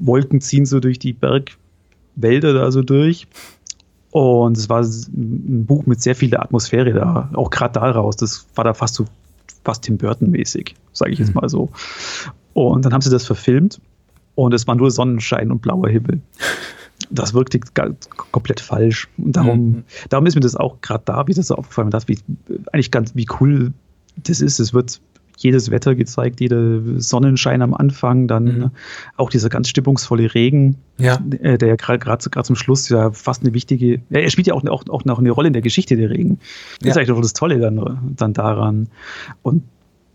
Wolken 0.00 0.40
ziehen 0.40 0.64
so 0.64 0.80
durch 0.80 0.98
die 0.98 1.12
Bergwälder 1.12 2.54
da 2.54 2.72
so 2.72 2.82
durch. 2.82 3.26
Und 4.10 4.56
es 4.56 4.70
war 4.70 4.80
ein 4.80 5.66
Buch 5.66 5.84
mit 5.84 6.00
sehr 6.00 6.16
viel 6.16 6.34
Atmosphäre 6.34 6.94
da, 6.94 7.30
auch 7.34 7.50
gerade 7.50 7.74
daraus. 7.74 8.16
Das 8.16 8.46
war 8.54 8.64
da 8.64 8.72
fast 8.72 8.94
so 8.94 9.04
fast 9.62 9.84
Tim 9.84 9.98
Burton-mäßig, 9.98 10.74
sage 10.94 11.12
ich 11.12 11.18
jetzt 11.18 11.34
mhm. 11.34 11.40
mal 11.42 11.48
so. 11.50 11.68
Und 12.54 12.86
dann 12.86 12.94
haben 12.94 13.02
sie 13.02 13.10
das 13.10 13.26
verfilmt 13.26 13.82
und 14.34 14.54
es 14.54 14.66
war 14.66 14.76
nur 14.76 14.90
Sonnenschein 14.90 15.50
und 15.50 15.60
blauer 15.60 15.90
Himmel. 15.90 16.22
Das 17.10 17.34
wirkte 17.34 17.60
komplett 18.32 18.60
falsch. 18.60 19.08
Und 19.18 19.36
darum, 19.36 19.58
mhm. 19.58 19.84
darum 20.08 20.26
ist 20.26 20.34
mir 20.34 20.40
das 20.40 20.56
auch 20.56 20.80
gerade 20.80 21.02
da 21.04 21.26
wieder 21.26 21.42
so 21.42 21.56
aufgefallen, 21.56 21.90
dass 21.90 22.08
wie, 22.08 22.18
eigentlich 22.72 22.90
ganz, 22.90 23.14
wie 23.14 23.26
cool 23.40 23.72
das 24.16 24.40
ist. 24.40 24.60
Es 24.60 24.72
wird 24.72 25.00
jedes 25.42 25.70
Wetter 25.70 25.94
gezeigt, 25.94 26.40
jeder 26.40 26.80
Sonnenschein 27.00 27.62
am 27.62 27.72
Anfang, 27.72 28.28
dann 28.28 28.44
mhm. 28.44 28.70
auch 29.16 29.30
dieser 29.30 29.48
ganz 29.48 29.68
stimmungsvolle 29.68 30.34
Regen, 30.34 30.76
ja. 30.98 31.18
Äh, 31.40 31.56
der 31.56 31.68
ja 31.68 31.76
gerade 31.76 32.18
zum 32.18 32.56
Schluss 32.56 32.88
ja 32.90 33.10
fast 33.12 33.42
eine 33.42 33.54
wichtige, 33.54 34.02
er 34.10 34.28
spielt 34.30 34.48
ja 34.48 34.54
auch, 34.54 34.64
auch, 34.66 34.84
auch 34.88 35.04
noch 35.04 35.18
eine 35.18 35.30
Rolle 35.30 35.48
in 35.48 35.54
der 35.54 35.62
Geschichte 35.62 35.96
der 35.96 36.10
Regen. 36.10 36.38
Das 36.80 36.86
ja. 36.86 36.90
ist 36.90 36.96
eigentlich 36.98 37.12
auch 37.12 37.22
das 37.22 37.32
Tolle 37.32 37.58
dann, 37.58 38.14
dann 38.16 38.34
daran. 38.34 38.88
Und 39.42 39.62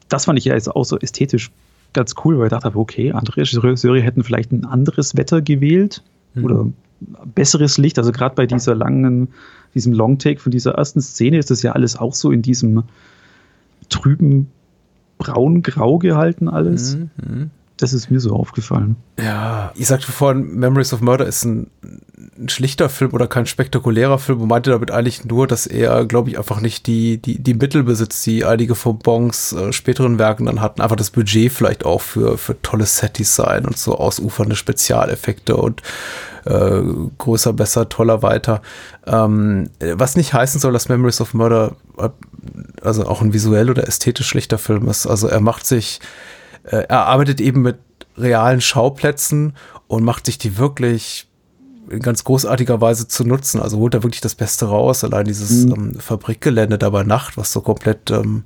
das 0.09 0.25
fand 0.25 0.37
ich 0.37 0.45
ja 0.45 0.53
jetzt 0.53 0.69
auch 0.69 0.85
so 0.85 0.99
ästhetisch 0.99 1.49
ganz 1.93 2.13
cool, 2.23 2.37
weil 2.37 2.45
ich 2.45 2.51
dachte, 2.51 2.71
okay, 2.75 3.11
andere 3.11 3.37
Regisseure 3.37 4.01
hätten 4.01 4.23
vielleicht 4.23 4.51
ein 4.51 4.65
anderes 4.65 5.17
Wetter 5.17 5.41
gewählt 5.41 6.03
mhm. 6.35 6.43
oder 6.43 6.67
besseres 7.33 7.77
Licht. 7.77 7.97
Also 7.97 8.11
gerade 8.11 8.35
bei 8.35 8.45
dieser 8.45 8.75
langen, 8.75 9.29
diesem 9.73 9.93
Longtake 9.93 10.39
von 10.39 10.51
dieser 10.51 10.73
ersten 10.73 11.01
Szene 11.01 11.37
ist 11.37 11.51
das 11.51 11.61
ja 11.61 11.73
alles 11.73 11.97
auch 11.97 12.13
so 12.13 12.31
in 12.31 12.41
diesem 12.41 12.83
trüben 13.89 14.47
braun-grau 15.17 15.97
gehalten 15.97 16.47
alles. 16.49 16.97
Mhm. 16.97 17.49
Das 17.77 17.91
ist 17.91 18.09
mir 18.09 18.21
so 18.21 18.33
aufgefallen. 18.33 18.95
Ja, 19.19 19.71
ich 19.75 19.87
sagte 19.87 20.11
vorhin, 20.11 20.55
Memories 20.55 20.93
of 20.93 21.01
Murder 21.01 21.25
ist 21.25 21.43
ein, 21.43 21.69
ein 22.37 22.47
schlichter 22.47 22.87
Film 22.87 23.13
oder 23.13 23.27
kein 23.27 23.45
spektakulärer 23.45 24.17
Film 24.17 24.41
und 24.41 24.47
meinte 24.47 24.69
damit 24.69 24.91
eigentlich 24.91 25.25
nur, 25.25 25.45
dass 25.45 25.67
er, 25.67 26.05
glaube 26.05 26.29
ich, 26.29 26.37
einfach 26.37 26.61
nicht 26.61 26.87
die, 26.87 27.17
die, 27.17 27.37
die 27.37 27.53
Mittel 27.53 27.83
besitzt, 27.83 28.25
die 28.25 28.45
einige 28.45 28.75
von 28.75 28.99
Bongs 28.99 29.51
äh, 29.51 29.73
späteren 29.73 30.19
Werken 30.19 30.45
dann 30.45 30.61
hatten. 30.61 30.81
Einfach 30.81 30.95
das 30.95 31.11
Budget 31.11 31.51
vielleicht 31.51 31.85
auch 31.85 32.01
für, 32.01 32.37
für 32.37 32.61
tolles 32.61 32.97
Set-Design 32.97 33.65
und 33.65 33.77
so 33.77 33.97
ausufernde 33.97 34.55
Spezialeffekte 34.55 35.57
und 35.57 35.81
äh, 36.45 36.81
größer, 37.17 37.51
besser, 37.51 37.89
toller, 37.89 38.21
weiter. 38.21 38.61
Ähm, 39.05 39.69
was 39.79 40.15
nicht 40.15 40.33
heißen 40.33 40.61
soll, 40.61 40.71
dass 40.71 40.87
Memories 40.87 41.19
of 41.19 41.33
Murder 41.33 41.75
äh, 41.97 42.09
also 42.81 43.05
auch 43.05 43.21
ein 43.21 43.33
visuell 43.33 43.69
oder 43.69 43.87
ästhetisch 43.87 44.27
schlichter 44.27 44.57
Film 44.57 44.87
ist. 44.87 45.07
Also 45.07 45.27
er 45.27 45.41
macht 45.41 45.65
sich 45.65 45.99
äh, 46.65 46.85
er 46.87 47.05
arbeitet 47.05 47.41
eben 47.41 47.61
mit 47.61 47.77
realen 48.17 48.61
Schauplätzen 48.61 49.53
und 49.87 50.03
macht 50.03 50.25
sich 50.25 50.37
die 50.37 50.57
wirklich 50.57 51.27
in 51.89 51.99
ganz 51.99 52.23
großartiger 52.23 52.81
Weise 52.81 53.07
zu 53.07 53.23
nutzen. 53.25 53.61
Also 53.61 53.77
holt 53.77 53.93
er 53.93 54.03
wirklich 54.03 54.21
das 54.21 54.35
Beste 54.35 54.65
raus. 54.65 55.03
Allein 55.03 55.25
dieses 55.25 55.65
mhm. 55.65 55.73
ähm, 55.73 55.99
Fabrikgelände 55.99 56.77
da 56.77 56.89
bei 56.89 57.03
Nacht, 57.03 57.37
was 57.37 57.51
so 57.51 57.61
komplett 57.61 58.09
ähm, 58.09 58.45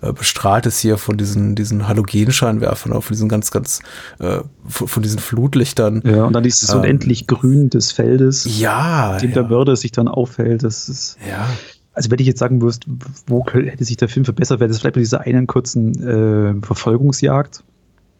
äh, 0.00 0.12
bestrahlt 0.12 0.66
ist 0.66 0.80
hier 0.80 0.98
von 0.98 1.16
diesen, 1.16 1.54
diesen 1.54 1.86
Halogenscheinwerfern, 1.86 2.92
von 2.92 3.12
diesen 3.12 3.28
ganz, 3.28 3.52
ganz, 3.52 3.80
äh, 4.18 4.40
von, 4.66 4.88
von, 4.88 5.02
diesen 5.02 5.20
Flutlichtern. 5.20 6.02
Ja, 6.04 6.24
und 6.24 6.32
dann 6.32 6.42
dieses 6.42 6.70
ähm, 6.70 6.80
unendlich 6.80 7.28
Grün 7.28 7.70
des 7.70 7.92
Feldes, 7.92 8.44
ja, 8.58 9.16
dem 9.18 9.30
ja. 9.30 9.34
der 9.34 9.42
Börde 9.44 9.76
sich 9.76 9.92
dann 9.92 10.08
auffällt. 10.08 10.64
Das 10.64 10.88
ist, 10.88 11.18
ja. 11.28 11.46
Also 11.94 12.10
wenn 12.10 12.18
ich 12.18 12.26
jetzt 12.26 12.38
sagen 12.38 12.58
müsste, 12.58 12.86
wo 13.26 13.44
hätte 13.46 13.84
sich 13.84 13.96
der 13.96 14.08
Film 14.08 14.24
verbessert, 14.24 14.60
wäre 14.60 14.68
das 14.68 14.80
vielleicht 14.80 14.94
bei 14.94 15.00
dieser 15.00 15.20
einen 15.20 15.46
kurzen 15.46 16.02
äh, 16.02 16.64
Verfolgungsjagd, 16.64 17.62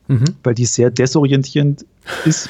mhm. 0.08 0.24
weil 0.42 0.54
die 0.54 0.66
sehr 0.66 0.90
desorientierend 0.90 1.87
ist. 2.24 2.48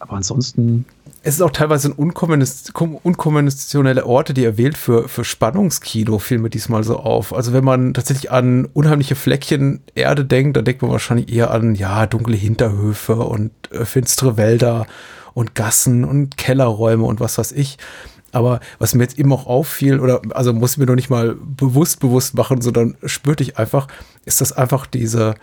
Aber 0.00 0.12
ansonsten. 0.12 0.84
Es 1.22 1.34
ist 1.34 1.42
auch 1.42 1.50
teilweise 1.50 1.88
ein 1.88 1.92
unkonventionelle 1.92 4.06
Orte, 4.06 4.32
die 4.32 4.44
er 4.44 4.56
wählt 4.56 4.78
für, 4.78 5.08
für 5.08 5.24
Spannungskino, 5.24 6.20
fiel 6.20 6.38
mir 6.38 6.50
diesmal 6.50 6.84
so 6.84 6.98
auf. 6.98 7.34
Also 7.34 7.52
wenn 7.52 7.64
man 7.64 7.92
tatsächlich 7.92 8.30
an 8.30 8.66
unheimliche 8.66 9.16
Fleckchen 9.16 9.80
Erde 9.96 10.24
denkt, 10.24 10.56
dann 10.56 10.64
denkt 10.64 10.82
man 10.82 10.92
wahrscheinlich 10.92 11.32
eher 11.32 11.50
an, 11.50 11.74
ja, 11.74 12.06
dunkle 12.06 12.36
Hinterhöfe 12.36 13.16
und 13.16 13.50
äh, 13.72 13.84
finstere 13.84 14.36
Wälder 14.36 14.86
und 15.34 15.56
Gassen 15.56 16.04
und 16.04 16.36
Kellerräume 16.36 17.04
und 17.04 17.18
was 17.18 17.36
weiß 17.36 17.50
ich. 17.52 17.78
Aber 18.32 18.60
was 18.78 18.94
mir 18.94 19.04
jetzt 19.04 19.18
eben 19.18 19.32
auch 19.32 19.46
auffiel, 19.46 20.00
oder 20.00 20.20
also 20.30 20.52
muss 20.52 20.72
ich 20.72 20.78
mir 20.78 20.86
noch 20.86 20.94
nicht 20.94 21.10
mal 21.10 21.34
bewusst 21.34 22.00
bewusst 22.00 22.34
machen, 22.34 22.60
sondern 22.60 22.96
spürte 23.04 23.42
ich 23.42 23.58
einfach, 23.58 23.88
ist 24.24 24.40
das 24.40 24.52
einfach 24.52 24.86
diese, 24.86 25.34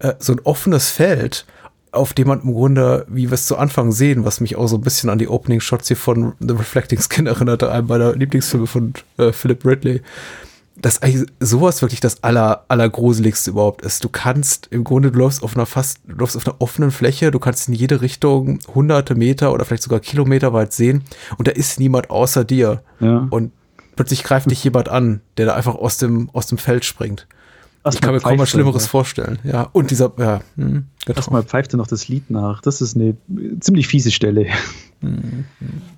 äh, 0.00 0.14
so 0.18 0.32
ein 0.32 0.40
offenes 0.40 0.90
Feld, 0.90 1.46
auf 1.92 2.14
dem 2.14 2.28
man 2.28 2.40
im 2.40 2.54
Grunde, 2.54 3.06
wie 3.08 3.30
wir 3.30 3.34
es 3.34 3.46
zu 3.46 3.56
Anfang 3.56 3.92
sehen, 3.92 4.24
was 4.24 4.40
mich 4.40 4.56
auch 4.56 4.66
so 4.66 4.76
ein 4.76 4.80
bisschen 4.80 5.10
an 5.10 5.18
die 5.18 5.28
Opening 5.28 5.60
Shots 5.60 5.88
hier 5.88 5.96
von 5.96 6.32
The 6.40 6.54
Reflecting 6.54 6.98
Skin 7.00 7.26
erinnerte, 7.28 7.70
einem 7.70 7.86
meiner 7.86 8.14
Lieblingsfilme 8.16 8.66
von 8.66 8.94
äh, 9.18 9.32
Philip 9.32 9.64
Ridley, 9.64 10.02
dass 10.82 11.00
eigentlich 11.00 11.28
sowas 11.38 11.80
wirklich 11.80 12.00
das 12.00 12.24
aller, 12.24 12.64
allergruseligste 12.66 13.52
überhaupt 13.52 13.82
ist. 13.82 14.02
Du 14.02 14.08
kannst 14.08 14.66
im 14.72 14.82
Grunde, 14.82 15.12
du 15.12 15.18
läufst 15.20 15.42
auf 15.44 15.54
einer 15.54 15.64
fast, 15.64 16.00
du 16.06 16.16
läufst 16.16 16.36
auf 16.36 16.46
einer 16.46 16.60
offenen 16.60 16.90
Fläche, 16.90 17.30
du 17.30 17.38
kannst 17.38 17.68
in 17.68 17.74
jede 17.74 18.00
Richtung 18.00 18.58
hunderte 18.74 19.14
Meter 19.14 19.52
oder 19.52 19.64
vielleicht 19.64 19.84
sogar 19.84 20.00
Kilometer 20.00 20.52
weit 20.52 20.72
sehen 20.72 21.04
und 21.38 21.46
da 21.46 21.52
ist 21.52 21.78
niemand 21.78 22.10
außer 22.10 22.44
dir. 22.44 22.82
Ja. 22.98 23.28
Und 23.30 23.52
plötzlich 23.94 24.24
greift 24.24 24.50
dich 24.50 24.62
jemand 24.64 24.88
an, 24.88 25.20
der 25.36 25.46
da 25.46 25.54
einfach 25.54 25.76
aus 25.76 25.98
dem, 25.98 26.28
aus 26.32 26.48
dem 26.48 26.58
Feld 26.58 26.84
springt. 26.84 27.28
Ich 27.88 28.00
kann 28.00 28.14
mir 28.14 28.20
kaum 28.20 28.38
was 28.38 28.50
er, 28.50 28.52
Schlimmeres 28.52 28.84
ja. 28.84 28.88
vorstellen. 28.88 29.38
Ja, 29.44 29.68
und 29.72 29.90
dieser, 29.90 30.12
ja, 30.18 30.40
hm, 30.56 30.86
genau. 31.04 31.16
Erstmal 31.16 31.42
pfeift 31.42 31.74
er 31.74 31.78
noch 31.78 31.88
das 31.88 32.08
Lied 32.08 32.30
nach. 32.30 32.60
Das 32.60 32.80
ist 32.80 32.96
eine 32.96 33.16
ziemlich 33.60 33.88
fiese 33.88 34.10
Stelle. 34.10 34.46
Mhm. 35.00 35.44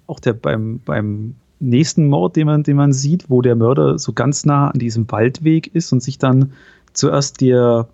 Auch 0.06 0.18
der 0.20 0.32
beim, 0.32 0.80
beim 0.84 1.36
nächsten 1.68 2.06
Mord, 2.06 2.36
den 2.36 2.46
man, 2.46 2.62
den 2.62 2.76
man 2.76 2.92
sieht, 2.92 3.30
wo 3.30 3.42
der 3.42 3.56
Mörder 3.56 3.98
so 3.98 4.12
ganz 4.12 4.44
nah 4.44 4.68
an 4.70 4.78
diesem 4.78 5.10
Waldweg 5.10 5.74
ist 5.74 5.92
und 5.92 6.02
sich 6.02 6.18
dann 6.18 6.52
zuerst 6.92 7.40
der, 7.40 7.88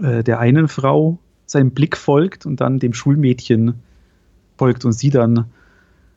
äh, 0.00 0.22
der 0.22 0.38
einen 0.40 0.68
Frau 0.68 1.18
seinem 1.46 1.70
Blick 1.70 1.96
folgt 1.96 2.46
und 2.46 2.60
dann 2.60 2.78
dem 2.78 2.92
Schulmädchen 2.92 3.74
folgt 4.56 4.84
und 4.84 4.92
sie 4.92 5.10
dann 5.10 5.46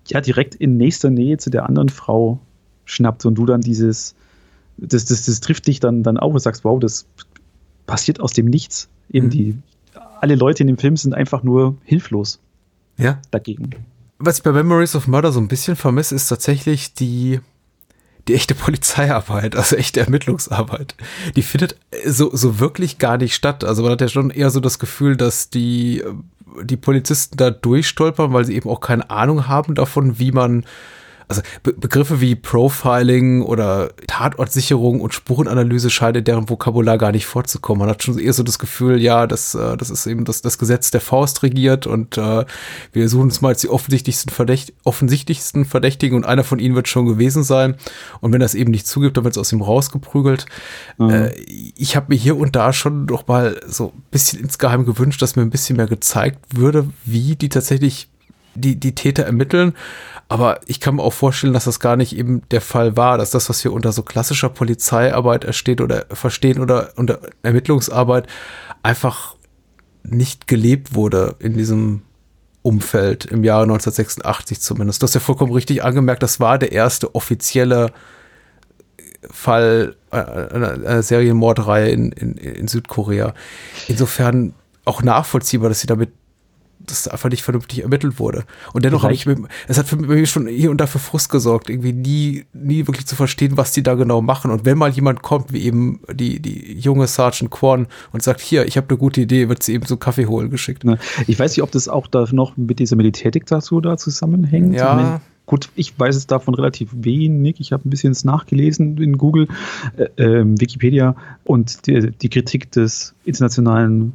ja 0.07 0.21
direkt 0.21 0.55
in 0.55 0.77
nächster 0.77 1.09
Nähe 1.09 1.37
zu 1.37 1.49
der 1.49 1.67
anderen 1.67 1.89
Frau 1.89 2.39
schnappt 2.85 3.25
und 3.25 3.35
du 3.35 3.45
dann 3.45 3.61
dieses, 3.61 4.15
das, 4.77 5.05
das, 5.05 5.25
das 5.25 5.39
trifft 5.41 5.67
dich 5.67 5.79
dann, 5.79 6.01
dann 6.03 6.17
auch 6.17 6.33
und 6.33 6.39
sagst, 6.39 6.63
wow, 6.63 6.79
das 6.79 7.05
passiert 7.85 8.19
aus 8.19 8.33
dem 8.33 8.47
Nichts. 8.47 8.89
Eben 9.11 9.27
Mhm. 9.27 9.31
die, 9.31 9.55
alle 10.21 10.35
Leute 10.35 10.63
in 10.63 10.67
dem 10.67 10.77
Film 10.77 10.97
sind 10.97 11.13
einfach 11.13 11.43
nur 11.43 11.77
hilflos 11.83 12.39
Ja. 12.97 13.19
dagegen. 13.31 13.69
Was 14.19 14.37
ich 14.37 14.43
bei 14.43 14.51
Memories 14.51 14.95
of 14.95 15.07
Murder 15.07 15.31
so 15.31 15.39
ein 15.39 15.47
bisschen 15.47 15.77
vermisse, 15.77 16.13
ist 16.13 16.27
tatsächlich 16.27 16.93
die, 16.93 17.39
die 18.27 18.35
echte 18.35 18.53
Polizeiarbeit, 18.53 19.55
also 19.55 19.77
echte 19.77 20.01
Ermittlungsarbeit. 20.01 20.95
Die 21.37 21.41
findet 21.41 21.77
so, 22.05 22.29
so 22.35 22.59
wirklich 22.59 22.97
gar 22.97 23.17
nicht 23.17 23.33
statt. 23.33 23.63
Also 23.63 23.81
man 23.81 23.93
hat 23.93 24.01
ja 24.01 24.09
schon 24.09 24.29
eher 24.29 24.49
so 24.49 24.59
das 24.59 24.77
Gefühl, 24.77 25.15
dass 25.15 25.49
die, 25.49 26.03
die 26.63 26.77
Polizisten 26.77 27.37
da 27.37 27.49
durchstolpern, 27.49 28.33
weil 28.33 28.43
sie 28.43 28.55
eben 28.55 28.69
auch 28.69 28.81
keine 28.81 29.09
Ahnung 29.09 29.47
haben 29.47 29.73
davon, 29.73 30.19
wie 30.19 30.33
man 30.33 30.65
also 31.29 31.43
Be 31.61 31.73
Begriffe 31.73 32.21
wie 32.21 32.35
Profiling 32.35 33.43
oder 33.43 33.91
Tatortsicherung 34.07 34.99
und 34.99 35.13
Spurenanalyse 35.13 35.91
scheinen 35.91 36.17
in 36.17 36.23
deren 36.23 36.49
Vokabular 36.49 36.97
gar 36.97 37.11
nicht 37.11 37.27
vorzukommen. 37.27 37.81
Man 37.81 37.89
hat 37.89 38.03
schon 38.03 38.17
eher 38.17 38.33
so 38.33 38.41
das 38.41 38.57
Gefühl, 38.57 38.99
ja, 38.99 39.27
das, 39.27 39.53
äh, 39.53 39.77
das 39.77 39.91
ist 39.91 40.07
eben 40.07 40.25
das, 40.25 40.41
das 40.41 40.57
Gesetz 40.57 40.89
der 40.89 41.01
Faust 41.01 41.43
regiert 41.43 41.85
und 41.85 42.17
äh, 42.17 42.45
wir 42.91 43.09
suchen 43.09 43.25
uns 43.25 43.41
mal 43.41 43.49
als 43.49 43.61
die 43.61 43.69
offensichtlichsten, 43.69 44.31
Verdächt 44.31 44.73
offensichtlichsten 44.83 45.65
Verdächtigen 45.65 46.17
und 46.17 46.25
einer 46.25 46.43
von 46.43 46.57
ihnen 46.57 46.73
wird 46.73 46.87
schon 46.87 47.05
gewesen 47.05 47.43
sein. 47.43 47.75
Und 48.21 48.33
wenn 48.33 48.41
er 48.41 48.45
es 48.45 48.55
eben 48.55 48.71
nicht 48.71 48.87
zugibt, 48.87 49.15
dann 49.15 49.23
wird 49.23 49.35
es 49.35 49.37
aus 49.37 49.51
ihm 49.51 49.61
rausgeprügelt. 49.61 50.47
Mhm. 50.97 51.09
Äh, 51.11 51.29
ich 51.75 51.95
habe 51.95 52.07
mir 52.09 52.15
hier 52.15 52.37
und 52.37 52.55
da 52.55 52.73
schon 52.73 53.05
doch 53.05 53.27
mal 53.27 53.61
so 53.67 53.93
ein 53.95 54.03
bisschen 54.09 54.39
insgeheim 54.39 54.83
gewünscht, 54.83 55.21
dass 55.21 55.35
mir 55.35 55.43
ein 55.43 55.51
bisschen 55.51 55.77
mehr 55.77 55.87
gezeigt 55.87 56.39
würde, 56.57 56.87
wie 57.05 57.35
die 57.35 57.49
tatsächlich 57.49 58.09
die, 58.55 58.79
die 58.79 58.95
Täter 58.95 59.23
ermitteln. 59.23 59.73
Aber 60.27 60.59
ich 60.67 60.79
kann 60.79 60.95
mir 60.95 61.03
auch 61.03 61.13
vorstellen, 61.13 61.53
dass 61.53 61.65
das 61.65 61.79
gar 61.79 61.95
nicht 61.95 62.15
eben 62.15 62.43
der 62.51 62.61
Fall 62.61 62.95
war, 62.95 63.17
dass 63.17 63.31
das, 63.31 63.49
was 63.49 63.63
wir 63.63 63.73
unter 63.73 63.91
so 63.91 64.03
klassischer 64.03 64.49
Polizeiarbeit 64.49 65.43
ersteht 65.43 65.81
oder 65.81 66.05
verstehen 66.11 66.59
oder 66.59 66.91
unter 66.95 67.19
Ermittlungsarbeit 67.41 68.27
einfach 68.83 69.35
nicht 70.03 70.47
gelebt 70.47 70.93
wurde 70.93 71.35
in 71.39 71.57
diesem 71.57 72.03
Umfeld 72.61 73.25
im 73.25 73.43
Jahre 73.43 73.63
1986 73.63 74.59
zumindest. 74.59 75.01
Du 75.01 75.05
hast 75.05 75.13
ja 75.13 75.19
vollkommen 75.19 75.53
richtig 75.53 75.83
angemerkt, 75.83 76.21
das 76.21 76.39
war 76.39 76.59
der 76.59 76.71
erste 76.71 77.15
offizielle 77.15 77.91
Fall 79.31 79.95
äh, 80.11 80.17
einer, 80.17 80.73
einer 80.73 81.03
Serienmordreihe 81.03 81.89
in, 81.89 82.11
in, 82.11 82.33
in 82.33 82.67
Südkorea. 82.67 83.33
Insofern 83.87 84.53
auch 84.85 85.01
nachvollziehbar, 85.03 85.69
dass 85.69 85.81
sie 85.81 85.87
damit 85.87 86.11
das 86.89 87.07
einfach 87.07 87.29
nicht 87.29 87.43
vernünftig 87.43 87.83
ermittelt 87.83 88.19
wurde. 88.19 88.43
Und 88.73 88.85
dennoch 88.85 89.03
habe 89.03 89.13
ich 89.13 89.25
mir, 89.25 89.37
es 89.67 89.77
hat 89.77 89.87
für 89.87 89.95
mich 89.95 90.29
schon 90.29 90.47
hier 90.47 90.71
und 90.71 90.79
da 90.79 90.87
für 90.87 90.99
Frust 90.99 91.29
gesorgt, 91.29 91.69
irgendwie 91.69 91.93
nie, 91.93 92.45
nie 92.53 92.87
wirklich 92.87 93.05
zu 93.05 93.15
verstehen, 93.15 93.57
was 93.57 93.71
die 93.71 93.83
da 93.83 93.95
genau 93.95 94.21
machen. 94.21 94.51
Und 94.51 94.65
wenn 94.65 94.77
mal 94.77 94.89
jemand 94.89 95.21
kommt, 95.21 95.53
wie 95.53 95.63
eben 95.63 96.01
die, 96.11 96.39
die 96.39 96.79
junge 96.79 97.07
Sergeant 97.07 97.51
Kwon 97.51 97.87
und 98.11 98.23
sagt, 98.23 98.41
hier, 98.41 98.65
ich 98.65 98.77
habe 98.77 98.87
eine 98.89 98.97
gute 98.97 99.21
Idee, 99.21 99.49
wird 99.49 99.63
sie 99.63 99.73
eben 99.73 99.85
so 99.85 99.97
Kaffee 99.97 100.25
holen 100.25 100.49
geschickt. 100.49 100.83
Ne? 100.83 100.97
Ich 101.27 101.39
weiß 101.39 101.51
nicht, 101.51 101.63
ob 101.63 101.71
das 101.71 101.87
auch 101.87 102.07
da 102.07 102.25
noch 102.31 102.57
mit 102.57 102.79
dieser 102.79 102.95
Militärdiktatur 102.95 103.81
da 103.81 103.97
zusammenhängt. 103.97 104.75
Ja. 104.75 105.21
Gut, 105.49 105.69
ich 105.75 105.99
weiß 105.99 106.15
es 106.15 106.27
davon 106.27 106.53
relativ 106.53 106.91
wenig. 106.93 107.55
Ich 107.59 107.71
habe 107.71 107.87
ein 107.87 107.89
bisschen 107.89 108.11
es 108.11 108.23
nachgelesen 108.23 108.99
in 108.99 109.17
Google, 109.17 109.47
äh, 109.97 110.05
ähm, 110.17 110.61
Wikipedia 110.61 111.15
und 111.43 111.87
die, 111.87 112.11
die 112.11 112.29
Kritik 112.29 112.71
des 112.71 113.15
internationalen 113.25 114.13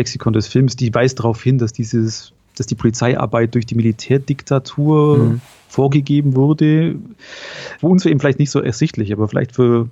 Lexikon 0.00 0.32
des 0.32 0.46
Films, 0.48 0.76
die 0.76 0.92
weist 0.94 1.18
darauf 1.18 1.42
hin, 1.42 1.58
dass 1.58 1.72
dieses, 1.72 2.32
dass 2.56 2.66
die 2.66 2.74
Polizeiarbeit 2.74 3.54
durch 3.54 3.66
die 3.66 3.74
Militärdiktatur 3.74 5.18
Mhm. 5.18 5.40
vorgegeben 5.68 6.34
wurde. 6.34 6.96
Für 7.78 7.86
uns 7.86 8.04
eben 8.06 8.18
vielleicht 8.20 8.38
nicht 8.38 8.50
so 8.50 8.60
ersichtlich, 8.60 9.12
aber 9.12 9.28
vielleicht 9.28 9.54
für 9.54 9.86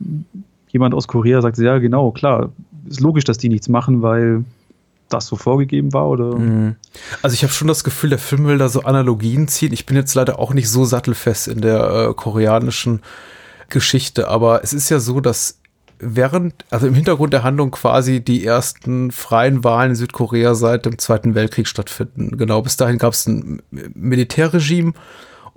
jemand 0.70 0.94
aus 0.94 1.06
Korea 1.06 1.40
sagt, 1.40 1.58
ja 1.58 1.78
genau, 1.78 2.10
klar, 2.10 2.50
ist 2.88 3.00
logisch, 3.00 3.24
dass 3.24 3.38
die 3.38 3.48
nichts 3.48 3.68
machen, 3.68 4.02
weil 4.02 4.44
das 5.08 5.26
so 5.26 5.36
vorgegeben 5.36 5.92
war 5.92 6.08
oder 6.08 6.36
Mhm. 6.36 6.74
Also 7.22 7.34
ich 7.34 7.42
habe 7.42 7.52
schon 7.52 7.68
das 7.68 7.84
Gefühl, 7.84 8.10
der 8.10 8.18
Film 8.18 8.44
will 8.46 8.58
da 8.58 8.68
so 8.68 8.82
Analogien 8.82 9.48
ziehen. 9.48 9.72
Ich 9.72 9.86
bin 9.86 9.96
jetzt 9.96 10.14
leider 10.14 10.38
auch 10.38 10.52
nicht 10.52 10.68
so 10.68 10.84
sattelfest 10.84 11.48
in 11.48 11.60
der 11.62 12.08
äh, 12.10 12.14
koreanischen 12.14 13.00
Geschichte, 13.70 14.28
aber 14.28 14.62
es 14.64 14.72
ist 14.72 14.88
ja 14.90 14.98
so, 15.00 15.20
dass 15.20 15.58
während, 16.00 16.64
also 16.70 16.86
im 16.86 16.94
Hintergrund 16.94 17.32
der 17.32 17.42
Handlung 17.42 17.70
quasi 17.70 18.20
die 18.20 18.44
ersten 18.44 19.10
freien 19.10 19.64
Wahlen 19.64 19.90
in 19.90 19.96
Südkorea 19.96 20.54
seit 20.54 20.86
dem 20.86 20.98
Zweiten 20.98 21.34
Weltkrieg 21.34 21.66
stattfinden. 21.66 22.36
Genau, 22.36 22.62
bis 22.62 22.76
dahin 22.76 22.98
gab 22.98 23.12
es 23.12 23.26
ein 23.26 23.62
Militärregime 23.70 24.92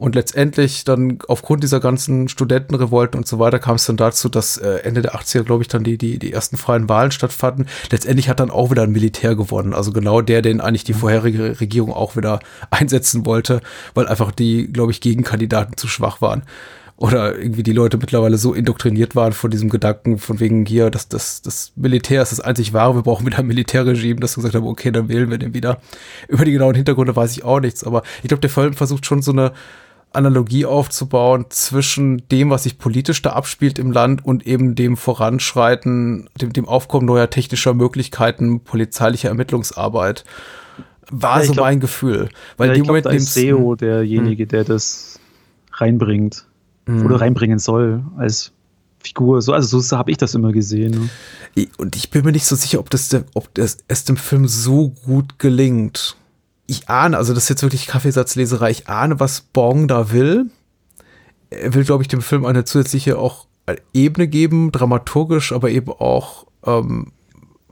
und 0.01 0.15
letztendlich 0.15 0.83
dann 0.83 1.19
aufgrund 1.27 1.61
dieser 1.61 1.79
ganzen 1.79 2.27
Studentenrevolten 2.27 3.19
und 3.19 3.27
so 3.27 3.37
weiter 3.37 3.59
kam 3.59 3.75
es 3.75 3.85
dann 3.85 3.97
dazu, 3.97 4.29
dass 4.29 4.57
äh, 4.57 4.77
Ende 4.77 5.03
der 5.03 5.13
80er, 5.13 5.43
glaube 5.43 5.61
ich, 5.61 5.67
dann 5.67 5.83
die, 5.83 5.99
die, 5.99 6.17
die 6.17 6.33
ersten 6.33 6.57
freien 6.57 6.89
Wahlen 6.89 7.11
stattfanden. 7.11 7.67
Letztendlich 7.91 8.27
hat 8.27 8.39
dann 8.39 8.49
auch 8.49 8.71
wieder 8.71 8.81
ein 8.81 8.91
Militär 8.91 9.35
gewonnen. 9.35 9.75
Also 9.75 9.91
genau 9.91 10.21
der, 10.21 10.41
den 10.41 10.59
eigentlich 10.59 10.83
die 10.83 10.93
vorherige 10.93 11.59
Regierung 11.61 11.93
auch 11.93 12.15
wieder 12.15 12.39
einsetzen 12.71 13.27
wollte, 13.27 13.61
weil 13.93 14.07
einfach 14.07 14.31
die, 14.31 14.73
glaube 14.73 14.91
ich, 14.91 15.01
Gegenkandidaten 15.01 15.77
zu 15.77 15.87
schwach 15.87 16.19
waren. 16.19 16.41
Oder 17.01 17.35
irgendwie 17.35 17.63
die 17.63 17.73
Leute 17.73 17.97
mittlerweile 17.97 18.37
so 18.37 18.53
indoktriniert 18.53 19.15
waren 19.15 19.33
von 19.33 19.49
diesem 19.49 19.69
Gedanken, 19.69 20.19
von 20.19 20.39
wegen 20.39 20.67
hier, 20.67 20.91
dass 20.91 21.07
das, 21.07 21.41
das 21.41 21.73
Militär 21.75 22.21
ist 22.21 22.31
das 22.31 22.41
einzig 22.41 22.73
wahre, 22.73 22.93
wir 22.93 23.01
brauchen 23.01 23.25
wieder 23.25 23.39
ein 23.39 23.47
Militärregime, 23.47 24.19
dass 24.19 24.33
sie 24.33 24.35
gesagt 24.35 24.53
haben, 24.53 24.67
okay, 24.67 24.91
dann 24.91 25.09
wählen 25.09 25.31
wir 25.31 25.39
den 25.39 25.55
wieder. 25.55 25.81
Über 26.27 26.45
die 26.45 26.51
genauen 26.51 26.75
Hintergründe 26.75 27.15
weiß 27.15 27.35
ich 27.35 27.43
auch 27.43 27.59
nichts, 27.59 27.83
aber 27.83 28.03
ich 28.21 28.27
glaube, 28.27 28.41
der 28.41 28.51
Film 28.51 28.73
versucht 28.73 29.07
schon 29.07 29.23
so 29.23 29.31
eine 29.31 29.51
Analogie 30.13 30.67
aufzubauen 30.67 31.45
zwischen 31.49 32.21
dem, 32.29 32.51
was 32.51 32.63
sich 32.63 32.77
politisch 32.77 33.23
da 33.23 33.31
abspielt 33.31 33.79
im 33.79 33.91
Land 33.91 34.23
und 34.23 34.45
eben 34.45 34.75
dem 34.75 34.95
Voranschreiten, 34.95 36.29
dem, 36.39 36.53
dem 36.53 36.67
Aufkommen 36.67 37.07
neuer 37.07 37.31
technischer 37.31 37.73
Möglichkeiten, 37.73 38.59
polizeilicher 38.59 39.29
Ermittlungsarbeit. 39.29 40.23
War 41.09 41.39
Ja, 41.39 41.45
so 41.47 41.53
glaub- 41.53 41.65
mein 41.65 41.79
Gefühl. 41.79 42.29
Weil 42.57 42.67
ja, 42.67 42.73
in 42.75 42.81
ich 42.81 42.83
dem 42.83 42.87
Moment 42.89 43.05
da 43.07 43.09
ist 43.09 43.33
SEO 43.33 43.73
derjenige, 43.73 44.45
der 44.45 44.65
das 44.65 45.19
reinbringt 45.73 46.45
Mhm. 46.85 47.05
oder 47.05 47.21
reinbringen 47.21 47.59
soll 47.59 48.03
als 48.17 48.51
Figur. 48.99 49.41
So, 49.41 49.53
also 49.53 49.79
so 49.79 49.97
habe 49.97 50.11
ich 50.11 50.17
das 50.17 50.35
immer 50.35 50.51
gesehen. 50.51 51.09
Ne? 51.55 51.67
Und 51.77 51.95
ich 51.95 52.11
bin 52.11 52.23
mir 52.23 52.31
nicht 52.31 52.45
so 52.45 52.55
sicher, 52.55 52.79
ob 52.79 52.89
das, 52.89 53.15
ob 53.33 53.53
das 53.53 53.77
es 53.87 54.05
dem 54.05 54.17
Film 54.17 54.47
so 54.47 54.89
gut 54.89 55.39
gelingt. 55.39 56.15
Ich 56.67 56.87
ahne, 56.89 57.17
also 57.17 57.33
das 57.33 57.43
ist 57.43 57.49
jetzt 57.49 57.63
wirklich 57.63 57.87
Kaffeesatzleserei, 57.87 58.71
ich 58.71 58.87
ahne, 58.87 59.19
was 59.19 59.41
Bong 59.41 59.87
da 59.87 60.11
will. 60.11 60.49
Er 61.49 61.73
will, 61.73 61.83
glaube 61.83 62.03
ich, 62.03 62.07
dem 62.07 62.21
Film 62.21 62.45
eine 62.45 62.63
zusätzliche 62.63 63.17
auch 63.17 63.47
Ebene 63.93 64.27
geben, 64.27 64.71
dramaturgisch, 64.71 65.51
aber 65.51 65.69
eben 65.69 65.91
auch 65.91 66.45
ähm, 66.65 67.11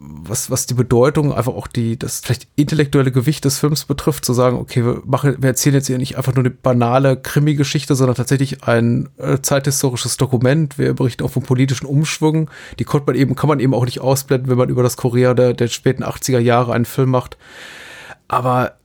was, 0.01 0.49
was 0.49 0.65
die 0.65 0.73
Bedeutung, 0.73 1.33
einfach 1.33 1.53
auch 1.53 1.67
die, 1.67 1.99
das 1.99 2.21
vielleicht 2.21 2.47
intellektuelle 2.55 3.11
Gewicht 3.11 3.43
des 3.43 3.59
Films 3.59 3.85
betrifft, 3.85 4.23
zu 4.23 4.33
sagen, 4.33 4.57
okay, 4.57 4.85
wir 4.85 5.01
machen, 5.05 5.35
wir 5.39 5.49
erzählen 5.49 5.75
jetzt 5.75 5.87
hier 5.87 5.97
nicht 5.97 6.17
einfach 6.17 6.33
nur 6.33 6.43
eine 6.43 6.51
banale 6.51 7.17
Krimi-Geschichte, 7.17 7.95
sondern 7.95 8.15
tatsächlich 8.15 8.63
ein 8.63 9.09
äh, 9.17 9.39
zeithistorisches 9.41 10.17
Dokument. 10.17 10.77
Wir 10.77 10.93
berichten 10.93 11.23
auch 11.23 11.31
von 11.31 11.43
politischen 11.43 11.85
Umschwüngen. 11.85 12.49
Die 12.79 12.85
konnte 12.85 13.07
man 13.07 13.15
eben, 13.15 13.35
kann 13.35 13.49
man 13.49 13.59
eben 13.59 13.73
auch 13.73 13.85
nicht 13.85 13.99
ausblenden, 13.99 14.49
wenn 14.49 14.57
man 14.57 14.69
über 14.69 14.83
das 14.83 14.95
Korea 14.95 15.33
der, 15.33 15.53
der 15.53 15.67
späten 15.67 16.03
80er 16.03 16.39
Jahre 16.39 16.73
einen 16.73 16.85
Film 16.85 17.09
macht. 17.09 17.37
Aber 18.29 18.78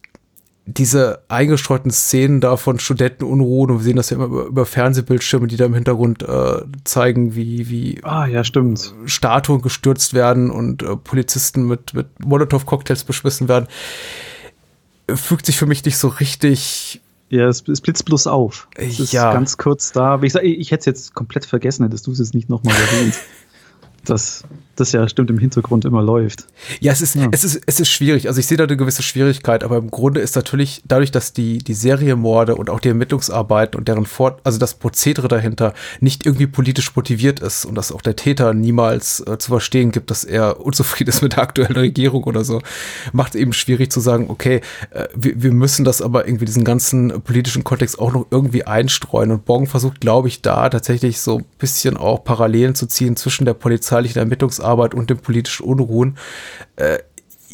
diese 0.67 1.21
eingestreuten 1.29 1.91
Szenen 1.91 2.41
da 2.41 2.57
von 2.57 2.79
Studentenunruhen, 2.79 3.71
und 3.71 3.79
wir 3.79 3.85
sehen 3.85 3.97
das 3.97 4.11
ja 4.11 4.17
immer 4.17 4.27
über, 4.27 4.45
über 4.47 4.67
Fernsehbildschirme, 4.67 5.47
die 5.47 5.57
da 5.57 5.67
im 5.67 5.75
Hintergrund 5.75 6.23
äh, 6.23 6.63
zeigen, 6.85 7.35
wie, 7.35 7.69
wie 7.69 8.01
Ah, 8.03 8.27
ja, 8.27 8.45
stimmt. 8.45 8.95
Statuen 9.05 9.61
gestürzt 9.61 10.15
werden 10.15 10.51
und 10.51 10.83
äh, 10.83 10.97
Polizisten 10.97 11.67
mit, 11.67 11.93
mit 11.93 12.07
Molotow-Cocktails 12.25 13.05
beschmissen 13.05 13.47
werden, 13.49 13.67
fügt 15.15 15.45
sich 15.47 15.59
für 15.59 15.67
mich 15.67 15.85
nicht 15.85 15.99
so 15.99 16.09
richtig 16.09 17.03
Ja, 17.29 17.47
es, 17.49 17.63
es 17.69 17.81
blitzt 17.83 18.07
bloß 18.07 18.27
auf. 18.27 18.69
Es 18.75 19.01
ist 19.01 19.13
Ja. 19.13 19.33
ganz 19.35 19.59
kurz 19.59 19.93
da. 19.93 20.19
Ich, 20.23 20.35
ich 20.35 20.71
hätte 20.71 20.81
es 20.81 20.87
jetzt 20.87 21.15
komplett 21.15 21.45
vergessen, 21.45 21.85
hättest 21.85 22.07
du 22.07 22.13
es 22.13 22.19
jetzt 22.21 22.35
nicht 22.35 22.49
nochmal 22.49 22.75
erwähnt. 22.75 23.15
dass 24.07 24.45
das 24.77 24.93
ja 24.93 25.09
stimmt 25.09 25.31
im 25.31 25.39
Hintergrund 25.39 25.85
immer 25.85 26.03
läuft. 26.03 26.47
Ja, 26.81 26.93
es 26.93 27.01
ist, 27.01 27.15
Ja. 27.15 27.29
es 27.31 27.45
ist, 27.45 27.61
es 27.67 27.81
ist 27.81 27.89
schwierig. 27.89 28.29
Also 28.29 28.41
ich 28.41 28.47
sehe 28.47 28.59
da 28.59 28.65
eine 28.65 28.77
gewisse 28.77 29.03
Schwierigkeit, 29.03 29.65
aber 29.65 29.77
im 29.77 29.91
Grunde 29.91 30.21
ist 30.21 30.37
natürlich 30.37 30.83
dadurch, 30.87 31.11
dass 31.11 31.33
die, 31.33 31.59
die 31.59 31.75
Serienmorde 31.75 32.55
und 32.57 32.71
auch 32.71 32.81
die 32.81 32.89
Ermittlungsarbeiten 32.89 33.79
und 33.79 33.89
deren 33.89 34.07
Fort, 34.07 34.41
also 34.45 34.59
das 34.59 34.75
Prozedere 34.75 35.29
dahinter 35.29 35.75
nicht 36.01 36.27
irgendwie 36.27 36.47
politisch 36.47 36.95
motiviert 36.97 37.41
ist 37.41 37.65
und 37.65 37.75
dass 37.75 37.93
auch 37.93 38.03
der 38.03 38.17
Täter 38.17 38.55
niemals 38.55 39.21
äh, 39.27 39.39
zu 39.39 39.49
verstehen 39.49 39.93
gibt, 39.93 40.11
dass 40.11 40.25
er 40.25 40.61
unzufrieden 40.61 41.11
ist 41.11 41.23
mit 41.23 41.33
der 41.35 41.43
aktuellen 41.43 41.77
Regierung 41.77 42.25
oder 42.25 42.45
so, 42.45 42.61
macht 43.13 43.35
eben 43.35 43.53
schwierig 43.53 43.91
zu 43.93 44.01
sagen, 44.01 44.27
okay, 44.29 44.61
äh, 44.91 45.07
wir, 45.15 45.43
wir 45.43 45.53
müssen 45.53 45.85
das 45.85 46.03
aber 46.03 46.27
irgendwie 46.27 46.45
diesen 46.45 46.65
ganzen 46.65 47.23
politischen 47.23 47.65
Kontext 47.65 47.99
auch 47.99 48.13
noch 48.13 48.27
irgendwie 48.31 48.65
einstreuen. 48.65 49.31
Und 49.31 49.45
Bong 49.45 49.67
versucht, 49.67 50.01
glaube 50.01 50.29
ich, 50.29 50.43
da 50.43 50.69
tatsächlich 50.69 51.21
so 51.21 51.39
ein 51.39 51.45
bisschen 51.59 51.97
auch 51.97 52.25
Parallelen 52.25 52.75
zu 52.75 52.87
ziehen 52.87 53.17
zwischen 53.17 53.45
der 53.45 53.55
polizeilichen 53.55 54.19
Ermittlungsarbeit 54.19 54.64
und 54.95 55.11
den 55.11 55.19
politischen 55.19 55.65
Unruhen 55.65 56.17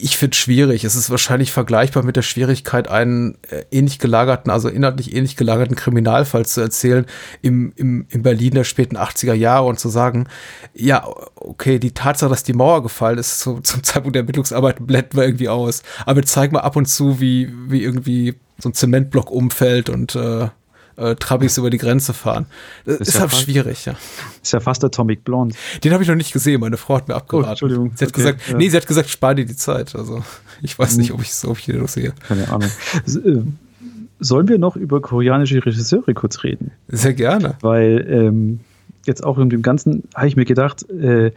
ich 0.02 0.16
finde 0.16 0.36
schwierig. 0.36 0.84
Es 0.84 0.94
ist 0.94 1.10
wahrscheinlich 1.10 1.52
vergleichbar 1.52 2.02
mit 2.02 2.16
der 2.16 2.22
Schwierigkeit, 2.22 2.88
einen 2.88 3.36
äh, 3.50 3.64
ähnlich 3.70 3.98
gelagerten, 3.98 4.50
also 4.50 4.68
inhaltlich 4.68 5.14
ähnlich 5.14 5.36
gelagerten 5.36 5.76
Kriminalfall 5.76 6.46
zu 6.46 6.60
erzählen 6.60 7.06
im, 7.42 7.72
im, 7.76 8.06
in 8.08 8.22
Berlin 8.22 8.54
der 8.54 8.64
späten 8.64 8.96
80er 8.96 9.34
Jahre 9.34 9.66
und 9.66 9.78
zu 9.78 9.88
sagen, 9.88 10.28
ja, 10.74 11.06
okay, 11.36 11.78
die 11.78 11.92
Tatsache, 11.92 12.30
dass 12.30 12.42
die 12.42 12.52
Mauer 12.52 12.82
gefallen 12.82 13.18
ist, 13.18 13.40
zu, 13.40 13.60
zum 13.62 13.82
Zeitpunkt 13.82 14.14
der 14.14 14.22
Ermittlungsarbeit 14.22 14.86
blenden 14.86 15.16
wir 15.16 15.24
irgendwie 15.24 15.48
aus. 15.48 15.82
Aber 16.06 16.16
wir 16.16 16.26
zeigen 16.26 16.54
mal 16.54 16.60
ab 16.60 16.76
und 16.76 16.86
zu, 16.86 17.20
wie, 17.20 17.52
wie 17.68 17.82
irgendwie 17.82 18.34
so 18.58 18.68
ein 18.68 18.74
Zementblock 18.74 19.30
umfällt 19.30 19.88
und 19.88 20.14
äh, 20.14 20.48
äh, 21.00 21.16
Trabis 21.16 21.58
über 21.58 21.70
die 21.70 21.78
Grenze 21.78 22.12
fahren. 22.14 22.46
Das 22.84 23.00
ist, 23.00 23.14
ja 23.14 23.20
halt 23.20 23.30
fast- 23.30 23.42
schwierig, 23.42 23.84
ja. 23.86 23.94
Ist 24.42 24.52
ja 24.52 24.60
fast 24.60 24.84
Atomic 24.84 25.24
Blonde. 25.24 25.54
Den 25.82 25.92
habe 25.92 26.02
ich 26.02 26.08
noch 26.08 26.16
nicht 26.16 26.32
gesehen. 26.32 26.60
Meine 26.60 26.76
Frau 26.76 26.96
hat 26.96 27.08
mir 27.08 27.14
abgeraten. 27.14 27.46
Oh, 27.48 27.50
Entschuldigung. 27.50 27.92
Sie 27.94 28.04
hat 28.04 28.10
Okay, 28.12 28.22
gesagt, 28.22 28.40
ja. 28.48 28.56
nee, 28.56 28.68
sie 28.68 28.76
hat 28.76 28.86
gesagt, 28.86 29.08
spar 29.08 29.34
dir 29.34 29.44
die 29.46 29.56
Zeit. 29.56 29.94
Also 29.96 30.22
ich 30.62 30.78
weiß 30.78 30.96
nicht, 30.98 31.12
ob 31.12 31.22
ich 31.22 31.32
ob 31.44 31.58
ich 31.58 31.64
den 31.66 31.80
noch 31.80 31.88
sehe. 31.88 32.12
Keine 32.28 32.48
Ahnung. 32.50 32.70
Äh, 33.06 33.42
Sollen 34.22 34.48
wir 34.48 34.58
noch 34.58 34.76
über 34.76 35.00
koreanische 35.00 35.64
Regisseure 35.64 36.12
kurz 36.12 36.44
reden? 36.44 36.72
Sehr 36.88 37.14
gerne. 37.14 37.54
Weil 37.62 38.06
ähm, 38.10 38.60
jetzt 39.06 39.24
auch 39.24 39.38
in 39.38 39.48
dem 39.48 39.62
Ganzen 39.62 40.02
habe 40.14 40.28
ich 40.28 40.36
mir 40.36 40.44
gedacht, 40.44 40.88
äh, 40.90 41.32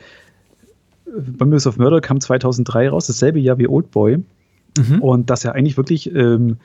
Memories 1.40 1.68
of 1.68 1.78
Murder 1.78 2.02
kam 2.02 2.20
2003 2.20 2.90
raus, 2.90 3.08
dasselbe 3.08 3.40
Jahr 3.40 3.58
wie 3.58 3.68
Oldboy. 3.68 4.18
Mhm. 4.78 5.02
Und 5.02 5.30
das 5.30 5.44
ja 5.44 5.52
eigentlich 5.52 5.78
wirklich, 5.78 6.14
ähm, 6.14 6.58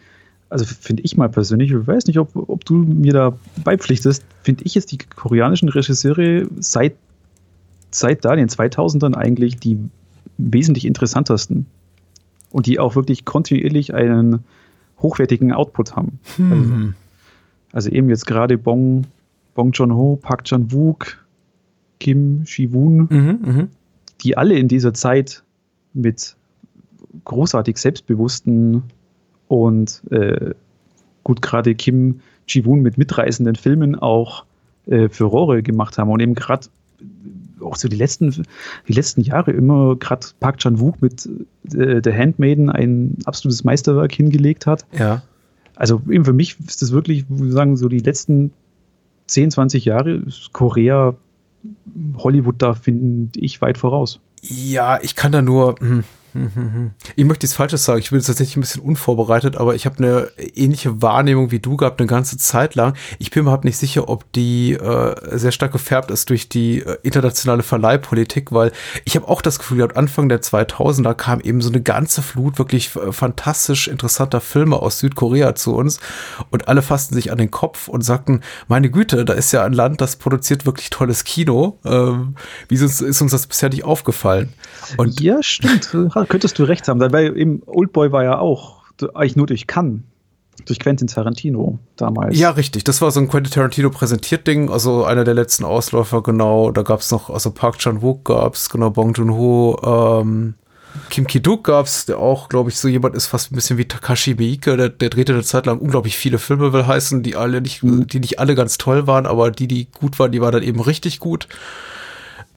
also 0.50 0.64
finde 0.64 1.02
ich 1.02 1.16
mal 1.16 1.28
persönlich, 1.28 1.70
ich 1.70 1.86
weiß 1.86 2.06
nicht, 2.06 2.18
ob, 2.18 2.34
ob 2.34 2.64
du 2.64 2.74
mir 2.74 3.12
da 3.12 3.38
beipflichtest, 3.64 4.24
finde 4.42 4.64
ich 4.64 4.74
jetzt 4.74 4.92
die 4.92 4.98
koreanischen 4.98 5.68
Regisseure 5.68 6.46
seit, 6.58 6.94
seit 7.90 8.24
da, 8.24 8.34
den 8.34 8.48
2000ern 8.48 9.14
eigentlich 9.14 9.58
die 9.58 9.78
wesentlich 10.38 10.84
interessantesten. 10.86 11.66
Und 12.50 12.64
die 12.64 12.78
auch 12.78 12.96
wirklich 12.96 13.26
kontinuierlich 13.26 13.92
einen 13.92 14.38
hochwertigen 15.00 15.52
Output 15.52 15.96
haben. 15.96 16.18
Hm. 16.36 16.94
Also 17.72 17.90
eben 17.90 18.08
jetzt 18.08 18.26
gerade 18.26 18.56
Bong, 18.56 19.04
Bong 19.54 19.72
Joon-ho, 19.72 20.16
Park 20.16 20.44
Chan-wook, 20.44 21.18
Kim 22.00 22.44
Ji-woon, 22.46 23.08
Mhm, 23.10 23.38
mhm. 23.44 23.68
die 24.22 24.38
alle 24.38 24.54
in 24.54 24.68
dieser 24.68 24.94
Zeit 24.94 25.42
mit 25.92 26.36
großartig 27.24 27.76
selbstbewussten 27.76 28.84
und 29.48 30.02
äh, 30.10 30.54
gut 31.24 31.42
gerade 31.42 31.74
Kim 31.74 32.20
Ji-woon 32.46 32.80
mit 32.80 32.96
mitreißenden 32.96 33.56
Filmen 33.56 33.94
auch 33.94 34.44
äh, 34.86 35.08
Furore 35.08 35.62
gemacht 35.62 35.98
haben 35.98 36.10
und 36.10 36.20
eben 36.20 36.34
gerade 36.34 36.68
auch 37.60 37.76
so 37.76 37.88
die 37.88 37.96
letzten, 37.96 38.46
die 38.86 38.92
letzten 38.92 39.20
Jahre 39.20 39.50
immer 39.50 39.96
gerade 39.96 40.26
Park 40.40 40.58
Chan-wook 40.58 41.02
mit 41.02 41.28
äh, 41.74 42.00
The 42.02 42.12
Handmaiden 42.12 42.70
ein 42.70 43.16
absolutes 43.24 43.64
Meisterwerk 43.64 44.12
hingelegt 44.12 44.66
hat. 44.66 44.86
Ja. 44.96 45.22
Also 45.74 46.02
eben 46.10 46.24
für 46.24 46.32
mich 46.32 46.56
ist 46.66 46.82
das 46.82 46.92
wirklich, 46.92 47.24
ich 47.28 47.52
sagen, 47.52 47.76
so 47.76 47.88
die 47.88 48.00
letzten 48.00 48.52
10, 49.26 49.50
20 49.50 49.84
Jahre 49.84 50.12
ist 50.12 50.52
Korea, 50.52 51.14
Hollywood 52.16 52.56
da 52.58 52.74
finde 52.74 53.38
ich 53.38 53.60
weit 53.60 53.78
voraus. 53.78 54.20
Ja, 54.42 54.98
ich 55.02 55.16
kann 55.16 55.32
da 55.32 55.42
nur. 55.42 55.74
Ich 57.16 57.24
möchte 57.24 57.46
jetzt 57.46 57.54
Falsches 57.54 57.84
sagen. 57.84 58.00
Ich 58.00 58.10
bin 58.10 58.18
jetzt 58.18 58.26
tatsächlich 58.26 58.56
ein 58.56 58.60
bisschen 58.60 58.82
unvorbereitet, 58.82 59.56
aber 59.56 59.74
ich 59.74 59.86
habe 59.86 59.98
eine 59.98 60.28
ähnliche 60.54 61.02
Wahrnehmung 61.02 61.50
wie 61.50 61.58
du 61.58 61.76
gehabt 61.76 62.00
eine 62.00 62.06
ganze 62.06 62.36
Zeit 62.38 62.74
lang. 62.74 62.94
Ich 63.18 63.30
bin 63.30 63.42
mir 63.42 63.48
überhaupt 63.48 63.64
nicht 63.64 63.76
sicher, 63.76 64.08
ob 64.08 64.30
die 64.32 64.74
äh, 64.74 65.38
sehr 65.38 65.52
stark 65.52 65.72
gefärbt 65.72 66.10
ist 66.10 66.30
durch 66.30 66.48
die 66.48 66.80
äh, 66.80 66.98
internationale 67.02 67.62
Verleihpolitik, 67.62 68.52
weil 68.52 68.72
ich 69.04 69.16
habe 69.16 69.28
auch 69.28 69.42
das 69.42 69.58
Gefühl 69.58 69.78
gehabt, 69.78 69.96
Anfang 69.96 70.28
der 70.28 70.40
2000er 70.40 71.14
kam 71.14 71.40
eben 71.40 71.60
so 71.60 71.70
eine 71.70 71.80
ganze 71.80 72.22
Flut 72.22 72.58
wirklich 72.58 72.94
äh, 72.96 73.12
fantastisch 73.12 73.88
interessanter 73.88 74.40
Filme 74.40 74.76
aus 74.76 74.98
Südkorea 74.98 75.54
zu 75.54 75.74
uns 75.74 76.00
und 76.50 76.68
alle 76.68 76.82
fassten 76.82 77.14
sich 77.14 77.32
an 77.32 77.38
den 77.38 77.50
Kopf 77.50 77.88
und 77.88 78.02
sagten, 78.02 78.42
meine 78.66 78.90
Güte, 78.90 79.24
da 79.24 79.32
ist 79.32 79.52
ja 79.52 79.64
ein 79.64 79.72
Land, 79.72 80.00
das 80.00 80.16
produziert 80.16 80.66
wirklich 80.66 80.90
tolles 80.90 81.24
Kino. 81.24 81.78
Ähm, 81.84 82.34
wieso 82.68 82.86
ist 82.86 83.20
uns 83.22 83.32
das 83.32 83.46
bisher 83.46 83.68
nicht 83.68 83.84
aufgefallen? 83.84 84.52
Und 84.96 85.20
ja, 85.20 85.42
stimmt. 85.42 85.90
Könntest 86.28 86.58
du 86.58 86.64
recht 86.64 86.88
haben. 86.88 87.00
Weil 87.00 87.36
eben 87.36 87.62
Oldboy 87.66 88.12
war 88.12 88.24
ja 88.24 88.38
auch 88.38 88.82
eigentlich 89.14 89.36
nur 89.36 89.46
durch 89.46 89.66
Cannes, 89.66 90.00
durch 90.66 90.78
Quentin 90.78 91.06
Tarantino 91.08 91.78
damals. 91.96 92.38
Ja, 92.38 92.50
richtig. 92.50 92.84
Das 92.84 93.00
war 93.00 93.10
so 93.10 93.20
ein 93.20 93.28
Quentin 93.28 93.52
Tarantino 93.52 93.90
präsentiert 93.90 94.46
Ding, 94.46 94.70
also 94.70 95.04
einer 95.04 95.24
der 95.24 95.34
letzten 95.34 95.64
Ausläufer, 95.64 96.22
genau. 96.22 96.70
Da 96.70 96.82
gab 96.82 97.00
es 97.00 97.10
noch, 97.10 97.30
also 97.30 97.50
Park 97.50 97.78
Chan-wook 97.78 98.24
gab's, 98.24 98.68
genau, 98.68 98.90
Bong 98.90 99.14
Joon-ho, 99.14 100.14
ähm, 100.22 100.54
Kim 101.10 101.26
Ki-duk 101.26 101.64
gab's, 101.64 102.06
der 102.06 102.18
auch, 102.18 102.48
glaube 102.48 102.70
ich, 102.70 102.76
so 102.76 102.88
jemand 102.88 103.14
ist, 103.14 103.26
fast 103.26 103.52
ein 103.52 103.54
bisschen 103.54 103.78
wie 103.78 103.86
Takashi 103.86 104.34
Miike, 104.34 104.76
der, 104.76 104.88
der 104.88 105.10
drehte 105.10 105.32
eine 105.32 105.42
Zeit 105.42 105.66
lang 105.66 105.78
unglaublich 105.78 106.16
viele 106.16 106.38
Filme, 106.38 106.72
will 106.72 106.86
heißen, 106.86 107.22
die 107.22 107.36
alle 107.36 107.60
nicht, 107.60 107.82
die 107.82 108.20
nicht 108.20 108.38
alle 108.38 108.54
ganz 108.54 108.78
toll 108.78 109.06
waren, 109.06 109.26
aber 109.26 109.50
die, 109.50 109.68
die 109.68 109.86
gut 109.92 110.18
waren, 110.18 110.32
die 110.32 110.40
waren 110.40 110.52
dann 110.52 110.62
eben 110.62 110.80
richtig 110.80 111.20
gut. 111.20 111.46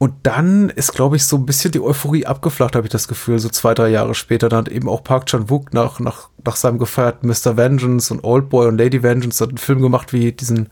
Und 0.01 0.13
dann 0.23 0.71
ist, 0.71 0.93
glaube 0.93 1.15
ich, 1.15 1.25
so 1.27 1.35
ein 1.37 1.45
bisschen 1.45 1.71
die 1.71 1.79
Euphorie 1.79 2.25
abgeflacht, 2.25 2.75
habe 2.75 2.87
ich 2.87 2.91
das 2.91 3.07
Gefühl, 3.07 3.37
so 3.37 3.49
zwei, 3.49 3.75
drei 3.75 3.89
Jahre 3.89 4.15
später. 4.15 4.49
Dann 4.49 4.65
hat 4.65 4.69
eben 4.69 4.89
auch 4.89 5.03
Park 5.03 5.27
Chan-wook 5.27 5.75
nach, 5.75 5.99
nach, 5.99 6.29
nach 6.43 6.55
seinem 6.55 6.79
gefeierten 6.79 7.29
Mr. 7.29 7.55
Vengeance 7.55 8.11
und 8.11 8.23
Oldboy 8.23 8.67
und 8.67 8.79
Lady 8.79 9.03
Vengeance 9.03 9.39
hat 9.43 9.49
einen 9.49 9.59
Film 9.59 9.79
gemacht 9.79 10.11
wie 10.11 10.31
diesen, 10.31 10.69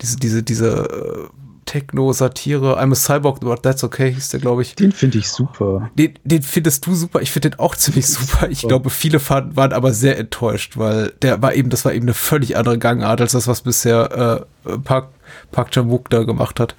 diese, 0.00 0.18
diese, 0.18 0.44
diese 0.44 0.68
äh, 0.68 1.28
Techno-Satire, 1.64 2.80
I'm 2.80 2.92
a 2.92 2.94
Cyborg, 2.94 3.40
but 3.40 3.64
that's 3.64 3.82
okay, 3.82 4.12
hieß 4.12 4.28
der, 4.28 4.38
glaube 4.38 4.62
ich. 4.62 4.76
Den 4.76 4.92
finde 4.92 5.18
ich 5.18 5.28
super. 5.28 5.90
Den, 5.98 6.14
den 6.22 6.42
findest 6.42 6.86
du 6.86 6.94
super, 6.94 7.20
ich 7.20 7.32
finde 7.32 7.50
den 7.50 7.58
auch 7.58 7.74
ziemlich 7.74 8.06
super. 8.08 8.48
Ich 8.50 8.62
glaube, 8.62 8.90
viele 8.90 9.18
fanden, 9.18 9.56
waren 9.56 9.72
aber 9.72 9.92
sehr 9.92 10.16
enttäuscht, 10.16 10.76
weil 10.76 11.12
der 11.22 11.42
war 11.42 11.54
eben, 11.54 11.70
das 11.70 11.84
war 11.84 11.92
eben 11.92 12.04
eine 12.04 12.14
völlig 12.14 12.56
andere 12.56 12.78
Gangart 12.78 13.20
als 13.20 13.32
das, 13.32 13.48
was 13.48 13.62
bisher 13.62 14.46
äh, 14.64 14.78
Park, 14.78 15.08
Park 15.50 15.72
Chan-wook 15.72 16.08
da 16.08 16.22
gemacht 16.22 16.60
hat. 16.60 16.76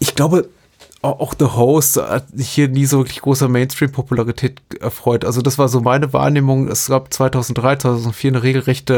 Ich 0.00 0.16
glaube, 0.16 0.48
au- 0.48 0.48
auch 1.04 1.34
The 1.38 1.46
Host 1.46 2.00
hat 2.00 2.28
sich 2.32 2.48
hier 2.48 2.68
nie 2.68 2.86
so 2.86 2.98
wirklich 2.98 3.20
großer 3.20 3.48
Mainstream-Popularität 3.48 4.60
erfreut. 4.80 5.24
Also 5.24 5.42
das 5.42 5.58
war 5.58 5.68
so 5.68 5.80
meine 5.80 6.12
Wahrnehmung. 6.12 6.68
Es 6.68 6.88
gab 6.88 7.12
2003, 7.12 7.76
2004 7.76 8.30
eine 8.30 8.42
regelrechte 8.42 8.94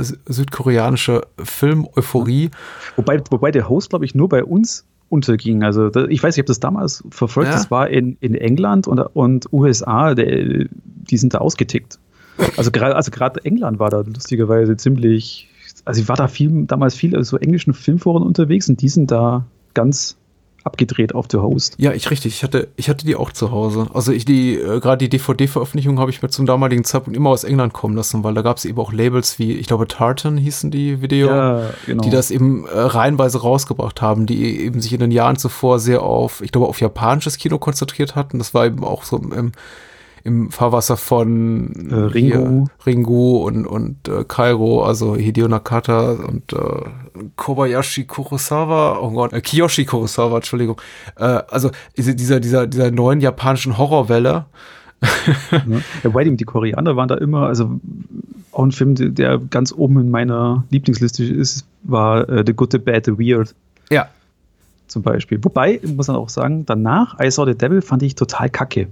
äh, 0.00 0.32
südkoreanische 0.32 1.22
Film-Euphorie. 1.38 2.50
Wobei, 2.96 3.22
wobei 3.30 3.50
der 3.50 3.68
Host, 3.68 3.90
glaube 3.90 4.04
ich, 4.04 4.14
nur 4.14 4.28
bei 4.28 4.44
uns 4.44 4.84
unterging. 5.08 5.62
Also 5.62 5.88
ich 5.88 6.22
weiß 6.22 6.36
nicht, 6.36 6.36
ich 6.36 6.38
habe 6.38 6.46
das 6.46 6.60
damals 6.60 7.04
verfolgt. 7.10 7.50
Ja. 7.50 7.56
Das 7.56 7.70
war 7.70 7.88
in, 7.88 8.16
in 8.20 8.34
England 8.34 8.86
und, 8.88 8.98
und 8.98 9.52
USA, 9.52 10.14
der, 10.14 10.66
die 10.68 11.16
sind 11.16 11.34
da 11.34 11.38
ausgetickt. 11.38 11.98
Also 12.56 12.70
gerade 12.70 12.96
also 12.96 13.10
gerade 13.10 13.44
England 13.44 13.78
war 13.78 13.90
da 13.90 14.00
lustigerweise 14.00 14.76
ziemlich, 14.76 15.48
also 15.84 16.00
ich 16.00 16.08
war 16.08 16.16
da 16.16 16.28
viel, 16.28 16.66
damals 16.66 16.94
viel 16.94 17.22
so 17.24 17.38
englischen 17.38 17.72
Filmforen 17.72 18.22
unterwegs 18.22 18.68
und 18.68 18.82
die 18.82 18.88
sind 18.88 19.10
da 19.10 19.46
ganz 19.74 20.16
abgedreht 20.66 21.14
auf 21.14 21.26
The 21.30 21.38
Host. 21.38 21.74
Ja, 21.78 21.92
ich 21.92 22.10
richtig. 22.10 22.34
Ich 22.34 22.42
hatte, 22.42 22.68
ich 22.76 22.88
hatte 22.88 23.06
die 23.06 23.16
auch 23.16 23.32
zu 23.32 23.50
Hause. 23.50 23.86
Also 23.94 24.12
ich 24.12 24.24
die, 24.24 24.54
äh, 24.54 24.80
gerade 24.80 24.98
die 24.98 25.08
DVD-Veröffentlichung 25.08 25.98
habe 25.98 26.10
ich 26.10 26.20
mir 26.22 26.28
zum 26.28 26.44
damaligen 26.44 26.84
Zeitpunkt 26.84 27.16
immer 27.16 27.30
aus 27.30 27.44
England 27.44 27.72
kommen 27.72 27.96
lassen, 27.96 28.24
weil 28.24 28.34
da 28.34 28.42
gab 28.42 28.56
es 28.56 28.64
eben 28.64 28.78
auch 28.78 28.92
Labels 28.92 29.38
wie, 29.38 29.52
ich 29.52 29.68
glaube, 29.68 29.86
Tartan 29.86 30.36
hießen 30.36 30.70
die 30.70 31.00
Video. 31.00 31.28
Ja, 31.28 31.70
genau. 31.86 32.02
die 32.02 32.10
das 32.10 32.30
eben 32.30 32.66
äh, 32.66 32.78
reihenweise 32.78 33.40
rausgebracht 33.40 34.02
haben, 34.02 34.26
die 34.26 34.60
eben 34.60 34.80
sich 34.80 34.92
in 34.92 35.00
den 35.00 35.12
Jahren 35.12 35.36
zuvor 35.36 35.78
sehr 35.78 36.02
auf, 36.02 36.42
ich 36.42 36.52
glaube, 36.52 36.66
auf 36.66 36.80
japanisches 36.80 37.38
Kino 37.38 37.58
konzentriert 37.58 38.16
hatten. 38.16 38.38
Das 38.38 38.52
war 38.52 38.66
eben 38.66 38.84
auch 38.84 39.04
so 39.04 39.16
im, 39.18 39.32
im 39.32 39.52
Fahrwasser 40.50 40.96
von 40.96 41.88
Äh, 41.90 41.94
Ringu. 41.94 42.66
Ringu 42.84 43.36
und, 43.46 43.66
und 43.66 44.08
äh, 44.08 44.24
Kairo, 44.26 44.82
also 44.84 45.16
Hideo 45.16 45.48
Nakata 45.48 46.12
und 46.12 46.52
äh, 46.52 46.56
Kobayashi 47.36 48.04
Kurosawa, 48.04 48.98
oh 49.00 49.10
Gott, 49.10 49.32
äh, 49.32 49.40
Kiyoshi 49.40 49.84
Kurosawa, 49.84 50.36
Entschuldigung. 50.36 50.80
Äh, 51.16 51.24
also 51.50 51.70
diese, 51.96 52.14
dieser, 52.14 52.40
dieser, 52.40 52.66
dieser 52.66 52.90
neuen 52.90 53.20
japanischen 53.20 53.78
Horrorwelle. 53.78 54.46
Ja, 55.52 55.62
wobei 56.04 56.24
die, 56.24 56.44
Koreaner 56.44 56.96
waren 56.96 57.08
da 57.08 57.16
immer, 57.16 57.46
also 57.46 57.78
auch 58.52 58.64
ein 58.64 58.72
Film, 58.72 58.94
der- 58.94 59.10
der 59.10 59.38
ganz 59.50 59.72
oben 59.72 60.00
in 60.00 60.10
meiner 60.10 60.64
Lieblingsliste 60.70 61.22
ist, 61.24 61.66
war 61.82 62.28
äh, 62.28 62.42
The 62.46 62.54
Good, 62.54 62.72
The 62.72 62.78
Bad, 62.78 63.04
The 63.04 63.18
Weird 63.18 63.54
Ja. 63.90 64.08
zum 64.86 65.02
Beispiel. 65.02 65.38
Wobei, 65.42 65.80
muss 65.94 66.08
man 66.08 66.16
auch 66.16 66.30
sagen, 66.30 66.64
danach 66.64 67.20
I 67.20 67.30
Saw 67.30 67.44
the 67.44 67.54
Devil 67.56 67.82
fand 67.82 68.02
ich 68.02 68.14
total 68.14 68.48
kacke. 68.48 68.88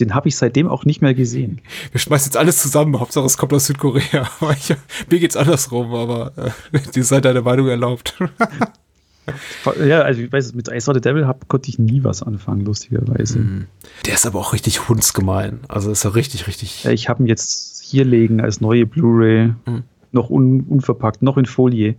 Den 0.00 0.14
habe 0.14 0.28
ich 0.28 0.36
seitdem 0.36 0.68
auch 0.68 0.84
nicht 0.84 1.02
mehr 1.02 1.14
gesehen. 1.14 1.60
Wir 1.92 2.00
schmeißen 2.00 2.26
jetzt 2.30 2.36
alles 2.36 2.60
zusammen. 2.60 2.98
Hauptsache 2.98 3.24
es 3.26 3.36
kommt 3.36 3.52
aus 3.52 3.66
Südkorea. 3.66 4.28
Ich, 4.58 4.74
mir 5.10 5.18
geht's 5.20 5.36
andersrum, 5.36 5.94
aber 5.94 6.32
äh, 6.72 6.78
dir 6.94 7.04
sei 7.04 7.20
deine 7.20 7.42
Meinung 7.42 7.68
erlaubt. 7.68 8.18
Ja, 9.82 10.02
also 10.02 10.20
ich 10.20 10.30
weiß, 10.30 10.52
mit 10.52 10.68
I 10.68 10.78
Saw 10.80 10.92
the 10.92 11.00
Devil 11.00 11.26
hab, 11.26 11.48
konnte 11.48 11.70
ich 11.70 11.78
nie 11.78 12.04
was 12.04 12.22
anfangen, 12.22 12.62
lustigerweise. 12.66 13.66
Der 14.04 14.14
ist 14.14 14.26
aber 14.26 14.38
auch 14.38 14.52
richtig 14.52 14.86
hundsgemein. 14.90 15.60
Also 15.66 15.90
ist 15.90 16.04
er 16.04 16.14
richtig, 16.14 16.46
richtig. 16.46 16.84
Ich 16.84 17.08
habe 17.08 17.22
ihn 17.22 17.26
jetzt 17.26 17.82
hier 17.82 18.04
legen 18.04 18.42
als 18.42 18.60
neue 18.60 18.84
Blu-ray, 18.84 19.54
Mhm. 19.64 19.84
noch 20.12 20.28
un, 20.28 20.60
unverpackt, 20.68 21.22
noch 21.22 21.38
in 21.38 21.46
Folie. 21.46 21.94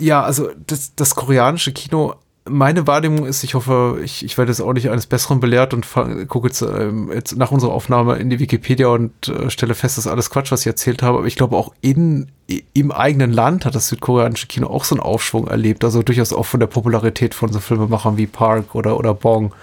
Ja, 0.00 0.22
also 0.22 0.48
das, 0.66 0.94
das 0.94 1.14
koreanische 1.14 1.72
Kino, 1.72 2.14
meine 2.48 2.86
Wahrnehmung 2.86 3.26
ist, 3.26 3.44
ich 3.44 3.54
hoffe, 3.54 4.00
ich, 4.02 4.24
ich 4.24 4.38
werde 4.38 4.50
jetzt 4.50 4.60
auch 4.60 4.72
nicht 4.72 4.90
eines 4.90 5.06
Besseren 5.06 5.40
belehrt 5.40 5.74
und 5.74 5.86
gucke 6.28 6.48
jetzt, 6.48 6.62
ähm, 6.62 7.10
jetzt 7.12 7.36
nach 7.36 7.50
unserer 7.50 7.72
Aufnahme 7.72 8.16
in 8.16 8.30
die 8.30 8.38
Wikipedia 8.38 8.88
und 8.88 9.28
äh, 9.28 9.50
stelle 9.50 9.74
fest, 9.74 9.98
das 9.98 10.06
ist 10.06 10.10
alles 10.10 10.30
Quatsch, 10.30 10.52
was 10.52 10.60
ich 10.60 10.66
erzählt 10.66 11.02
habe. 11.02 11.18
Aber 11.18 11.26
ich 11.26 11.36
glaube, 11.36 11.56
auch 11.56 11.72
in, 11.80 12.28
im 12.72 12.92
eigenen 12.92 13.32
Land 13.32 13.64
hat 13.64 13.74
das 13.74 13.88
südkoreanische 13.88 14.46
Kino 14.46 14.68
auch 14.68 14.84
so 14.84 14.94
einen 14.94 15.02
Aufschwung 15.02 15.48
erlebt. 15.48 15.84
Also 15.84 16.02
durchaus 16.02 16.32
auch 16.32 16.46
von 16.46 16.60
der 16.60 16.66
Popularität 16.66 17.34
von 17.34 17.52
so 17.52 17.60
Filmemachern 17.60 18.16
wie 18.16 18.26
Park 18.26 18.74
oder, 18.74 18.96
oder 18.98 19.14
Bong 19.14 19.54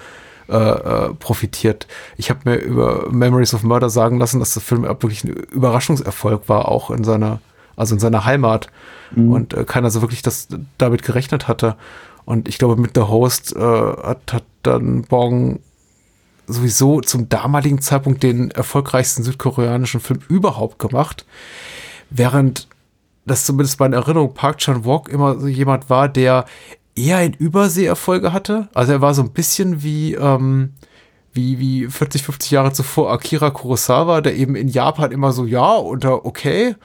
äh, 0.48 0.56
äh, 0.56 1.14
profitiert. 1.16 1.88
Ich 2.18 2.30
habe 2.30 2.42
mir 2.46 2.56
über 2.58 3.10
Memories 3.10 3.54
of 3.54 3.64
Murder 3.64 3.90
sagen 3.90 4.20
lassen, 4.20 4.40
dass 4.40 4.54
der 4.54 4.62
Film 4.62 4.84
wirklich 4.84 5.24
ein 5.24 5.30
Überraschungserfolg 5.30 6.48
war, 6.50 6.70
auch 6.70 6.92
in 6.92 7.04
seiner, 7.04 7.40
also 7.76 7.96
in 7.96 8.00
seiner 8.00 8.26
Heimat. 8.26 8.68
Und 9.16 9.54
äh, 9.54 9.64
keiner 9.64 9.90
so 9.92 10.02
wirklich 10.02 10.22
das 10.22 10.48
damit 10.78 11.04
gerechnet 11.04 11.48
hatte. 11.48 11.76
Und 12.26 12.48
ich 12.48 12.58
glaube, 12.58 12.76
mit 12.76 12.92
The 12.96 13.04
Host 13.04 13.56
äh, 13.56 13.60
hat, 13.60 14.34
hat 14.34 14.44
dann 14.64 15.04
Bong 15.04 15.60
sowieso 16.48 17.02
zum 17.02 17.30
damaligen 17.30 17.82
Zeitpunkt 17.82 18.24
den 18.24 18.52
erfolgreichsten 18.52 19.24
südkoreanischen 19.24 20.00
Film 20.00 20.20
überhaupt 20.28 20.80
gemacht. 20.80 21.26
Während 22.10 22.68
das 23.26 23.46
zumindest 23.46 23.80
meine 23.80 23.96
Erinnerung 23.96 24.34
Park 24.34 24.60
Chan-wook 24.60 25.10
immer 25.10 25.40
so 25.40 25.48
jemand 25.48 25.90
war, 25.90 26.08
der 26.08 26.46
eher 26.96 27.24
in 27.24 27.34
Überseeerfolge 27.34 28.32
hatte. 28.32 28.70
Also 28.74 28.94
er 28.94 29.02
war 29.02 29.14
so 29.14 29.22
ein 29.22 29.32
bisschen 29.32 29.84
wie, 29.84 30.14
ähm, 30.14 30.74
wie, 31.34 31.60
wie 31.60 31.88
40, 31.88 32.24
50 32.24 32.52
Jahre 32.52 32.72
zuvor 32.72 33.12
Akira 33.12 33.50
Kurosawa, 33.50 34.22
der 34.22 34.36
eben 34.36 34.56
in 34.56 34.68
Japan 34.68 35.12
immer 35.12 35.32
so, 35.32 35.46
ja, 35.46 35.74
unter 35.74 36.26
okay, 36.26 36.76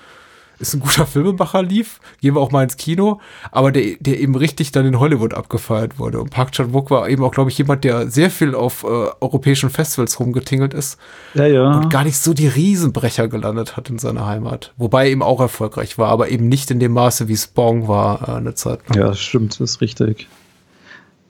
ist 0.61 0.74
ein 0.74 0.80
guter 0.80 1.06
Filmemacher 1.06 1.62
lief, 1.62 2.00
gehen 2.20 2.34
wir 2.34 2.40
auch 2.40 2.52
mal 2.52 2.62
ins 2.62 2.76
Kino, 2.76 3.20
aber 3.50 3.72
der, 3.72 3.96
der 3.98 4.20
eben 4.20 4.36
richtig 4.36 4.72
dann 4.72 4.86
in 4.86 5.00
Hollywood 5.00 5.34
abgefeiert 5.34 5.98
wurde. 5.98 6.20
Und 6.20 6.30
Park 6.30 6.52
Chan-wook 6.52 6.90
war 6.90 7.08
eben 7.08 7.24
auch, 7.24 7.32
glaube 7.32 7.50
ich, 7.50 7.58
jemand, 7.58 7.84
der 7.84 8.08
sehr 8.11 8.30
viel 8.30 8.54
auf 8.54 8.84
äh, 8.84 8.86
europäischen 8.86 9.70
Festivals 9.70 10.20
rumgetingelt 10.20 10.74
ist 10.74 10.98
Ja, 11.34 11.46
ja. 11.46 11.78
und 11.78 11.90
gar 11.90 12.04
nicht 12.04 12.18
so 12.18 12.34
die 12.34 12.48
Riesenbrecher 12.48 13.28
gelandet 13.28 13.76
hat 13.76 13.90
in 13.90 13.98
seiner 13.98 14.26
Heimat. 14.26 14.72
Wobei 14.76 15.06
er 15.06 15.11
eben 15.11 15.22
auch 15.22 15.40
erfolgreich 15.40 15.98
war, 15.98 16.08
aber 16.11 16.28
eben 16.28 16.48
nicht 16.48 16.70
in 16.70 16.78
dem 16.78 16.92
Maße, 16.92 17.28
wie 17.28 17.32
es 17.32 17.46
Bong 17.46 17.88
war 17.88 18.28
äh, 18.28 18.32
eine 18.32 18.54
Zeit 18.54 18.80
lang. 18.88 18.98
Ja, 18.98 19.14
stimmt, 19.14 19.54
das 19.54 19.61
ist 19.72 19.80
richtig. 19.80 20.20
Ich 20.20 20.26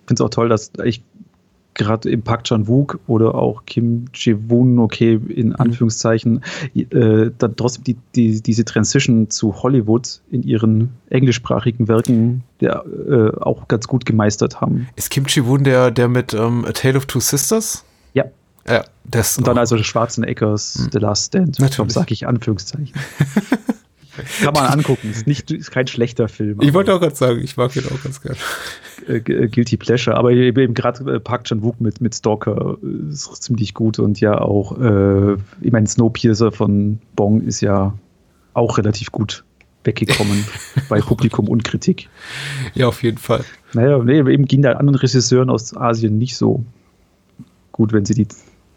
finde 0.07 0.14
es 0.14 0.26
auch 0.26 0.31
toll, 0.31 0.49
dass 0.49 0.72
ich 0.85 1.05
gerade 1.75 2.11
im 2.11 2.23
Park 2.23 2.45
Chan-wook 2.45 2.99
oder 3.07 3.35
auch 3.35 3.64
Kim 3.66 4.07
Ji-woon, 4.12 4.79
okay, 4.79 5.21
in 5.29 5.55
Anführungszeichen, 5.55 6.43
äh, 6.75 7.31
dann 7.39 7.57
trotzdem 7.57 7.85
die, 7.85 7.97
die, 8.14 8.43
diese 8.43 8.64
Transition 8.64 9.31
zu 9.31 9.62
Hollywood 9.62 10.21
in 10.31 10.43
ihren 10.43 10.91
englischsprachigen 11.11 11.89
Werken 11.89 12.43
der, 12.61 12.85
äh, 12.87 13.41
auch 13.41 13.68
ganz 13.68 13.87
gut 13.87 14.05
gemeistert 14.05 14.61
haben. 14.61 14.89
Ist 14.97 15.11
Kim 15.11 15.27
Chi-Woon 15.27 15.64
der, 15.64 15.91
der 15.91 16.09
mit 16.09 16.35
ähm, 16.35 16.64
A 16.64 16.73
Tale 16.73 16.97
of 16.97 17.07
Two 17.07 17.21
Sisters? 17.21 17.85
Ja. 18.12 18.25
Ja, 18.68 18.85
das 19.05 19.39
Und 19.39 19.47
dann 19.47 19.57
also 19.57 19.79
Schwarzeneggers 19.79 20.89
The 20.93 20.99
Last 20.99 21.29
Stand. 21.29 21.59
Natürlich. 21.59 21.93
Sag 21.93 22.11
ich 22.11 22.27
Anführungszeichen. 22.27 22.93
Kann 24.43 24.55
man 24.55 24.67
angucken. 24.67 25.11
Ist, 25.11 25.27
nicht, 25.27 25.51
ist 25.51 25.71
kein 25.71 25.87
schlechter 25.87 26.29
Film. 26.29 26.59
Ich 26.61 26.75
wollte 26.75 26.95
auch 26.95 27.01
gerade 27.01 27.15
sagen, 27.15 27.41
ich 27.43 27.57
mag 27.57 27.75
ihn 27.77 27.85
auch 27.87 28.03
ganz 28.03 28.21
gern. 28.21 28.37
äh, 29.09 29.17
äh, 29.17 29.49
Guilty 29.49 29.77
Pleasure, 29.77 30.17
aber 30.17 30.31
eben 30.33 30.75
gerade 30.75 31.15
äh, 31.15 31.21
Park 31.21 31.45
Chan-wook 31.45 31.81
mit, 31.81 32.01
mit 32.01 32.15
Stalker 32.15 32.77
ist 33.11 33.43
ziemlich 33.43 33.75
gut 33.75 33.99
und 33.99 34.21
ja 34.21 34.41
auch, 34.41 34.79
äh, 34.79 35.35
ich 35.61 35.73
meine, 35.73 35.87
Snowpiercer 35.87 36.53
von 36.53 36.99
Bong 37.17 37.43
ist 37.43 37.61
ja 37.61 37.95
auch 38.55 38.79
relativ 38.79 39.13
gut 39.13 39.45
weggekommen 39.85 40.45
bei 40.89 41.01
Publikum 41.01 41.49
und 41.49 41.65
Kritik. 41.65 42.09
Ja, 42.75 42.89
auf 42.89 43.03
jeden 43.03 43.19
Fall. 43.19 43.45
Naja, 43.73 43.99
nee, 43.99 44.19
eben 44.19 44.45
gehen 44.45 44.63
da 44.63 44.73
anderen 44.73 44.99
Regisseuren 44.99 45.51
aus 45.51 45.77
Asien 45.77 46.19
nicht 46.19 46.37
so 46.37 46.65
gut, 47.73 47.93
wenn 47.93 48.05
sie 48.05 48.15
die 48.15 48.27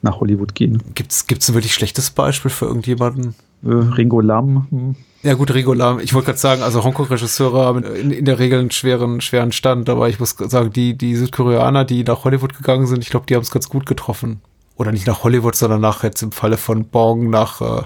nach 0.02 0.20
Hollywood 0.20 0.54
gehen. 0.54 0.82
Gibt's, 0.96 1.28
gibt's 1.28 1.50
ein 1.50 1.56
wirklich 1.56 1.74
schlechtes 1.74 2.12
Beispiel 2.12 2.52
für 2.52 2.66
irgendjemanden? 2.66 3.36
Äh, 3.64 3.70
Ringo 3.70 4.20
Lam, 4.20 4.68
hm. 4.70 4.96
Ja 5.24 5.36
gut, 5.36 5.54
Regola, 5.54 6.00
ich 6.02 6.14
wollte 6.14 6.28
gerade 6.28 6.40
sagen, 6.40 6.64
also 6.64 6.84
Hongkong-Regisseure 6.84 7.66
haben 7.66 7.84
in, 7.84 8.12
in 8.12 8.26
der 8.26 8.40
Regel 8.40 8.60
einen 8.60 8.72
schweren, 8.72 9.22
schweren 9.22 9.54
Stand, 9.54 9.90
aber 9.90 10.10
ich 10.10 10.20
muss 10.20 10.32
sagen, 10.32 10.74
die, 10.74 10.98
die 10.98 11.16
Südkoreaner, 11.16 11.86
die 11.86 12.04
nach 12.04 12.26
Hollywood 12.26 12.58
gegangen 12.58 12.88
sind, 12.88 13.02
ich 13.04 13.10
glaube, 13.10 13.26
die 13.28 13.36
haben 13.36 13.42
es 13.42 13.52
ganz 13.52 13.70
gut 13.70 13.86
getroffen. 13.86 14.42
Oder 14.76 14.92
nicht 14.92 15.08
nach 15.08 15.24
Hollywood, 15.24 15.56
sondern 15.56 15.80
nach 15.80 16.04
jetzt 16.04 16.22
im 16.24 16.34
Falle 16.34 16.58
von 16.58 16.86
Bong 16.86 17.30
nach, 17.30 17.62
äh, 17.62 17.84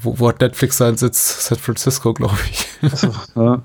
wo, 0.00 0.18
wo 0.18 0.28
hat 0.28 0.40
Netflix 0.40 0.78
seinen 0.78 0.96
Sitz? 0.96 1.46
San 1.46 1.58
Francisco, 1.58 2.12
glaube 2.12 2.36
ich. 2.50 2.66
also, 2.82 3.10
ja. 3.36 3.62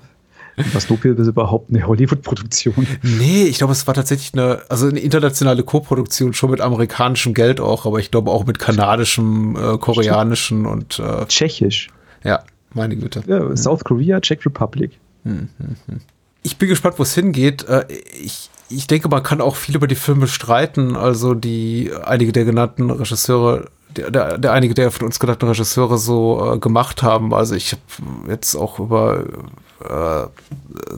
Was 0.74 0.84
Snowpiercer 0.84 1.22
ist 1.22 1.28
überhaupt 1.28 1.70
eine 1.70 1.88
Hollywood-Produktion. 1.88 2.86
Nee, 3.02 3.46
ich 3.46 3.58
glaube, 3.58 3.74
es 3.74 3.88
war 3.88 3.94
tatsächlich 3.96 4.34
eine, 4.34 4.62
also 4.70 4.88
eine 4.88 5.00
internationale 5.00 5.64
Co-Produktion, 5.64 6.34
schon 6.34 6.52
mit 6.52 6.62
amerikanischem 6.62 7.34
Geld 7.34 7.62
auch, 7.62 7.86
aber 7.86 8.00
ich 8.00 8.12
glaube 8.12 8.30
auch 8.30 8.46
mit 8.46 8.60
kanadischem, 8.60 9.56
äh, 9.56 9.78
koreanischen 9.78 10.66
und 10.66 11.00
äh, 11.00 11.26
Tschechisch. 11.28 11.88
ja, 12.24 12.44
meine 12.74 12.96
Güte. 12.96 13.24
Ja, 13.28 13.56
South 13.56 13.84
Korea, 13.84 14.20
Czech 14.22 14.46
Republic. 14.46 14.92
Ich 16.44 16.58
bin 16.58 16.70
gespannt, 16.70 16.96
wo 16.98 17.04
es 17.04 17.14
hingeht. 17.14 17.68
Äh, 17.68 17.86
Ich, 18.22 18.50
ich 18.70 18.88
denke, 18.88 19.10
man 19.10 19.24
kann 19.24 19.42
auch 19.42 19.56
viel 19.56 19.76
über 19.76 19.88
die 19.88 19.96
Filme 19.96 20.28
streiten. 20.28 20.96
Also 20.96 21.34
die 21.34 21.92
einige 22.04 22.32
der 22.32 22.46
genannten 22.46 22.90
Regisseure, 22.92 23.70
der, 23.96 24.12
der, 24.12 24.38
der 24.38 24.52
einige 24.54 24.74
der 24.74 24.92
von 24.92 25.08
uns 25.08 25.20
genannten 25.20 25.48
Regisseure 25.48 25.98
so 25.98 26.54
äh, 26.54 26.60
gemacht 26.60 27.02
haben. 27.04 27.34
Also 27.34 27.56
ich 27.56 27.74
habe 27.74 27.82
jetzt 28.32 28.56
auch 28.56 28.80
über 28.80 29.24
äh, 29.84 30.28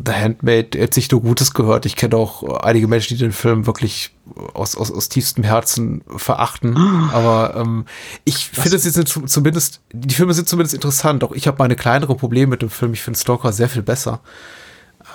The 0.06 0.12
Handmaid 0.12 0.76
jetzt 0.76 0.96
nicht 0.98 1.12
nur 1.12 1.22
Gutes 1.22 1.54
gehört. 1.54 1.86
Ich 1.86 1.96
kenne 1.96 2.18
auch 2.18 2.44
einige 2.62 2.88
Menschen, 2.88 3.18
die 3.18 3.24
den 3.24 3.32
Film 3.32 3.66
wirklich 3.66 4.12
aus, 4.54 4.76
aus, 4.76 4.92
aus 4.92 5.10
tiefstem 5.10 5.44
Herzen 5.44 6.04
verachten. 6.16 6.76
Aber 7.14 7.56
ähm, 7.56 7.86
ich 8.26 8.50
finde, 8.50 8.78
sie 8.80 8.90
sind 8.90 9.08
zu- 9.08 9.22
zumindest, 9.22 9.82
die 9.94 10.14
Filme 10.16 10.34
sind 10.34 10.48
zumindest 10.50 10.74
interessant. 10.74 11.24
Auch 11.24 11.32
ich 11.32 11.48
habe 11.48 11.58
meine 11.60 11.76
kleinere 11.76 12.16
Probleme 12.16 12.52
mit 12.52 12.62
dem 12.62 12.70
Film. 12.70 12.94
Ich 12.94 13.02
finde 13.02 13.20
Stalker 13.20 13.52
sehr 13.54 13.70
viel 13.70 13.82
besser. 13.84 14.22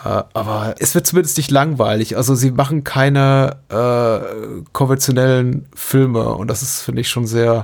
Äh, 0.04 0.22
aber 0.34 0.74
es 0.78 0.94
wird 0.94 1.06
zumindest 1.06 1.36
nicht 1.36 1.50
langweilig. 1.50 2.16
Also 2.16 2.34
sie 2.34 2.50
machen 2.50 2.84
keine 2.84 3.56
äh, 3.68 4.62
konventionellen 4.72 5.66
Filme 5.74 6.34
und 6.34 6.48
das 6.48 6.62
ist, 6.62 6.82
finde 6.82 7.00
ich, 7.00 7.08
schon 7.08 7.26
sehr, 7.26 7.62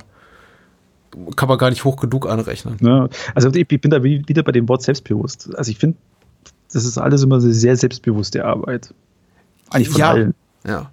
kann 1.36 1.48
man 1.48 1.58
gar 1.58 1.70
nicht 1.70 1.84
hoch 1.84 1.96
genug 1.96 2.26
anrechnen. 2.28 2.76
Ja, 2.80 3.08
also 3.34 3.50
ich 3.52 3.68
bin 3.68 3.90
da 3.90 4.02
wie- 4.02 4.22
wieder 4.26 4.42
bei 4.42 4.52
dem 4.52 4.68
Wort 4.68 4.82
selbstbewusst. 4.82 5.50
Also 5.56 5.70
ich 5.70 5.78
finde, 5.78 5.98
das 6.72 6.84
ist 6.86 6.96
alles 6.96 7.22
immer 7.22 7.34
eine 7.36 7.52
sehr 7.52 7.76
selbstbewusste 7.76 8.44
Arbeit. 8.46 8.94
Eigentlich 9.70 9.90
von 9.90 10.00
Ja. 10.00 10.10
allen. 10.10 10.34
Ja. 10.66 10.90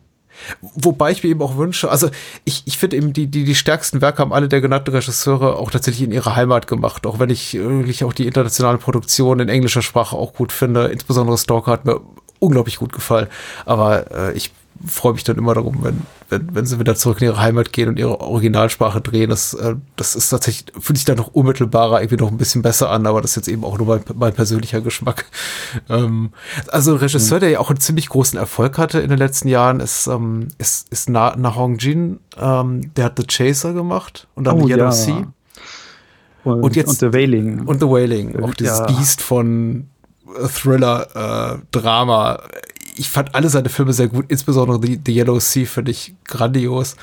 Wobei 0.61 1.11
ich 1.11 1.23
mir 1.23 1.29
eben 1.29 1.41
auch 1.41 1.57
wünsche, 1.57 1.89
also 1.89 2.09
ich, 2.45 2.63
ich 2.65 2.77
finde 2.77 2.97
eben, 2.97 3.13
die, 3.13 3.27
die, 3.27 3.43
die 3.43 3.55
stärksten 3.55 4.01
Werke 4.01 4.19
haben 4.19 4.33
alle 4.33 4.47
der 4.47 4.61
genannten 4.61 4.91
Regisseure 4.91 5.57
auch 5.57 5.71
tatsächlich 5.71 6.03
in 6.03 6.11
ihrer 6.11 6.35
Heimat 6.35 6.67
gemacht, 6.67 7.05
auch 7.05 7.19
wenn 7.19 7.29
ich 7.29 7.53
wirklich 7.53 8.03
auch 8.03 8.13
die 8.13 8.27
internationale 8.27 8.77
Produktion 8.77 9.39
in 9.39 9.49
englischer 9.49 9.81
Sprache 9.81 10.15
auch 10.15 10.33
gut 10.33 10.51
finde. 10.51 10.87
Insbesondere 10.87 11.37
Stalker 11.37 11.71
hat 11.71 11.85
mir 11.85 12.01
unglaublich 12.39 12.77
gut 12.77 12.93
gefallen. 12.93 13.27
Aber 13.65 14.11
äh, 14.11 14.33
ich 14.33 14.51
freue 14.85 15.13
mich 15.13 15.23
dann 15.23 15.37
immer 15.37 15.53
darum, 15.53 15.79
wenn, 15.83 16.01
wenn, 16.29 16.55
wenn 16.55 16.65
sie 16.65 16.79
wieder 16.79 16.95
zurück 16.95 17.21
in 17.21 17.27
ihre 17.27 17.39
Heimat 17.41 17.73
gehen 17.73 17.89
und 17.89 17.99
ihre 17.99 18.21
Originalsprache 18.21 19.01
drehen. 19.01 19.29
Das, 19.29 19.53
äh, 19.53 19.75
das 19.95 20.15
ist 20.15 20.29
tatsächlich, 20.29 20.73
fühlt 20.79 20.97
sich 20.97 21.05
dann 21.05 21.17
noch 21.17 21.27
unmittelbarer, 21.33 22.01
irgendwie 22.01 22.21
noch 22.23 22.31
ein 22.31 22.37
bisschen 22.37 22.61
besser 22.61 22.89
an, 22.89 23.05
aber 23.07 23.21
das 23.21 23.31
ist 23.31 23.35
jetzt 23.37 23.47
eben 23.49 23.63
auch 23.65 23.77
nur 23.77 23.87
mein, 23.87 24.01
mein 24.15 24.33
persönlicher 24.33 24.81
Geschmack. 24.81 25.25
Ähm, 25.89 26.31
also 26.69 26.91
ein 26.93 26.97
Regisseur, 26.97 27.39
der 27.39 27.49
ja 27.49 27.59
auch 27.59 27.69
einen 27.69 27.79
ziemlich 27.79 28.09
großen 28.09 28.37
Erfolg 28.39 28.77
hatte 28.77 28.99
in 28.99 29.09
den 29.09 29.17
letzten 29.19 29.47
Jahren, 29.47 29.79
ist, 29.79 30.07
ähm, 30.07 30.47
ist, 30.57 30.87
ist 30.91 31.09
Na, 31.09 31.35
Na 31.37 31.55
Hong 31.55 31.77
Jin, 31.77 32.19
ähm, 32.37 32.93
der 32.95 33.05
hat 33.05 33.17
The 33.19 33.25
Chaser 33.25 33.73
gemacht 33.73 34.27
und 34.35 34.45
dann 34.45 34.61
Oh, 34.61 34.67
Yellow 34.67 34.85
ja. 34.85 34.91
Sea 34.91 35.27
Und, 36.43 36.63
Und 36.63 36.75
jetzt- 36.75 36.89
und 36.89 36.99
The 36.99 37.13
Wailing. 37.13 37.65
und 37.65 37.79
The 37.81 37.87
Wailing, 37.87 38.41
auch 38.43 38.53
dieses 38.53 38.79
Ja. 38.79 38.85
Biest 38.85 39.21
von 39.21 39.89
Thriller, 40.53 41.55
äh, 41.55 41.59
Drama. 41.71 42.39
Ich 42.99 43.09
fand 43.09 43.33
alle 43.33 43.49
seine 43.49 43.69
Filme 43.69 43.93
sehr 43.93 44.07
gut, 44.09 44.25
insbesondere 44.27 44.79
The, 44.85 44.99
The 45.05 45.13
Yellow 45.15 45.39
Sea 45.39 45.65
finde 45.65 45.91
ich 45.91 46.13
grandios. 46.25 46.95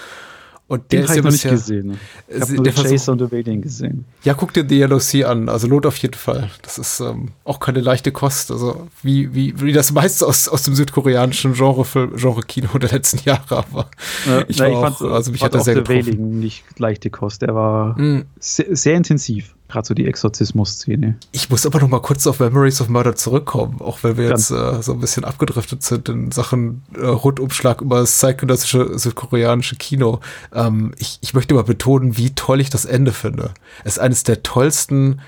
Und 0.68 0.90
der 0.90 1.02
Den 1.02 1.04
ist 1.04 1.10
habe 1.10 1.14
ja 1.14 1.18
ich 1.20 1.24
noch 1.24 1.30
nicht 1.30 1.42
bisher, 1.44 1.50
gesehen. 1.52 1.98
Ich 2.28 2.40
habe 2.40 2.54
nur 2.54 2.64
der 2.64 2.72
Chase 2.72 3.16
the 3.16 3.30
Wailing 3.32 3.62
gesehen. 3.62 4.04
Ja, 4.24 4.34
guck 4.34 4.52
dir 4.52 4.68
The 4.68 4.80
Yellow 4.80 4.98
Sea 4.98 5.28
an. 5.30 5.48
Also 5.48 5.68
lohnt 5.68 5.86
auf 5.86 5.96
jeden 5.98 6.14
Fall. 6.14 6.50
Das 6.62 6.76
ist 6.76 6.98
ähm, 6.98 7.28
auch 7.44 7.60
keine 7.60 7.80
leichte 7.80 8.10
Kost. 8.10 8.50
Also 8.50 8.88
wie, 9.00 9.32
wie, 9.32 9.54
wie 9.60 9.72
das 9.72 9.92
meiste 9.92 10.26
aus, 10.26 10.48
aus 10.48 10.64
dem 10.64 10.74
südkoreanischen 10.74 11.54
Genre-Kino 11.54 12.78
der 12.78 12.90
letzten 12.90 13.20
Jahre. 13.28 13.58
Aber 13.58 13.88
ich 14.48 14.58
war 14.58 14.68
auch, 14.70 15.00
also 15.02 15.30
mich 15.30 15.40
hat 15.42 15.54
er 15.54 15.60
auch 15.60 15.64
sehr 15.64 15.74
The 15.76 15.80
getroffen. 15.82 16.06
Wailing 16.06 16.40
nicht 16.40 16.64
leichte 16.78 17.10
Kost. 17.10 17.42
Der 17.42 17.54
war 17.54 17.96
Mm. 17.96 18.24
sehr, 18.40 18.66
sehr 18.74 18.94
intensiv. 18.96 19.54
Gerade 19.68 19.86
so 19.86 19.94
die 19.94 20.06
Exorzismus-Szene. 20.06 21.16
Ich 21.32 21.50
muss 21.50 21.66
aber 21.66 21.80
noch 21.80 21.88
mal 21.88 22.00
kurz 22.00 22.26
auf 22.26 22.38
Memories 22.38 22.80
of 22.80 22.88
Murder 22.88 23.16
zurückkommen, 23.16 23.80
auch 23.80 24.02
wenn 24.02 24.16
wir 24.16 24.28
Ganz- 24.28 24.50
jetzt 24.50 24.58
äh, 24.58 24.82
so 24.82 24.92
ein 24.92 25.00
bisschen 25.00 25.24
abgedriftet 25.24 25.82
sind 25.82 26.08
in 26.08 26.30
Sachen 26.30 26.82
äh, 26.96 27.04
Rundumschlag 27.04 27.80
über 27.80 27.98
das 27.98 28.18
zeitgenössische 28.18 28.96
südkoreanische 28.98 29.74
Kino. 29.76 30.20
Ähm, 30.54 30.92
ich, 30.98 31.18
ich 31.20 31.34
möchte 31.34 31.54
mal 31.54 31.64
betonen, 31.64 32.16
wie 32.16 32.30
toll 32.30 32.60
ich 32.60 32.70
das 32.70 32.84
Ende 32.84 33.10
finde. 33.12 33.54
Es 33.82 33.94
ist 33.94 33.98
eines 33.98 34.22
der 34.22 34.42
tollsten 34.44 35.20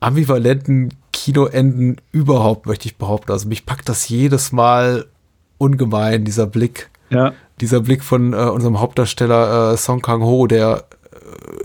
ambivalenten 0.00 0.92
Kinoenden 1.12 1.96
überhaupt, 2.12 2.66
möchte 2.66 2.86
ich 2.86 2.96
behaupten. 2.98 3.32
Also 3.32 3.48
mich 3.48 3.64
packt 3.64 3.88
das 3.88 4.08
jedes 4.08 4.52
Mal 4.52 5.06
ungemein, 5.56 6.24
dieser 6.24 6.46
Blick 6.46 6.90
Ja, 7.08 7.32
dieser 7.60 7.80
Blick 7.80 8.02
von 8.04 8.34
äh, 8.34 8.36
unserem 8.36 8.80
Hauptdarsteller 8.80 9.72
äh, 9.72 9.76
Song 9.78 10.02
Kang-ho, 10.02 10.46
der 10.46 10.84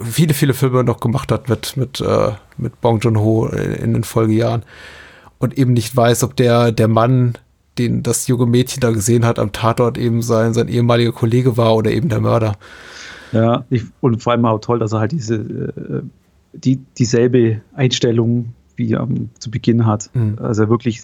viele, 0.02 0.34
viele 0.34 0.54
Filme 0.54 0.84
noch 0.84 1.00
gemacht 1.00 1.32
hat 1.32 1.50
mit, 1.50 1.78
mit, 1.78 2.02
äh, 2.02 2.32
mit 2.58 2.80
Bong 2.82 3.00
Joon-ho 3.00 3.48
in, 3.48 3.74
in 3.74 3.94
den 3.94 4.04
Folgejahren 4.04 4.64
und 5.40 5.58
eben 5.58 5.74
nicht 5.74 5.96
weiß, 5.96 6.24
ob 6.24 6.36
der, 6.36 6.72
der 6.72 6.88
Mann, 6.88 7.34
den 7.78 8.04
das 8.04 8.28
junge 8.28 8.46
Mädchen 8.46 8.82
da 8.82 8.92
gesehen 8.92 9.26
hat 9.26 9.40
am 9.40 9.52
Tatort 9.52 9.98
eben 9.98 10.22
sein, 10.22 10.54
sein 10.54 10.68
ehemaliger 10.68 11.12
Kollege 11.12 11.58
war 11.58 11.76
oder 11.76 11.92
eben 11.92 12.10
der 12.10 12.22
Mörder. 12.22 12.58
ja. 13.32 13.66
Ich, 13.70 13.84
und 14.02 14.22
vor 14.22 14.34
allem 14.34 14.46
auch 14.46 14.60
toll, 14.60 14.80
dass 14.80 14.94
er 14.94 15.00
halt 15.00 15.12
diese, 15.12 15.36
äh, 15.36 16.02
die, 16.54 16.78
dieselbe 16.98 17.62
Einstellung 17.74 18.54
wie 18.76 18.96
am 18.96 19.30
zu 19.40 19.52
Beginn 19.52 19.86
hat. 19.86 20.10
Mhm. 20.14 20.38
Also 20.42 20.64
er 20.64 20.70
wirklich 20.70 21.04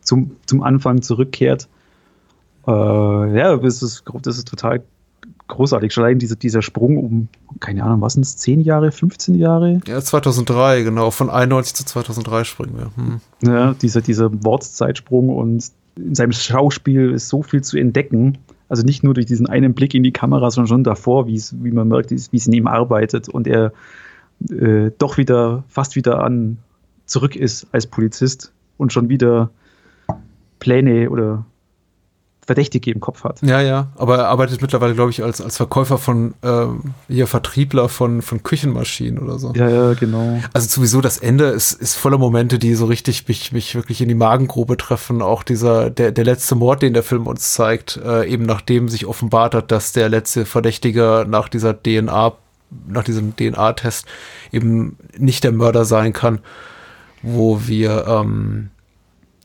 zum, 0.00 0.36
zum 0.46 0.62
Anfang 0.62 1.02
zurückkehrt. 1.02 1.68
Äh, 2.66 2.70
ja, 2.70 3.56
das 3.56 3.82
ist, 3.82 4.04
das 4.22 4.38
ist 4.38 4.48
total 4.48 4.82
großartig. 5.50 5.92
Schon 5.92 6.04
allein 6.04 6.18
dieser, 6.18 6.36
dieser 6.36 6.62
Sprung 6.62 6.96
um, 6.96 7.28
keine 7.60 7.84
Ahnung, 7.84 8.00
was 8.00 8.14
sind 8.14 8.24
es, 8.24 8.36
10 8.38 8.60
Jahre, 8.60 8.92
15 8.92 9.34
Jahre? 9.34 9.80
Ja, 9.86 10.00
2003, 10.00 10.82
genau. 10.82 11.10
Von 11.10 11.30
91 11.30 11.74
zu 11.74 11.84
2003 11.84 12.44
springen 12.44 12.74
wir. 12.76 12.90
Hm. 12.96 13.20
Ja, 13.42 13.74
dieser, 13.74 14.00
dieser 14.00 14.30
Wortzeitsprung 14.44 15.28
und 15.28 15.70
in 15.96 16.14
seinem 16.14 16.32
Schauspiel 16.32 17.10
ist 17.10 17.28
so 17.28 17.42
viel 17.42 17.62
zu 17.62 17.78
entdecken. 17.78 18.38
Also 18.68 18.84
nicht 18.84 19.02
nur 19.02 19.14
durch 19.14 19.26
diesen 19.26 19.48
einen 19.48 19.74
Blick 19.74 19.94
in 19.94 20.02
die 20.02 20.12
Kamera, 20.12 20.50
sondern 20.50 20.68
schon 20.68 20.84
davor, 20.84 21.26
wie 21.26 21.70
man 21.72 21.88
merkt, 21.88 22.10
wie 22.10 22.36
es 22.36 22.46
in 22.46 22.52
ihm 22.52 22.68
arbeitet 22.68 23.28
und 23.28 23.46
er 23.46 23.72
äh, 24.48 24.90
doch 24.96 25.18
wieder, 25.18 25.64
fast 25.68 25.96
wieder 25.96 26.22
an 26.22 26.58
zurück 27.06 27.34
ist 27.34 27.66
als 27.72 27.86
Polizist 27.86 28.52
und 28.78 28.92
schon 28.92 29.08
wieder 29.08 29.50
Pläne 30.60 31.10
oder 31.10 31.44
Verdächtige 32.50 32.90
im 32.90 32.98
Kopf 32.98 33.22
hat. 33.22 33.40
Ja, 33.42 33.60
ja, 33.60 33.92
aber 33.94 34.18
er 34.18 34.26
arbeitet 34.26 34.60
mittlerweile, 34.60 34.96
glaube 34.96 35.12
ich, 35.12 35.22
als, 35.22 35.40
als 35.40 35.56
Verkäufer 35.56 35.98
von, 35.98 36.34
ähm, 36.42 36.94
hier 37.06 37.28
Vertriebler 37.28 37.88
von, 37.88 38.22
von 38.22 38.42
Küchenmaschinen 38.42 39.20
oder 39.20 39.38
so. 39.38 39.52
Ja, 39.54 39.68
ja, 39.68 39.94
genau. 39.94 40.40
Also 40.52 40.66
sowieso 40.66 41.00
das 41.00 41.18
Ende 41.18 41.44
ist, 41.44 41.74
ist 41.74 41.94
voller 41.94 42.18
Momente, 42.18 42.58
die 42.58 42.74
so 42.74 42.86
richtig 42.86 43.28
mich, 43.28 43.52
mich 43.52 43.76
wirklich 43.76 44.00
in 44.00 44.08
die 44.08 44.16
Magengrube 44.16 44.76
treffen. 44.76 45.22
Auch 45.22 45.44
dieser, 45.44 45.90
der, 45.90 46.10
der 46.10 46.24
letzte 46.24 46.56
Mord, 46.56 46.82
den 46.82 46.92
der 46.92 47.04
Film 47.04 47.28
uns 47.28 47.52
zeigt, 47.52 48.00
äh, 48.04 48.26
eben 48.26 48.46
nachdem 48.46 48.88
sich 48.88 49.06
offenbart 49.06 49.54
hat, 49.54 49.70
dass 49.70 49.92
der 49.92 50.08
letzte 50.08 50.44
Verdächtige 50.44 51.24
nach 51.28 51.48
dieser 51.48 51.80
DNA, 51.80 52.32
nach 52.88 53.04
diesem 53.04 53.36
DNA-Test 53.36 54.06
eben 54.50 54.96
nicht 55.16 55.44
der 55.44 55.52
Mörder 55.52 55.84
sein 55.84 56.12
kann, 56.12 56.40
wo 57.22 57.68
wir 57.68 58.08
ähm, 58.08 58.70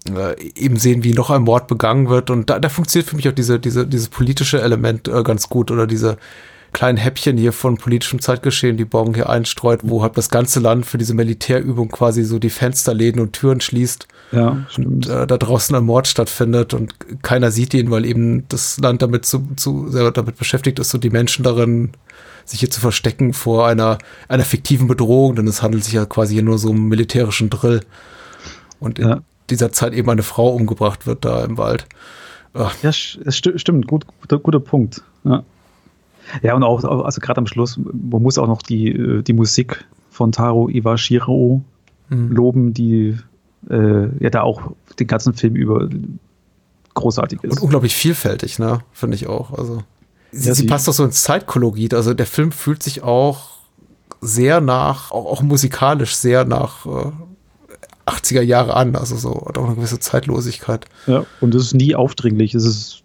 äh, 0.10 0.36
eben 0.56 0.78
sehen, 0.78 1.04
wie 1.04 1.14
noch 1.14 1.30
ein 1.30 1.44
Mord 1.44 1.68
begangen 1.68 2.10
wird. 2.10 2.30
Und 2.30 2.50
da, 2.50 2.60
da 2.60 2.70
funktioniert 2.70 3.10
für 3.10 3.16
mich 3.16 3.28
auch 3.28 3.34
diese, 3.34 3.60
diese, 3.60 3.88
dieses 3.88 4.10
politische 4.10 4.62
Element 4.62 5.08
äh, 5.08 5.24
ganz 5.24 5.50
gut 5.50 5.72
oder 5.72 5.88
diese 5.88 6.18
kleinen 6.76 6.98
Häppchen 6.98 7.38
hier 7.38 7.54
von 7.54 7.78
politischem 7.78 8.20
Zeitgeschehen, 8.20 8.76
die 8.76 8.84
Bong 8.84 9.16
hier 9.16 9.30
einstreut, 9.30 9.80
wo 9.84 10.04
halt 10.04 10.18
das 10.18 10.30
ganze 10.30 10.60
Land 10.60 10.86
für 10.86 10.98
diese 10.98 11.14
Militärübung 11.14 11.88
quasi 11.88 12.26
so 12.26 12.38
die 12.38 12.50
Fensterläden 12.50 13.22
und 13.22 13.32
Türen 13.32 13.62
schließt 13.62 14.10
Ja, 14.34 14.66
und 14.78 15.08
äh, 15.08 15.26
da 15.26 15.38
draußen 15.38 15.74
ein 15.74 15.86
Mord 15.86 16.06
stattfindet 16.06 16.74
und 16.74 16.94
keiner 17.24 17.50
sieht 17.50 17.74
ihn, 17.74 17.92
weil 17.92 18.04
eben 18.04 18.46
das 18.50 18.78
Land 18.78 19.02
damit 19.02 19.26
zu, 19.26 19.48
zu 19.56 19.88
sehr 19.88 20.12
damit 20.12 20.38
beschäftigt 20.38 20.78
ist, 20.80 20.90
so 20.90 20.98
die 20.98 21.10
Menschen 21.10 21.44
darin 21.44 21.92
sich 22.44 22.60
hier 22.60 22.70
zu 22.70 22.82
verstecken 22.82 23.32
vor 23.32 23.68
einer, 23.68 23.98
einer 24.28 24.44
fiktiven 24.44 24.88
Bedrohung, 24.88 25.36
denn 25.38 25.48
es 25.48 25.62
handelt 25.62 25.86
sich 25.86 25.94
ja 25.94 26.06
quasi 26.06 26.34
hier 26.34 26.44
nur 26.44 26.58
so 26.58 26.72
um 26.72 26.90
militärischen 26.90 27.50
Drill. 27.50 27.80
Und 28.82 29.00
Ja. 29.00 29.22
Dieser 29.50 29.72
Zeit 29.72 29.94
eben 29.94 30.10
eine 30.10 30.24
Frau 30.24 30.50
umgebracht 30.50 31.06
wird 31.08 31.26
da 31.26 31.44
im 31.46 31.58
Wald. 31.58 31.86
Ja, 32.54 32.70
sch- 32.90 33.20
es 33.26 33.36
sti 33.38 33.60
stimmt, 33.60 33.88
gut, 33.88 34.06
guter, 34.22 34.40
guter 34.40 34.60
Punkt. 34.60 35.02
Ja, 35.26 35.44
ja 36.42 36.56
und 36.56 36.64
auch, 36.64 36.84
also 36.84 37.20
gerade 37.22 37.40
am 37.40 37.48
Schluss, 37.48 37.78
man 37.78 38.22
muss 38.24 38.38
auch 38.38 38.48
noch 38.48 38.62
die, 38.62 38.90
äh, 38.92 39.22
die 39.24 39.34
Musik 39.34 39.86
von 40.10 40.32
Taro 40.32 40.70
Iwashiro 40.70 41.62
Mhm. 42.10 42.32
loben, 42.32 42.74
die 42.74 43.18
äh, 43.70 44.24
ja 44.24 44.30
da 44.30 44.42
auch 44.44 44.62
den 45.00 45.08
ganzen 45.08 45.34
Film 45.34 45.56
über 45.56 45.90
großartig 46.94 47.44
Und 47.44 47.52
ist. 47.54 47.60
unglaublich 47.62 47.96
vielfältig, 47.96 48.60
ne? 48.60 48.80
Finde 48.94 49.16
ich 49.16 49.28
auch. 49.28 49.52
Also 49.58 49.82
sie, 50.32 50.48
Ja, 50.50 50.54
sie 50.56 50.62
sie- 50.62 50.68
passt 50.68 50.88
doch 50.88 50.94
so 50.94 51.04
ins 51.04 51.24
Zeitkolorit. 51.24 51.94
Also 51.94 52.14
der 52.14 52.28
Film 52.28 52.52
fühlt 52.52 52.84
sich 52.84 53.04
auch 53.04 53.56
sehr 54.22 54.62
nach, 54.62 55.12
auch, 55.12 55.26
auch 55.26 55.42
musikalisch 55.42 56.16
sehr 56.16 56.46
nach 56.46 56.86
äh, 56.86 57.12
80er 58.06 58.42
Jahre 58.42 58.76
an. 58.76 58.96
Also 58.96 59.16
so 59.18 59.46
hat 59.48 59.58
auch 59.58 59.66
eine 59.66 59.76
gewisse 59.76 60.00
Zeitlosigkeit. 60.00 60.86
Ja, 61.08 61.26
und 61.42 61.56
es 61.56 61.64
ist 61.64 61.74
nie 61.74 61.96
aufdringlich. 61.96 62.54
Es 62.56 62.66
ist 62.66 63.04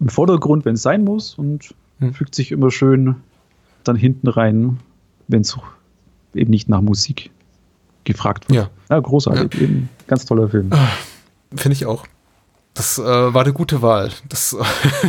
im 0.00 0.08
Vordergrund, 0.08 0.64
wenn 0.64 0.74
es 0.74 0.82
sein 0.82 1.04
muss 1.04 1.34
und 1.34 1.74
Hm. 1.98 2.12
fügt 2.12 2.34
sich 2.34 2.52
immer 2.52 2.70
schön 2.70 3.16
dann 3.84 3.96
hinten 3.96 4.28
rein, 4.28 4.80
wenn 5.28 5.40
es 5.40 5.56
eben 6.34 6.50
nicht 6.50 6.68
nach 6.68 6.82
Musik 6.82 7.30
gefragt 8.04 8.48
wird. 8.50 8.56
Ja. 8.64 8.70
Ja, 8.90 9.00
großartig. 9.00 9.60
Eben 9.60 9.88
ganz 10.06 10.26
toller 10.26 10.48
Film. 10.50 10.70
Finde 11.54 11.72
ich 11.72 11.86
auch. 11.86 12.06
Das 12.74 12.98
äh, 12.98 13.02
war 13.02 13.42
eine 13.42 13.54
gute 13.54 13.80
Wahl. 13.80 14.10
Das, 14.28 14.54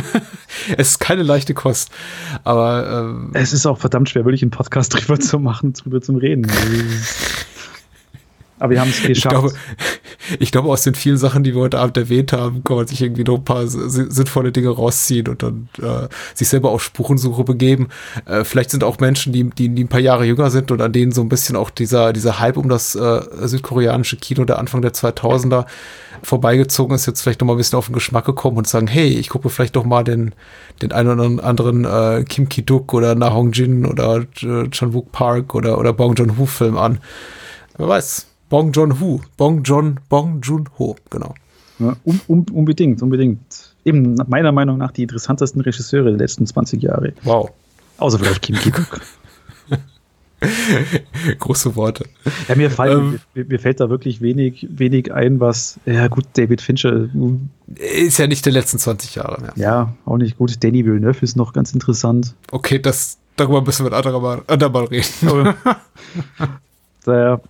es 0.78 0.92
ist 0.92 1.00
keine 1.00 1.22
leichte 1.22 1.52
Kost. 1.52 1.90
Aber 2.44 3.04
ähm, 3.10 3.30
Es 3.34 3.52
ist 3.52 3.66
auch 3.66 3.76
verdammt 3.78 4.08
schwer, 4.08 4.24
wirklich 4.24 4.40
einen 4.40 4.50
Podcast 4.50 4.94
drüber 4.98 5.20
zu 5.20 5.38
machen, 5.38 5.74
drüber 5.74 6.00
zum 6.00 6.16
Reden. 6.16 6.50
Aber 8.58 8.70
wir 8.70 8.80
haben 8.80 8.90
es 8.90 8.98
ich 9.00 9.06
geschafft. 9.06 9.30
glaube, 9.34 9.52
ich 10.38 10.50
glaube, 10.52 10.68
aus 10.68 10.82
den 10.82 10.94
vielen 10.94 11.16
Sachen, 11.16 11.44
die 11.44 11.54
wir 11.54 11.60
heute 11.62 11.78
Abend 11.78 11.96
erwähnt 11.96 12.32
haben, 12.32 12.64
kann 12.64 12.76
man 12.76 12.86
sich 12.86 13.00
irgendwie 13.00 13.24
noch 13.24 13.36
ein 13.38 13.44
paar 13.44 13.66
si- 13.66 14.06
sinnvolle 14.10 14.52
Dinge 14.52 14.68
rausziehen 14.70 15.28
und 15.28 15.42
dann 15.42 15.68
äh, 15.80 16.08
sich 16.34 16.48
selber 16.48 16.70
auf 16.70 16.82
Spurensuche 16.82 17.44
begeben. 17.44 17.88
Äh, 18.26 18.44
vielleicht 18.44 18.70
sind 18.70 18.84
auch 18.84 18.98
Menschen, 18.98 19.32
die, 19.32 19.44
die, 19.50 19.68
die 19.68 19.84
ein 19.84 19.88
paar 19.88 20.00
Jahre 20.00 20.24
jünger 20.24 20.50
sind 20.50 20.70
und 20.70 20.80
an 20.80 20.92
denen 20.92 21.12
so 21.12 21.20
ein 21.20 21.28
bisschen 21.28 21.56
auch 21.56 21.70
dieser, 21.70 22.12
dieser 22.12 22.38
Hype 22.40 22.56
um 22.56 22.68
das 22.68 22.94
äh, 22.94 23.20
südkoreanische 23.46 24.16
Kino 24.16 24.44
der 24.44 24.58
Anfang 24.58 24.82
der 24.82 24.92
2000er 24.92 25.66
vorbeigezogen 26.22 26.96
ist, 26.96 27.06
jetzt 27.06 27.22
vielleicht 27.22 27.40
noch 27.40 27.46
mal 27.46 27.54
ein 27.54 27.58
bisschen 27.58 27.78
auf 27.78 27.86
den 27.86 27.92
Geschmack 27.94 28.24
gekommen 28.24 28.56
und 28.56 28.66
sagen, 28.66 28.88
hey, 28.88 29.06
ich 29.08 29.28
gucke 29.28 29.50
vielleicht 29.50 29.76
doch 29.76 29.84
mal 29.84 30.02
den, 30.02 30.34
den 30.82 30.90
einen 30.92 31.20
oder 31.20 31.44
anderen 31.44 31.84
äh, 31.84 32.24
Kim 32.28 32.48
Ki-duk 32.48 32.92
oder 32.92 33.14
Na 33.14 33.32
Hong 33.32 33.52
Jin 33.52 33.86
oder 33.86 34.24
äh, 34.42 34.68
Chan-wook 34.68 35.12
Park 35.12 35.54
oder, 35.54 35.78
oder 35.78 35.92
Bong 35.92 36.14
Joon-ho 36.14 36.46
Film 36.46 36.76
an. 36.76 36.98
Wer 37.76 37.86
weiß. 37.88 38.27
Bong 38.48 38.72
Joon-ho. 38.72 39.20
Bong 39.36 39.62
Joon, 39.62 40.00
Bong 40.08 40.40
Joon-ho, 40.42 40.96
genau. 41.10 41.34
Ja, 41.78 41.96
um, 42.04 42.20
um, 42.26 42.46
unbedingt, 42.52 43.02
unbedingt. 43.02 43.74
Eben 43.84 44.16
meiner 44.26 44.52
Meinung 44.52 44.78
nach 44.78 44.90
die 44.92 45.02
interessantesten 45.02 45.60
Regisseure 45.60 46.10
der 46.10 46.18
letzten 46.18 46.46
20 46.46 46.82
Jahre. 46.82 47.12
Wow. 47.22 47.50
Außer 47.98 48.18
vielleicht 48.18 48.42
Kim 48.42 48.56
Ki-duk. 48.56 49.00
Große 51.38 51.74
Worte. 51.74 52.04
Ja, 52.48 52.54
mir, 52.54 52.70
fallen, 52.70 53.14
Ähm. 53.14 53.20
mir, 53.34 53.44
mir 53.44 53.58
fällt 53.58 53.80
da 53.80 53.90
wirklich 53.90 54.20
wenig, 54.20 54.66
wenig 54.70 55.12
ein, 55.12 55.40
was, 55.40 55.80
ja 55.84 56.06
gut, 56.06 56.26
David 56.34 56.60
Fincher, 56.60 57.08
Ist 57.74 58.18
ja 58.18 58.26
nicht 58.28 58.46
der 58.46 58.52
letzten 58.52 58.78
20 58.78 59.16
Jahre 59.16 59.40
mehr. 59.40 59.52
ja, 59.56 59.92
auch 60.04 60.16
nicht 60.16 60.38
gut. 60.38 60.62
Danny 60.62 60.84
Villeneuve 60.84 61.22
ist 61.22 61.36
noch 61.36 61.52
ganz 61.52 61.72
interessant. 61.74 62.34
Okay, 62.52 62.78
das, 62.78 63.18
darüber 63.36 63.62
müssen 63.62 63.84
wir 63.84 63.92
andermal, 63.92 64.42
andermal 64.46 64.84
reden. 64.84 65.06
Daher, 67.04 67.40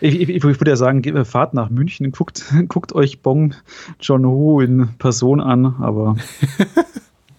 ich, 0.00 0.20
ich, 0.20 0.28
ich 0.30 0.42
würde 0.44 0.70
ja 0.70 0.76
sagen, 0.76 1.02
geht- 1.02 1.26
fahrt 1.26 1.54
nach 1.54 1.70
München, 1.70 2.10
guckt, 2.12 2.44
guckt 2.68 2.92
euch 2.94 3.20
Bong 3.22 3.54
John 4.00 4.24
Ho 4.26 4.60
in 4.60 4.88
Person 4.98 5.40
an, 5.40 5.76
aber 5.80 6.16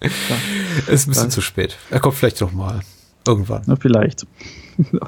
ist 0.88 1.06
ein 1.06 1.10
bisschen 1.10 1.30
zu 1.30 1.40
spät. 1.40 1.76
Er 1.90 2.00
kommt 2.00 2.14
vielleicht 2.14 2.40
noch 2.40 2.52
mal. 2.52 2.80
Irgendwann. 3.26 3.62
na, 3.66 3.76
vielleicht. 3.76 4.26
Okay. 4.78 4.98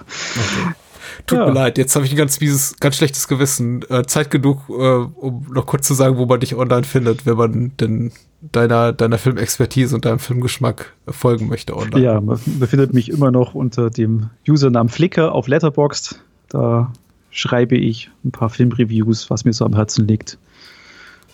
Tut 1.27 1.39
Ja. 1.39 1.47
mir 1.47 1.53
leid, 1.53 1.79
jetzt 1.79 1.95
habe 1.97 2.05
ich 2.07 2.13
ein 2.13 2.17
ganz 2.17 2.41
mieses, 2.41 2.77
ganz 2.81 2.97
schlechtes 2.97 3.29
Gewissen. 3.29 3.83
Äh, 3.89 4.05
Zeit 4.07 4.31
genug, 4.31 4.69
äh, 4.69 4.73
um 4.73 5.47
noch 5.53 5.67
kurz 5.67 5.87
zu 5.87 5.95
sagen, 5.95 6.17
wo 6.17 6.27
man 6.27 6.41
dich 6.41 6.55
online 6.55 6.85
findet, 6.85 7.27
wenn 7.27 7.37
man 7.37 7.73
denn 7.81 8.13
deiner, 8.41 8.93
deiner 8.93 9.19
Filmexpertise 9.19 9.95
und 9.95 10.05
deinem 10.05 10.19
Filmgeschmack 10.19 10.93
folgen 11.09 11.49
möchte 11.49 11.77
online. 11.77 12.01
Ja, 12.05 12.21
man 12.21 12.39
befindet 12.59 12.95
mich 12.95 13.11
immer 13.11 13.31
noch 13.31 13.55
unter 13.55 13.91
dem 13.91 14.31
Usernamen 14.49 14.89
Flickr 14.91 15.33
auf 15.33 15.47
Letterboxd. 15.49 16.21
Da 16.49 16.93
schreibe 17.35 17.77
ich 17.77 18.11
ein 18.25 18.31
paar 18.31 18.49
Filmreviews, 18.49 19.29
was 19.29 19.45
mir 19.45 19.53
so 19.53 19.67
am 19.67 19.75
Herzen 19.75 20.07
liegt. 20.09 20.39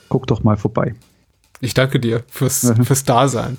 Guck 0.09 0.26
doch 0.26 0.42
mal 0.42 0.57
vorbei. 0.57 0.94
Ich 1.61 1.74
danke 1.74 2.01
dir 2.01 2.24
fürs, 2.28 2.62
Mhm. 2.62 2.84
fürs 2.86 3.05
Dasein. 3.05 3.59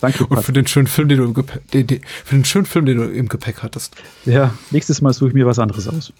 Danke, 0.00 0.24
Und 0.24 0.42
für 0.42 0.54
den 0.54 0.66
schönen 0.66 0.86
Film, 0.86 1.08
den 1.10 1.18
du 1.18 1.24
im 1.24 1.34
Gepäck, 1.34 1.70
den, 1.72 1.86
den, 1.86 2.00
für 2.24 2.34
den 2.34 2.46
schönen 2.46 2.64
Film, 2.64 2.86
den 2.86 2.96
du 2.96 3.04
im 3.04 3.28
Gepäck 3.28 3.62
hattest. 3.62 3.94
Ja, 4.24 4.54
nächstes 4.70 5.02
Mal 5.02 5.12
suche 5.12 5.28
ich 5.28 5.34
mir 5.34 5.44
was 5.46 5.58
anderes 5.58 5.86
aus. 5.86 6.12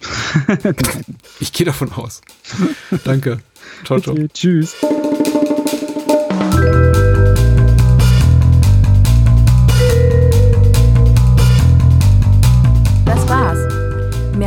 Ich 1.41 1.55
gehe 1.55 1.65
davon 1.65 1.91
aus. 1.93 2.21
Danke. 3.05 3.39
Ciao, 3.87 3.99
ciao. 3.99 4.15
Tschüss. 4.35 4.77